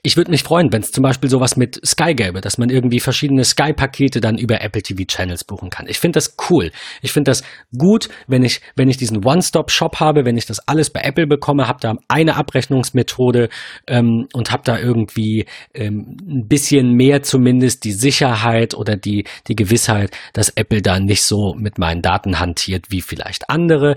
[0.02, 3.00] ich würde mich freuen, wenn es zum Beispiel sowas mit Sky gäbe, dass man irgendwie
[3.00, 5.86] verschiedene Sky-Pakete dann über Apple TV Channels buchen kann.
[5.88, 6.70] Ich finde das cool.
[7.02, 7.42] Ich finde das
[7.76, 11.68] gut, wenn ich, wenn ich diesen One-Stop-Shop habe, wenn ich das alles bei Apple bekomme,
[11.68, 13.48] habe da eine Abrechnungsmethode
[13.86, 19.56] ähm, und habe da irgendwie ähm, ein bisschen mehr zumindest die Sicherheit oder die, die
[19.56, 23.96] Gewissheit, dass Apple da nicht so mit meinen Daten hantiert wie vielleicht andere.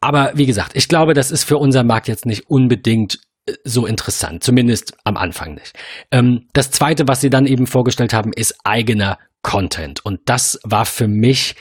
[0.00, 3.18] Aber wie gesagt, ich glaube, das ist für unser Markt jetzt nicht unbedingt
[3.64, 5.76] so interessant, zumindest am Anfang nicht.
[6.10, 10.04] Ähm, das zweite, was sie dann eben vorgestellt haben, ist eigener Content.
[10.04, 11.54] Und das war für mich,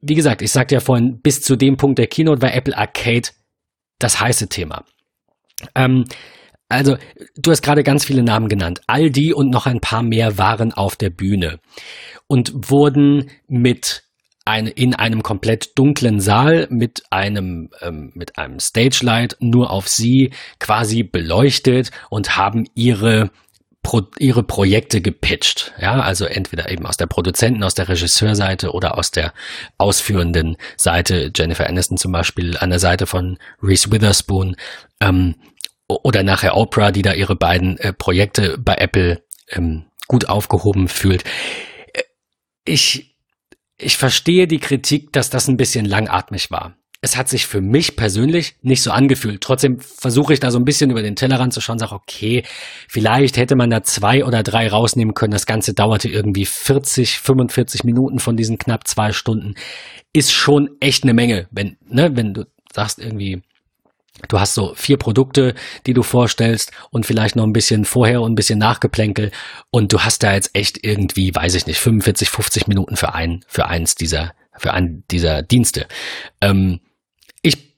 [0.00, 3.28] wie gesagt, ich sagte ja vorhin, bis zu dem Punkt der Keynote war Apple Arcade
[3.98, 4.84] das heiße Thema.
[5.74, 6.04] Ähm,
[6.68, 6.96] also,
[7.36, 8.80] du hast gerade ganz viele Namen genannt.
[8.86, 11.58] All die und noch ein paar mehr waren auf der Bühne
[12.26, 14.04] und wurden mit
[14.44, 20.32] ein, in einem komplett dunklen Saal mit einem, ähm, mit einem Stage-Light nur auf sie
[20.58, 23.30] quasi beleuchtet und haben ihre
[23.82, 25.72] Pro, ihre Projekte gepitcht.
[25.80, 29.32] Ja, also entweder eben aus der Produzenten, aus der Regisseurseite oder aus der
[29.76, 31.32] ausführenden Seite.
[31.34, 34.56] Jennifer Aniston zum Beispiel an der Seite von Reese Witherspoon
[35.00, 35.34] ähm,
[35.88, 41.24] oder nachher Oprah, die da ihre beiden äh, Projekte bei Apple ähm, gut aufgehoben fühlt.
[41.92, 42.02] Äh,
[42.64, 43.11] ich
[43.82, 46.76] ich verstehe die Kritik, dass das ein bisschen langatmig war.
[47.04, 49.40] Es hat sich für mich persönlich nicht so angefühlt.
[49.40, 52.44] Trotzdem versuche ich da so ein bisschen über den Tellerrand zu schauen, sage, okay,
[52.88, 55.32] vielleicht hätte man da zwei oder drei rausnehmen können.
[55.32, 59.54] Das Ganze dauerte irgendwie 40, 45 Minuten von diesen knapp zwei Stunden.
[60.12, 63.42] Ist schon echt eine Menge, wenn, ne, wenn du sagst irgendwie,
[64.28, 65.54] Du hast so vier Produkte,
[65.86, 69.30] die du vorstellst und vielleicht noch ein bisschen vorher und ein bisschen Nachgeplänkel
[69.70, 73.44] und du hast da jetzt echt irgendwie, weiß ich nicht, 45, 50 Minuten für ein,
[73.48, 75.86] für eins dieser, für einen dieser Dienste.
[76.40, 76.80] Ähm,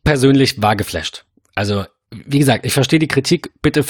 [0.04, 1.24] persönlich war geflasht.
[1.54, 3.50] Also wie gesagt, ich verstehe die Kritik.
[3.60, 3.84] Bitte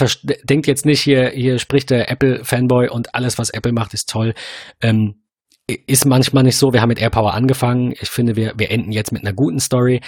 [0.45, 4.33] denkt jetzt nicht, hier, hier spricht der Apple-Fanboy und alles, was Apple macht, ist toll.
[4.81, 5.17] Ähm,
[5.67, 6.73] ist manchmal nicht so.
[6.73, 7.93] Wir haben mit AirPower angefangen.
[8.01, 10.01] Ich finde, wir, wir enden jetzt mit einer guten Story.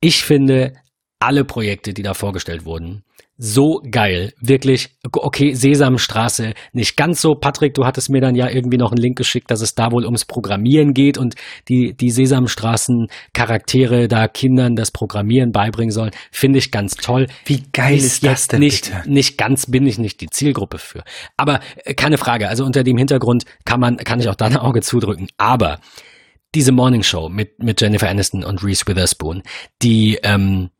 [0.00, 0.74] Ich finde,
[1.18, 3.04] alle Projekte, die da vorgestellt wurden,
[3.38, 4.32] so geil.
[4.40, 7.34] Wirklich, okay, Sesamstraße, nicht ganz so.
[7.34, 10.06] Patrick, du hattest mir dann ja irgendwie noch einen Link geschickt, dass es da wohl
[10.06, 11.34] ums Programmieren geht und
[11.68, 16.12] die, die Sesamstraßen-Charaktere da Kindern das Programmieren beibringen sollen.
[16.30, 17.26] Finde ich ganz toll.
[17.44, 19.10] Wie geil ist, ist das denn nicht, bitte?
[19.10, 21.04] Nicht ganz bin ich nicht die Zielgruppe für.
[21.36, 22.48] Aber äh, keine Frage.
[22.48, 25.28] Also unter dem Hintergrund kann man, kann ich auch da ein Auge zudrücken.
[25.36, 25.80] Aber
[26.54, 29.42] diese Morning Show mit, mit Jennifer Aniston und Reese Witherspoon,
[29.82, 30.70] die, ähm,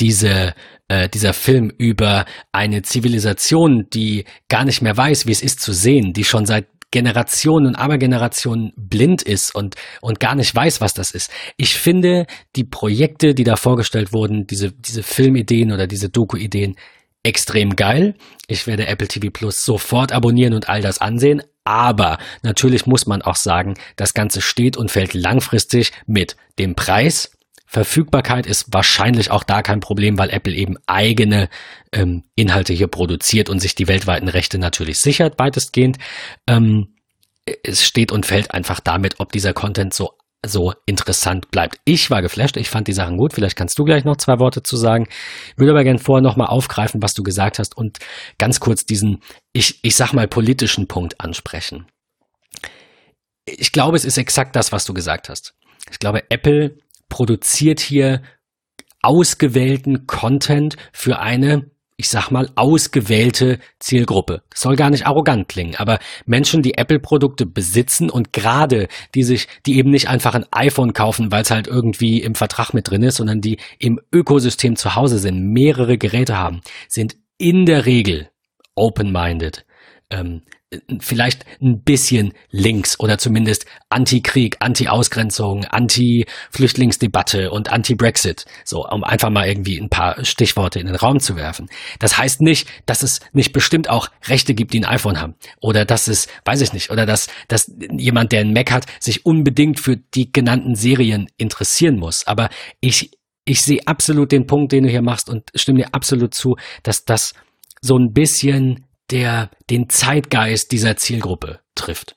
[0.00, 0.54] diese,
[0.88, 5.72] äh, dieser Film über eine Zivilisation, die gar nicht mehr weiß, wie es ist zu
[5.72, 10.94] sehen, die schon seit Generationen und Abergenerationen blind ist und, und gar nicht weiß, was
[10.94, 11.30] das ist.
[11.58, 12.26] Ich finde
[12.56, 16.76] die Projekte, die da vorgestellt wurden, diese, diese Filmideen oder diese Doku-Ideen
[17.22, 18.14] extrem geil.
[18.46, 21.42] Ich werde Apple TV Plus sofort abonnieren und all das ansehen.
[21.64, 27.32] Aber natürlich muss man auch sagen, das Ganze steht und fällt langfristig mit dem Preis,
[27.70, 31.50] Verfügbarkeit ist wahrscheinlich auch da kein Problem, weil Apple eben eigene
[31.92, 35.98] ähm, Inhalte hier produziert und sich die weltweiten Rechte natürlich sichert, weitestgehend.
[36.46, 36.94] Ähm,
[37.62, 40.12] es steht und fällt einfach damit, ob dieser Content so
[40.46, 41.80] so interessant bleibt.
[41.84, 43.32] Ich war geflasht, ich fand die Sachen gut.
[43.34, 45.08] Vielleicht kannst du gleich noch zwei Worte zu sagen.
[45.50, 47.98] Ich würde aber gerne vorher nochmal aufgreifen, was du gesagt hast und
[48.38, 49.20] ganz kurz diesen,
[49.52, 51.86] ich, ich sag mal, politischen Punkt ansprechen.
[53.44, 55.54] Ich glaube, es ist exakt das, was du gesagt hast.
[55.90, 56.78] Ich glaube, Apple
[57.08, 58.22] produziert hier
[59.02, 64.42] ausgewählten Content für eine, ich sag mal, ausgewählte Zielgruppe.
[64.50, 69.48] Das soll gar nicht arrogant klingen, aber Menschen, die Apple-Produkte besitzen und gerade die sich,
[69.66, 73.02] die eben nicht einfach ein iPhone kaufen, weil es halt irgendwie im Vertrag mit drin
[73.02, 78.28] ist, sondern die im Ökosystem zu Hause sind, mehrere Geräte haben, sind in der Regel
[78.74, 79.64] open-minded,
[80.10, 80.42] ähm,
[81.00, 88.44] vielleicht ein bisschen links oder zumindest Anti-Krieg, Anti-Ausgrenzung, Anti-Flüchtlingsdebatte und Anti-Brexit.
[88.64, 91.68] So, um einfach mal irgendwie ein paar Stichworte in den Raum zu werfen.
[92.00, 95.34] Das heißt nicht, dass es nicht bestimmt auch Rechte gibt, die ein iPhone haben.
[95.60, 99.24] Oder dass es, weiß ich nicht, oder dass, dass jemand, der ein Mac hat, sich
[99.24, 102.26] unbedingt für die genannten Serien interessieren muss.
[102.26, 102.50] Aber
[102.80, 103.12] ich,
[103.46, 107.06] ich sehe absolut den Punkt, den du hier machst und stimme dir absolut zu, dass
[107.06, 107.32] das
[107.80, 112.16] so ein bisschen der den Zeitgeist dieser Zielgruppe trifft.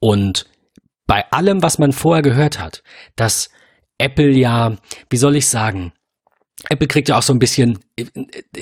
[0.00, 0.46] Und
[1.06, 2.82] bei allem, was man vorher gehört hat,
[3.14, 3.50] dass
[3.98, 4.76] Apple ja,
[5.08, 5.92] wie soll ich sagen,
[6.70, 8.10] Apple kriegt ja auch so ein bisschen, ich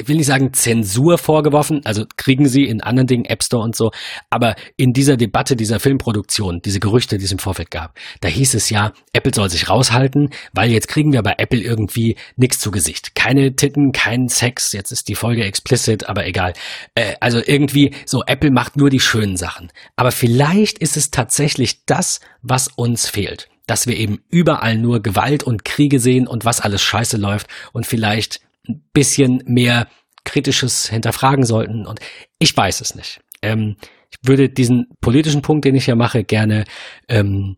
[0.08, 3.92] will nicht sagen Zensur vorgeworfen, also kriegen sie in anderen Dingen, App Store und so,
[4.30, 8.54] aber in dieser Debatte dieser Filmproduktion, diese Gerüchte, die es im Vorfeld gab, da hieß
[8.54, 12.72] es ja, Apple soll sich raushalten, weil jetzt kriegen wir bei Apple irgendwie nichts zu
[12.72, 13.14] Gesicht.
[13.14, 16.52] Keine Titten, kein Sex, jetzt ist die Folge explicit, aber egal.
[16.96, 19.70] Äh, also irgendwie so, Apple macht nur die schönen Sachen.
[19.94, 25.42] Aber vielleicht ist es tatsächlich das, was uns fehlt dass wir eben überall nur Gewalt
[25.42, 29.88] und Kriege sehen und was alles scheiße läuft und vielleicht ein bisschen mehr
[30.24, 31.86] kritisches hinterfragen sollten.
[31.86, 32.00] Und
[32.38, 33.20] ich weiß es nicht.
[33.42, 33.76] Ähm,
[34.10, 36.64] ich würde diesen politischen Punkt, den ich hier mache, gerne
[37.08, 37.56] ähm,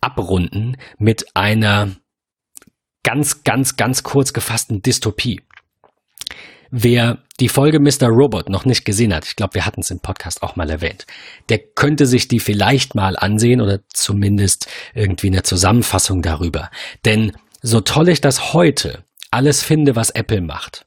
[0.00, 1.90] abrunden mit einer
[3.02, 5.40] ganz, ganz, ganz kurz gefassten Dystopie.
[6.70, 8.08] Wer die Folge Mr.
[8.08, 11.06] Robot noch nicht gesehen hat, ich glaube, wir hatten es im Podcast auch mal erwähnt,
[11.48, 16.70] der könnte sich die vielleicht mal ansehen oder zumindest irgendwie eine Zusammenfassung darüber.
[17.04, 17.32] Denn
[17.62, 20.84] so toll ich das heute alles finde, was Apple macht,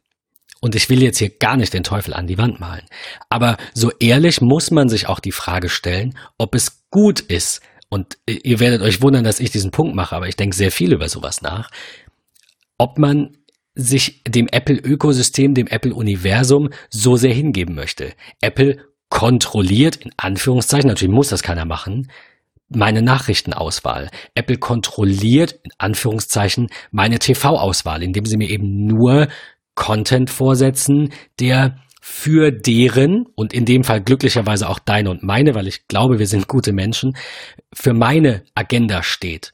[0.64, 2.86] und ich will jetzt hier gar nicht den Teufel an die Wand malen,
[3.30, 8.18] aber so ehrlich muss man sich auch die Frage stellen, ob es gut ist, und
[8.26, 11.10] ihr werdet euch wundern, dass ich diesen Punkt mache, aber ich denke sehr viel über
[11.10, 11.72] sowas nach,
[12.78, 13.38] ob man
[13.76, 18.14] sich dem Apple-Ökosystem, dem Apple-Universum so sehr hingeben möchte.
[18.42, 18.78] Apple
[19.10, 22.10] kontrolliert, in Anführungszeichen, natürlich muss das keiner machen,
[22.70, 24.10] meine Nachrichtenauswahl.
[24.36, 29.28] Apple kontrolliert, in Anführungszeichen, meine TV-Auswahl, indem sie mir eben nur
[29.76, 35.68] Content vorsetzen, der für deren, und in dem Fall glücklicherweise auch deine und meine, weil
[35.68, 37.16] ich glaube, wir sind gute Menschen,
[37.74, 39.54] für meine Agenda steht.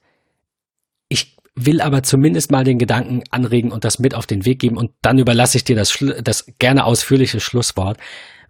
[1.60, 4.92] Will aber zumindest mal den Gedanken anregen und das mit auf den Weg geben und
[5.02, 7.98] dann überlasse ich dir das, das gerne ausführliche Schlusswort.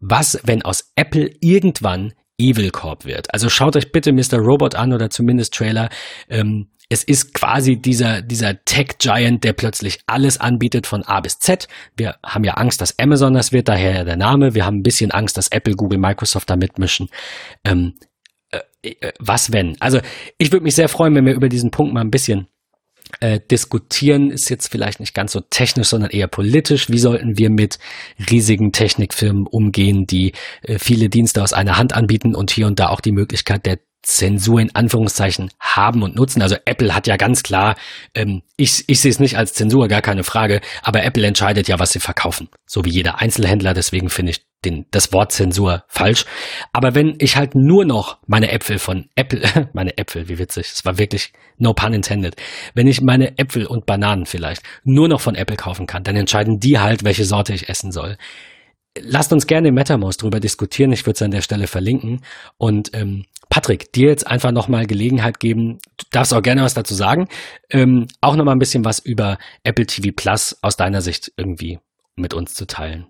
[0.02, 3.34] Was, wenn aus Apple irgendwann Evil Corp wird?
[3.34, 4.40] Also schaut euch bitte Mr.
[4.40, 5.90] Robot an oder zumindest Trailer.
[6.28, 11.70] Ähm, es ist quasi dieser, dieser Tech-Giant, der plötzlich alles anbietet von A bis Z.
[11.96, 14.54] Wir haben ja Angst, dass Amazon das wird, daher der Name.
[14.54, 17.10] Wir haben ein bisschen Angst, dass Apple, Google, Microsoft da mitmischen.
[17.64, 17.96] Ähm,
[18.52, 19.76] äh, äh was wenn?
[19.80, 20.00] Also
[20.38, 22.48] ich würde mich sehr freuen, wenn wir über diesen Punkt mal ein bisschen
[23.20, 26.90] äh, diskutieren ist jetzt vielleicht nicht ganz so technisch, sondern eher politisch.
[26.90, 27.80] Wie sollten wir mit
[28.30, 32.90] riesigen Technikfirmen umgehen, die äh, viele Dienste aus einer Hand anbieten und hier und da
[32.90, 36.42] auch die Möglichkeit der Zensur in Anführungszeichen haben und nutzen.
[36.42, 37.76] Also Apple hat ja ganz klar,
[38.14, 41.78] ähm, ich, ich sehe es nicht als Zensur, gar keine Frage, aber Apple entscheidet ja,
[41.80, 42.48] was sie verkaufen.
[42.66, 46.26] So wie jeder Einzelhändler, deswegen finde ich den, das Wort Zensur falsch.
[46.74, 50.86] Aber wenn ich halt nur noch meine Äpfel von Apple, meine Äpfel, wie witzig, es
[50.86, 52.36] war wirklich no pun intended,
[52.74, 56.60] wenn ich meine Äpfel und Bananen vielleicht nur noch von Apple kaufen kann, dann entscheiden
[56.60, 58.18] die halt, welche Sorte ich essen soll.
[59.00, 60.92] Lasst uns gerne im MetaMouse drüber diskutieren.
[60.92, 62.22] Ich würde es an der Stelle verlinken.
[62.58, 66.96] Und ähm, Patrick, dir jetzt einfach nochmal Gelegenheit geben, du darfst auch gerne was dazu
[66.96, 67.28] sagen,
[67.70, 71.80] ähm, auch nochmal ein bisschen was über Apple TV Plus aus deiner Sicht irgendwie
[72.16, 73.06] mit uns zu teilen.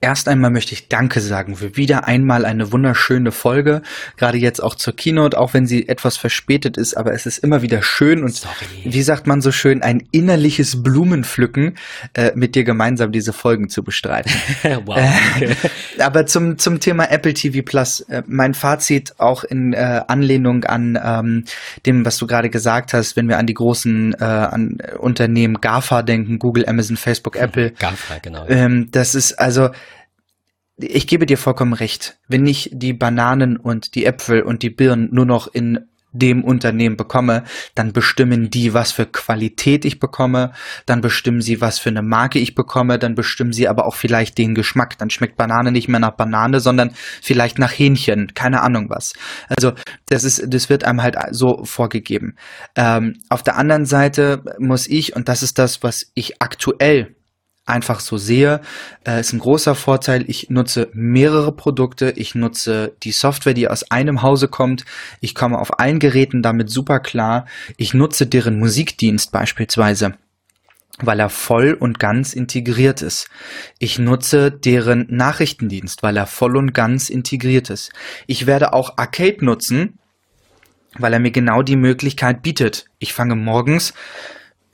[0.00, 3.82] Erst einmal möchte ich Danke sagen für wieder einmal eine wunderschöne Folge.
[4.16, 7.62] Gerade jetzt auch zur Keynote, auch wenn sie etwas verspätet ist, aber es ist immer
[7.62, 8.54] wieder schön und Sorry.
[8.84, 11.76] wie sagt man so schön, ein innerliches Blumenpflücken,
[12.14, 14.30] äh, mit dir gemeinsam diese Folgen zu bestreiten.
[14.84, 14.98] wow.
[14.98, 15.54] Äh,
[16.00, 20.96] aber zum, zum Thema Apple TV Plus, äh, mein Fazit auch in äh, Anlehnung an
[21.02, 21.44] ähm,
[21.86, 26.02] dem, was du gerade gesagt hast, wenn wir an die großen äh, an Unternehmen GAFA
[26.02, 27.72] denken, Google, Amazon, Facebook, Apple.
[27.72, 28.46] GAFA, genau.
[28.48, 29.70] Ähm, das ist also
[30.78, 32.18] ich gebe dir vollkommen recht.
[32.28, 36.96] Wenn ich die Bananen und die Äpfel und die Birnen nur noch in dem Unternehmen
[36.96, 37.44] bekomme,
[37.74, 40.52] dann bestimmen die, was für Qualität ich bekomme,
[40.86, 44.38] dann bestimmen sie, was für eine Marke ich bekomme, dann bestimmen sie aber auch vielleicht
[44.38, 44.96] den Geschmack.
[44.98, 49.12] Dann schmeckt Banane nicht mehr nach Banane, sondern vielleicht nach Hähnchen, keine Ahnung was.
[49.48, 49.72] Also
[50.06, 52.36] das ist, das wird einem halt so vorgegeben.
[52.74, 57.14] Ähm, auf der anderen Seite muss ich, und das ist das, was ich aktuell
[57.68, 58.60] einfach so sehe,
[59.06, 60.24] äh, ist ein großer Vorteil.
[60.28, 62.12] Ich nutze mehrere Produkte.
[62.16, 64.84] Ich nutze die Software, die aus einem Hause kommt.
[65.20, 67.46] Ich komme auf allen Geräten damit super klar.
[67.76, 70.14] Ich nutze deren Musikdienst beispielsweise
[71.00, 73.28] weil er voll und ganz integriert ist.
[73.78, 77.92] Ich nutze deren Nachrichtendienst, weil er voll und ganz integriert ist.
[78.26, 79.98] Ich werde auch Arcade nutzen,
[80.98, 82.86] weil er mir genau die Möglichkeit bietet.
[82.98, 83.94] Ich fange morgens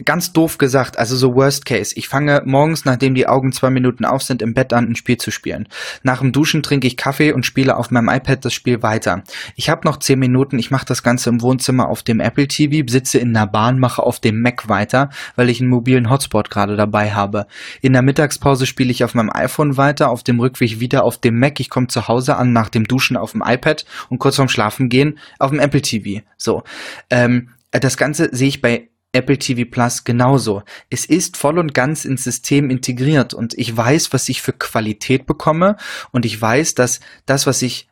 [0.04, 1.94] ganz doof gesagt, also so Worst Case.
[1.96, 5.18] Ich fange morgens, nachdem die Augen zwei Minuten auf sind, im Bett an, ein Spiel
[5.18, 5.68] zu spielen.
[6.02, 9.22] Nach dem Duschen trinke ich Kaffee und spiele auf meinem iPad das Spiel weiter.
[9.54, 12.90] Ich habe noch zehn Minuten, ich mache das Ganze im Wohnzimmer auf dem Apple TV,
[12.90, 16.76] sitze in der Bahn, mache auf dem Mac weiter, weil ich einen mobilen Hotspot gerade
[16.76, 17.46] dabei habe.
[17.80, 21.38] In der Mittagspause spiele ich auf meinem iPhone weiter, auf dem Rückweg wieder auf dem
[21.38, 21.60] Mac.
[21.60, 24.88] Ich komme zu Hause an nach dem Duschen auf dem iPad und kurz vorm Schlafen
[24.88, 26.22] gehen auf dem Apple TV.
[26.36, 26.64] So.
[27.10, 30.62] Ähm, das Ganze sehe ich bei Apple TV Plus genauso.
[30.90, 35.26] Es ist voll und ganz ins System integriert und ich weiß, was ich für Qualität
[35.26, 35.76] bekomme
[36.12, 37.88] und ich weiß, dass das, was ich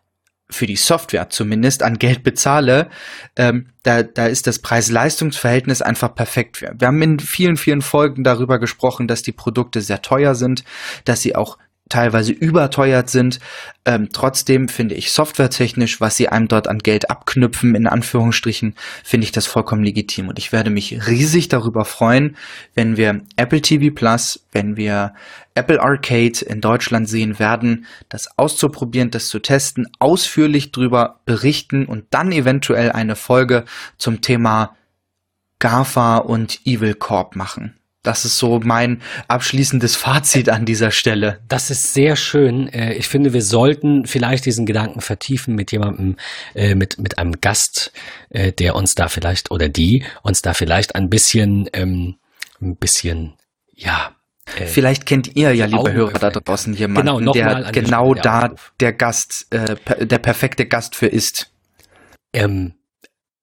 [0.50, 2.90] für die Software zumindest an Geld bezahle,
[3.36, 6.60] ähm, da, da ist das Preis-Leistungs-Verhältnis einfach perfekt.
[6.60, 10.64] Wir haben in vielen, vielen Folgen darüber gesprochen, dass die Produkte sehr teuer sind,
[11.04, 11.58] dass sie auch
[11.92, 13.38] teilweise überteuert sind.
[13.84, 18.74] Ähm, trotzdem finde ich softwaretechnisch, was sie einem dort an Geld abknüpfen, in Anführungsstrichen,
[19.04, 20.28] finde ich das vollkommen legitim.
[20.28, 22.36] Und ich werde mich riesig darüber freuen,
[22.74, 25.12] wenn wir Apple TV Plus, wenn wir
[25.54, 32.06] Apple Arcade in Deutschland sehen werden, das auszuprobieren, das zu testen, ausführlich darüber berichten und
[32.10, 33.64] dann eventuell eine Folge
[33.98, 34.74] zum Thema
[35.58, 37.74] GAFA und Evil Corp machen.
[38.02, 41.40] Das ist so mein abschließendes Fazit an dieser Stelle.
[41.46, 42.68] Das ist sehr schön.
[42.68, 46.16] Äh, ich finde, wir sollten vielleicht diesen Gedanken vertiefen mit jemandem,
[46.54, 47.92] äh, mit, mit einem Gast,
[48.30, 52.16] äh, der uns da vielleicht oder die uns da vielleicht ein bisschen, ähm,
[52.60, 53.34] ein bisschen,
[53.74, 58.54] ja, Vielleicht kennt ihr ja, liebe Hörer da draußen, jemanden, genau, der genau der da
[58.80, 61.52] der Gast, äh, der perfekte Gast für ist.
[62.32, 62.74] Ähm,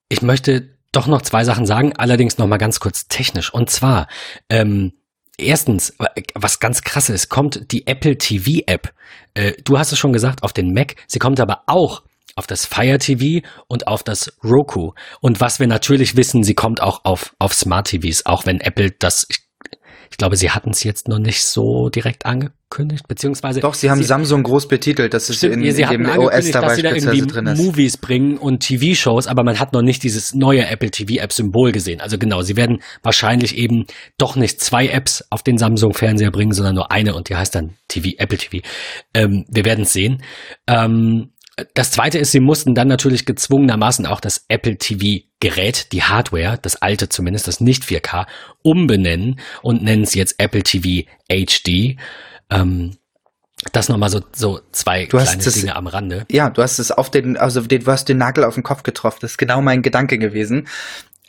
[0.09, 3.53] ich möchte doch noch zwei Sachen sagen, allerdings noch mal ganz kurz technisch.
[3.53, 4.07] Und zwar,
[4.49, 4.93] ähm,
[5.37, 5.95] erstens,
[6.35, 8.93] was ganz krass ist, kommt die Apple TV App.
[9.33, 10.95] Äh, du hast es schon gesagt, auf den Mac.
[11.07, 12.03] Sie kommt aber auch
[12.35, 14.93] auf das Fire TV und auf das Roku.
[15.19, 18.91] Und was wir natürlich wissen, sie kommt auch auf, auf Smart TVs, auch wenn Apple
[18.91, 19.48] das, ich
[20.11, 23.59] ich glaube, sie hatten es jetzt noch nicht so direkt angekündigt, beziehungsweise.
[23.59, 26.67] Doch, sie haben sie, Samsung groß betitelt, dass es in, sie in dem OS dabei
[26.67, 27.57] dass sie da irgendwie drin ist.
[27.59, 32.01] Movies bringen und TV-Shows, aber man hat noch nicht dieses neue Apple TV-App-Symbol gesehen.
[32.01, 33.85] Also genau, sie werden wahrscheinlich eben
[34.17, 37.75] doch nicht zwei Apps auf den Samsung-Fernseher bringen, sondern nur eine und die heißt dann
[37.87, 38.65] TV, Apple TV.
[39.13, 40.23] Ähm, wir werden es sehen.
[40.67, 41.31] Ähm,
[41.73, 46.59] das zweite ist, sie mussten dann natürlich gezwungenermaßen auch das Apple TV Gerät, die Hardware,
[46.61, 48.25] das alte zumindest, das nicht 4K,
[48.61, 51.97] umbenennen und nennen es jetzt Apple TV HD.
[52.49, 52.97] Ähm,
[53.73, 56.25] das nochmal so, so zwei du kleine es, Dinge am Rande.
[56.31, 58.83] Ja, du hast es auf den, also den, du hast den Nagel auf den Kopf
[58.83, 59.19] getroffen.
[59.21, 60.67] Das ist genau mein Gedanke gewesen.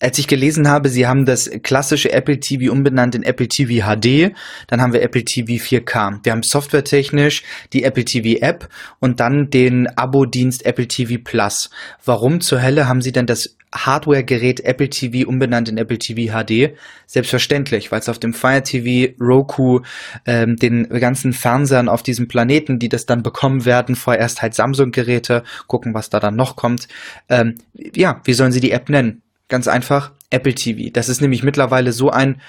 [0.01, 4.35] Als ich gelesen habe, sie haben das klassische Apple TV umbenannt in Apple TV HD,
[4.66, 6.20] dann haben wir Apple TV 4K.
[6.22, 8.68] Wir haben softwaretechnisch die Apple TV App
[8.98, 11.70] und dann den Abo-Dienst Apple TV Plus.
[12.05, 16.74] Warum zur Hölle haben sie denn das Hardware-Gerät Apple TV umbenannt in Apple TV HD?
[17.06, 19.81] Selbstverständlich, weil es auf dem Fire TV, Roku,
[20.27, 25.44] ähm, den ganzen Fernsehern auf diesem Planeten, die das dann bekommen werden, vorerst halt Samsung-Geräte,
[25.66, 26.89] gucken, was da dann noch kommt.
[27.28, 29.22] Ähm, ja, wie sollen sie die App nennen?
[29.51, 30.90] Ganz einfach Apple TV.
[30.93, 32.40] Das ist nämlich mittlerweile so ein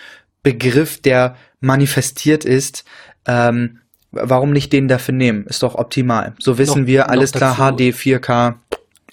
[0.43, 2.85] Begriff, der manifestiert ist.
[3.25, 3.79] Ähm,
[4.11, 5.45] warum nicht den dafür nehmen?
[5.47, 6.33] Ist doch optimal.
[6.39, 8.55] So wissen Noch- wir, alles klar, dazu- HD, 4K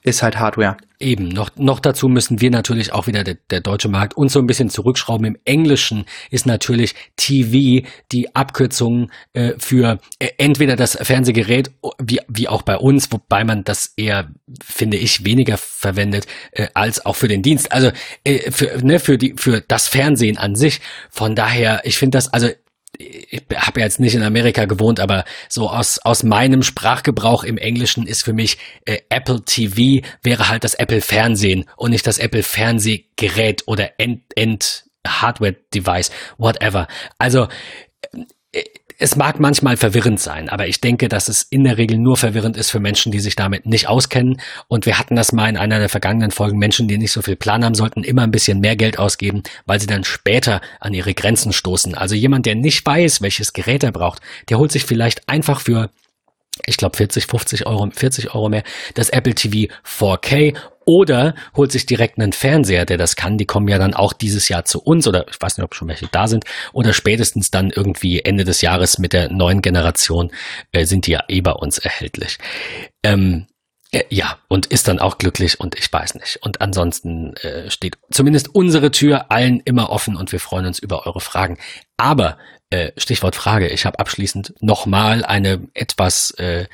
[0.02, 0.76] ist halt Hardware.
[1.00, 4.40] Eben, noch, noch dazu müssen wir natürlich auch wieder der, der deutsche Markt uns so
[4.40, 5.26] ein bisschen zurückschrauben.
[5.26, 11.70] Im Englischen ist natürlich TV die Abkürzung äh, für äh, entweder das Fernsehgerät,
[12.02, 14.30] wie, wie auch bei uns, wobei man das eher,
[14.60, 17.70] finde ich, weniger verwendet, äh, als auch für den Dienst.
[17.70, 17.92] Also
[18.24, 20.80] äh, für, ne, für, die, für das Fernsehen an sich.
[21.10, 22.48] Von daher, ich finde das, also
[22.96, 27.58] ich habe ja jetzt nicht in Amerika gewohnt, aber so aus, aus meinem Sprachgebrauch im
[27.58, 32.18] Englischen ist für mich äh, Apple TV wäre halt das Apple Fernsehen und nicht das
[32.18, 36.88] Apple Fernsehgerät oder End, End Hardware Device, whatever.
[37.18, 37.48] Also
[38.52, 38.64] äh,
[39.00, 42.56] es mag manchmal verwirrend sein, aber ich denke, dass es in der Regel nur verwirrend
[42.56, 44.40] ist für Menschen, die sich damit nicht auskennen.
[44.66, 46.58] Und wir hatten das mal in einer der vergangenen Folgen.
[46.58, 49.80] Menschen, die nicht so viel Plan haben, sollten immer ein bisschen mehr Geld ausgeben, weil
[49.80, 51.94] sie dann später an ihre Grenzen stoßen.
[51.94, 55.90] Also jemand, der nicht weiß, welches Gerät er braucht, der holt sich vielleicht einfach für
[56.66, 58.64] ich glaube 40, 50 Euro, 40 Euro mehr,
[58.94, 60.56] das Apple TV 4K
[60.88, 63.36] oder holt sich direkt einen Fernseher, der das kann.
[63.36, 65.86] Die kommen ja dann auch dieses Jahr zu uns oder ich weiß nicht, ob schon
[65.86, 70.30] welche da sind oder spätestens dann irgendwie Ende des Jahres mit der neuen Generation
[70.72, 72.38] äh, sind die ja eh bei uns erhältlich.
[73.02, 73.46] Ähm,
[73.90, 76.38] äh, ja, und ist dann auch glücklich und ich weiß nicht.
[76.40, 81.06] Und ansonsten äh, steht zumindest unsere Tür allen immer offen und wir freuen uns über
[81.06, 81.58] eure Fragen.
[81.98, 82.38] Aber
[82.70, 86.66] äh, Stichwort Frage, ich habe abschließend nochmal eine etwas, äh,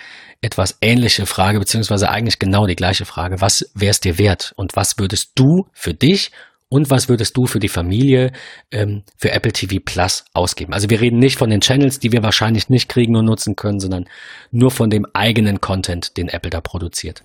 [0.45, 3.41] etwas ähnliche Frage, beziehungsweise eigentlich genau die gleiche Frage.
[3.41, 6.33] Was wär's dir wert und was würdest du für dich
[6.69, 8.33] und was würdest du für die Familie
[8.71, 10.75] ähm, für Apple TV Plus ausgeben?
[10.75, 13.81] Also wir reden nicht von den Channels, die wir wahrscheinlich nicht kriegen und nutzen können,
[13.81, 14.07] sondern
[14.51, 17.23] nur von dem eigenen Content, den Apple da produziert.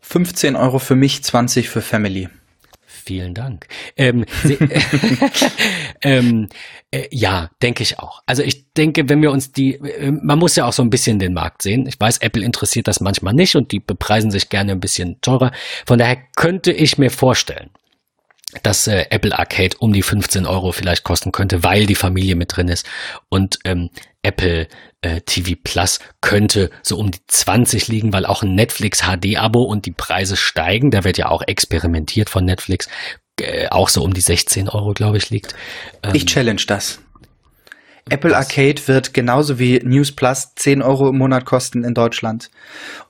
[0.00, 2.28] 15 Euro für mich, 20 für Family.
[3.08, 3.68] Vielen Dank.
[3.96, 4.58] Ähm, sie,
[6.02, 6.50] ähm,
[6.90, 8.22] äh, ja, denke ich auch.
[8.26, 11.18] Also ich denke, wenn wir uns die, äh, man muss ja auch so ein bisschen
[11.18, 11.86] den Markt sehen.
[11.86, 15.52] Ich weiß, Apple interessiert das manchmal nicht und die bepreisen sich gerne ein bisschen teurer.
[15.86, 17.70] Von daher könnte ich mir vorstellen,
[18.62, 22.56] dass äh, Apple Arcade um die 15 Euro vielleicht kosten könnte, weil die Familie mit
[22.56, 22.86] drin ist.
[23.28, 23.90] Und ähm,
[24.22, 24.68] Apple
[25.02, 29.86] äh, TV Plus könnte so um die 20 liegen, weil auch ein Netflix HD-Abo und
[29.86, 30.90] die Preise steigen.
[30.90, 32.88] Da wird ja auch experimentiert von Netflix.
[33.40, 35.54] Äh, auch so um die 16 Euro, glaube ich, liegt.
[36.02, 37.00] Ähm, Ich challenge das.
[38.10, 38.36] Apple?
[38.36, 42.50] Arcade wird genauso wie News Plus 10 Euro im Monat kosten in Deutschland.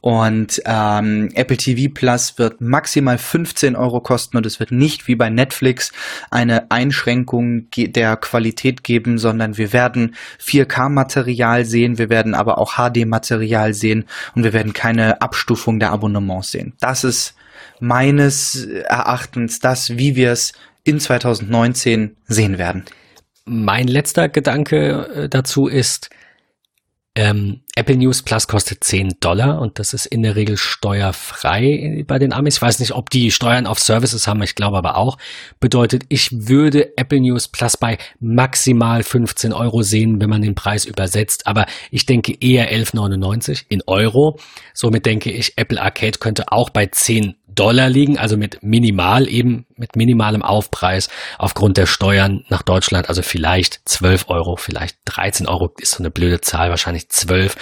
[0.01, 5.15] Und ähm, Apple TV Plus wird maximal 15 Euro kosten und es wird nicht wie
[5.15, 5.93] bei Netflix
[6.31, 13.75] eine Einschränkung der Qualität geben, sondern wir werden 4K-Material sehen, wir werden aber auch HD-Material
[13.75, 14.05] sehen
[14.35, 16.75] und wir werden keine Abstufung der Abonnements sehen.
[16.81, 17.35] Das ist
[17.81, 20.53] meines Erachtens das, wie wir es
[20.85, 22.85] in 2019 sehen werden.
[23.49, 26.11] Mein letzter Gedanke äh, dazu ist,
[27.19, 32.19] ähm, Apple News Plus kostet 10 Dollar und das ist in der Regel steuerfrei bei
[32.21, 32.57] den Amis.
[32.57, 35.19] Ich weiß nicht, ob die Steuern auf Services haben, ich glaube aber auch.
[35.59, 40.85] Bedeutet, ich würde Apple News Plus bei maximal 15 Euro sehen, wenn man den Preis
[40.85, 41.49] übersetzt.
[41.49, 44.39] Aber ich denke eher 11,99 in Euro.
[44.73, 49.67] Somit denke ich, Apple Arcade könnte auch bei 10 Dollar liegen, also mit minimal eben,
[49.77, 51.09] mit minimalem Aufpreis
[51.39, 56.11] aufgrund der Steuern nach Deutschland, also vielleicht 12 Euro, vielleicht 13 Euro ist so eine
[56.11, 57.57] blöde Zahl, wahrscheinlich 12.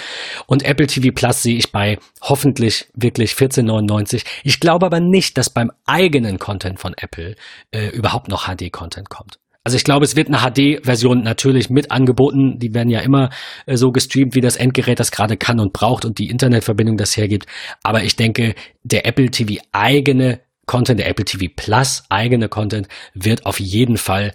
[0.45, 4.25] Und Apple TV Plus sehe ich bei hoffentlich wirklich 14,99.
[4.43, 7.35] Ich glaube aber nicht, dass beim eigenen Content von Apple
[7.71, 9.39] äh, überhaupt noch HD-Content kommt.
[9.67, 12.57] Also ich glaube, es wird eine HD-Version natürlich mit angeboten.
[12.57, 13.31] Die werden ja immer
[13.65, 17.17] äh, so gestreamt, wie das Endgerät das gerade kann und braucht und die Internetverbindung das
[17.17, 17.47] hergibt.
[17.83, 23.45] Aber ich denke, der Apple TV eigene Content, der Apple TV Plus eigene Content wird
[23.45, 24.33] auf jeden Fall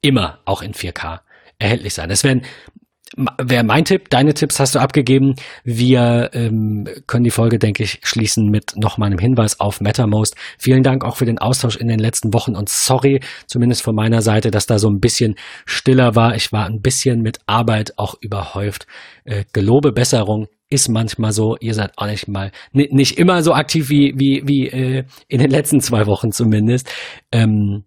[0.00, 1.20] immer auch in 4K
[1.58, 2.08] erhältlich sein.
[2.08, 2.40] Das werden
[3.16, 4.08] wäre mein Tipp.
[4.10, 5.34] Deine Tipps hast du abgegeben.
[5.64, 10.36] Wir ähm, können die Folge, denke ich, schließen mit nochmal einem Hinweis auf MetaMost.
[10.58, 14.22] Vielen Dank auch für den Austausch in den letzten Wochen und sorry, zumindest von meiner
[14.22, 15.34] Seite, dass da so ein bisschen
[15.66, 16.36] stiller war.
[16.36, 18.86] Ich war ein bisschen mit Arbeit auch überhäuft.
[19.24, 21.56] Äh, gelobe Besserung ist manchmal so.
[21.58, 25.40] Ihr seid auch nicht mal ni- nicht immer so aktiv wie wie wie äh, in
[25.40, 26.88] den letzten zwei Wochen zumindest.
[27.32, 27.84] Ähm,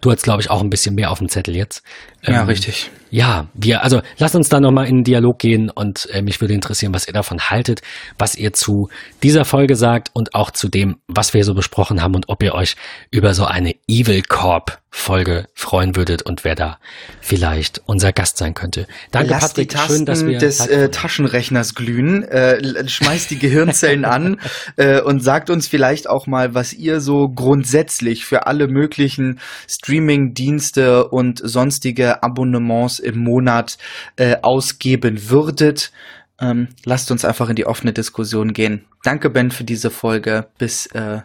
[0.00, 1.82] Du hast, glaube ich, auch ein bisschen mehr auf dem Zettel jetzt.
[2.26, 2.90] Ja, Ähm, richtig.
[3.10, 6.52] Ja, wir, also lasst uns da nochmal in den Dialog gehen und äh, mich würde
[6.52, 7.80] interessieren, was ihr davon haltet,
[8.18, 8.88] was ihr zu
[9.22, 12.54] dieser Folge sagt und auch zu dem, was wir so besprochen haben und ob ihr
[12.54, 12.74] euch
[13.12, 16.78] über so eine Evil Corp Folge freuen würdet und wer da
[17.20, 18.86] vielleicht unser Gast sein könnte.
[19.10, 19.68] Danke, Lass Patrick.
[19.68, 20.88] die Tasten Schön, dass wir des äh.
[20.88, 24.38] Taschenrechners glühen, äh, schmeißt die Gehirnzellen an
[24.76, 31.08] äh, und sagt uns vielleicht auch mal, was ihr so grundsätzlich für alle möglichen Streaming-Dienste
[31.08, 33.78] und sonstige Abonnements im Monat
[34.16, 35.92] äh, ausgeben würdet.
[36.40, 38.84] Ähm, lasst uns einfach in die offene Diskussion gehen.
[39.02, 40.46] Danke, Ben, für diese Folge.
[40.58, 41.20] Bis äh,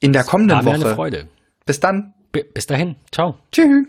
[0.00, 0.94] in der kommenden War mir eine Woche.
[0.94, 1.28] Freude.
[1.66, 2.14] Bis dann.
[2.32, 2.96] B bis dahin.
[3.10, 3.38] Ciao.
[3.52, 3.86] Tschüss.